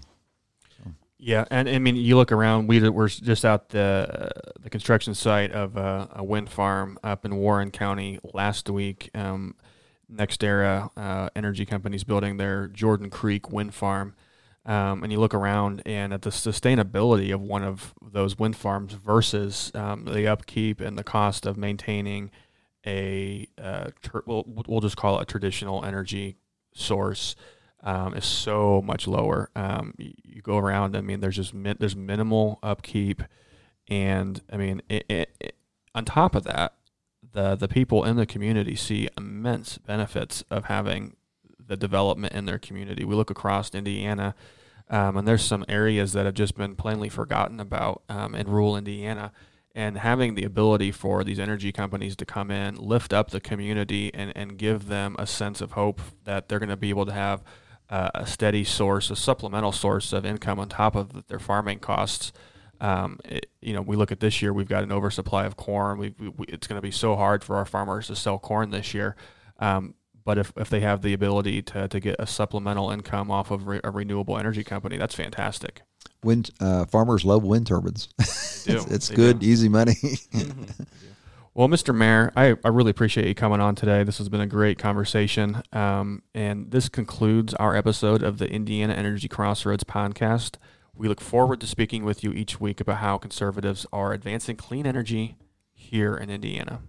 Yeah, 1.26 1.46
and 1.50 1.70
I 1.70 1.80
mean, 1.80 1.96
you 1.96 2.18
look 2.18 2.34
around. 2.34 2.68
We 2.68 2.90
were 2.90 3.08
just 3.08 3.46
out 3.46 3.70
the 3.70 4.30
the 4.60 4.70
construction 4.70 5.16
site 5.16 5.54
of 5.54 5.78
a, 5.78 6.10
a 6.16 6.24
wind 6.24 6.50
farm 6.50 7.00
up 7.02 7.24
in 7.24 7.38
Warren 7.38 7.72
County 7.72 8.20
last 8.34 8.70
week. 8.70 9.10
Um, 9.16 9.56
NextEra 10.14 10.90
uh, 10.98 11.30
Energy 11.34 11.66
Company's 11.66 12.04
building 12.04 12.36
their 12.36 12.68
Jordan 12.68 13.10
Creek 13.10 13.50
wind 13.50 13.74
farm, 13.74 14.16
um, 14.66 15.02
and 15.02 15.14
you 15.14 15.20
look 15.22 15.34
around 15.34 15.82
and 15.86 16.12
at 16.14 16.24
the 16.24 16.30
sustainability 16.30 17.34
of 17.34 17.40
one 17.40 17.64
of 17.64 17.94
those 18.02 18.38
wind 18.38 18.58
farms 18.58 18.92
versus 18.92 19.72
um, 19.76 20.04
the 20.04 20.28
upkeep 20.28 20.82
and 20.82 20.98
the 20.98 21.06
cost 21.06 21.46
of 21.46 21.56
maintaining 21.56 22.32
a 22.86 23.48
uh, 23.58 23.92
ter- 24.02 24.24
we'll, 24.26 24.44
we'll 24.68 24.82
just 24.82 24.98
call 24.98 25.20
it 25.20 25.22
a 25.22 25.26
traditional 25.26 25.86
energy 25.86 26.36
source 26.74 27.38
um, 27.84 28.14
is 28.14 28.26
so 28.26 28.82
much 28.82 29.08
lower. 29.08 29.50
Um, 29.56 29.94
you, 29.98 30.14
you, 30.24 30.42
go 30.42 30.58
around. 30.58 30.96
I 30.96 31.02
mean, 31.02 31.20
there's 31.20 31.36
just 31.36 31.54
min- 31.54 31.78
there's 31.80 31.96
minimal 31.96 32.60
upkeep, 32.64 33.22
and 33.90 34.42
I 34.52 34.58
mean, 34.58 34.82
it, 34.90 35.06
it, 35.10 35.36
it, 35.40 35.56
on 35.94 36.06
top 36.06 36.34
of 36.34 36.46
that, 36.46 36.76
the 37.34 37.56
the 37.56 37.68
people 37.68 38.06
in 38.06 38.16
the 38.16 38.26
community 38.26 38.76
see 38.76 39.10
immense 39.18 39.78
benefits 39.78 40.44
of 40.50 40.66
having 40.66 41.18
the 41.60 41.76
development 41.76 42.34
in 42.34 42.46
their 42.46 42.60
community. 42.60 43.04
We 43.04 43.16
look 43.16 43.30
across 43.30 43.76
Indiana, 43.76 44.34
um, 44.90 45.18
and 45.18 45.28
there's 45.28 45.44
some 45.44 45.66
areas 45.68 46.14
that 46.14 46.26
have 46.26 46.36
just 46.36 46.56
been 46.56 46.76
plainly 46.76 47.10
forgotten 47.10 47.60
about 47.60 48.04
um, 48.10 48.34
in 48.34 48.48
rural 48.48 48.78
Indiana. 48.78 49.32
And 49.76 49.98
having 49.98 50.36
the 50.36 50.44
ability 50.44 50.92
for 50.92 51.24
these 51.24 51.40
energy 51.40 51.72
companies 51.72 52.16
to 52.18 52.26
come 52.26 52.52
in, 52.52 52.76
lift 52.76 53.12
up 53.12 53.32
the 53.32 53.42
community, 53.42 54.14
and, 54.14 54.32
and 54.36 54.56
give 54.56 54.86
them 54.86 55.16
a 55.18 55.26
sense 55.26 55.62
of 55.62 55.72
hope 55.72 56.00
that 56.26 56.48
they're 56.48 56.60
going 56.60 56.70
to 56.70 56.78
be 56.78 56.92
able 56.92 57.08
to 57.08 57.12
have 57.12 57.44
uh, 57.94 58.10
a 58.16 58.26
steady 58.26 58.64
source, 58.64 59.12
a 59.12 59.16
supplemental 59.16 59.72
source 59.72 60.14
of 60.14 60.26
income 60.26 60.60
on 60.60 60.68
top 60.68 60.96
of 60.96 61.28
their 61.28 61.38
farming 61.38 61.78
costs. 61.78 62.34
Um, 62.82 63.20
it, 63.24 63.46
you 63.62 63.72
know, 63.72 63.84
we 63.84 63.96
look 63.96 64.12
at 64.12 64.20
this 64.20 64.42
year, 64.42 64.52
we've 64.52 64.68
got 64.68 64.82
an 64.82 64.92
oversupply 64.92 65.46
of 65.46 65.58
corn. 65.58 66.00
We, 66.00 66.16
we, 66.18 66.48
it's 66.48 66.66
going 66.66 66.78
to 66.78 66.82
be 66.82 66.90
so 66.90 67.16
hard 67.16 67.44
for 67.44 67.56
our 67.56 67.66
farmers 67.66 68.08
to 68.08 68.16
sell 68.16 68.40
corn 68.40 68.72
this 68.72 68.96
year. 68.96 69.16
Um, 69.60 69.94
but 70.26 70.40
if, 70.40 70.52
if 70.58 70.72
they 70.72 70.80
have 70.80 71.04
the 71.04 71.14
ability 71.14 71.62
to, 71.62 71.88
to 71.88 72.00
get 72.00 72.16
a 72.18 72.26
supplemental 72.26 72.90
income 72.90 73.30
off 73.30 73.52
of 73.52 73.68
re, 73.68 73.80
a 73.84 73.92
renewable 73.92 74.40
energy 74.40 74.64
company, 74.64 74.98
that's 74.98 75.14
fantastic. 75.14 75.84
Wind 76.24 76.50
uh, 76.60 76.86
farmers 76.86 77.24
love 77.24 77.44
wind 77.44 77.68
turbines. 77.68 78.10
it's, 78.18 78.66
it's 78.68 79.10
good, 79.12 79.38
do. 79.38 79.46
easy 79.46 79.70
money. 79.70 79.94
mm-hmm. 79.94 80.64
Well, 81.56 81.68
Mr. 81.68 81.94
Mayor, 81.94 82.34
I, 82.36 82.56
I 82.64 82.70
really 82.70 82.90
appreciate 82.90 83.28
you 83.28 83.36
coming 83.36 83.62
on 83.62 83.76
today. 83.76 84.04
This 84.04 84.18
has 84.18 84.28
been 84.28 84.42
a 84.42 84.48
great 84.48 84.80
conversation. 84.80 85.62
Um, 85.72 86.24
and 86.34 86.72
this 86.72 86.90
concludes 86.90 87.54
our 87.56 87.76
episode 87.76 88.24
of 88.24 88.40
the 88.40 88.50
Indiana 88.50 88.94
Energy 88.94 89.28
Crossroads 89.28 89.84
podcast. 89.84 90.56
We 90.96 91.08
look 91.08 91.22
forward 91.22 91.62
to 91.62 91.68
speaking 91.68 92.04
with 92.06 92.24
you 92.24 92.32
each 92.32 92.60
week 92.60 92.82
about 92.82 92.98
how 92.98 93.20
conservatives 93.20 93.86
are 93.94 94.14
advancing 94.14 94.56
clean 94.56 94.88
energy 94.88 95.36
here 95.76 96.16
in 96.16 96.32
Indiana. 96.32 96.82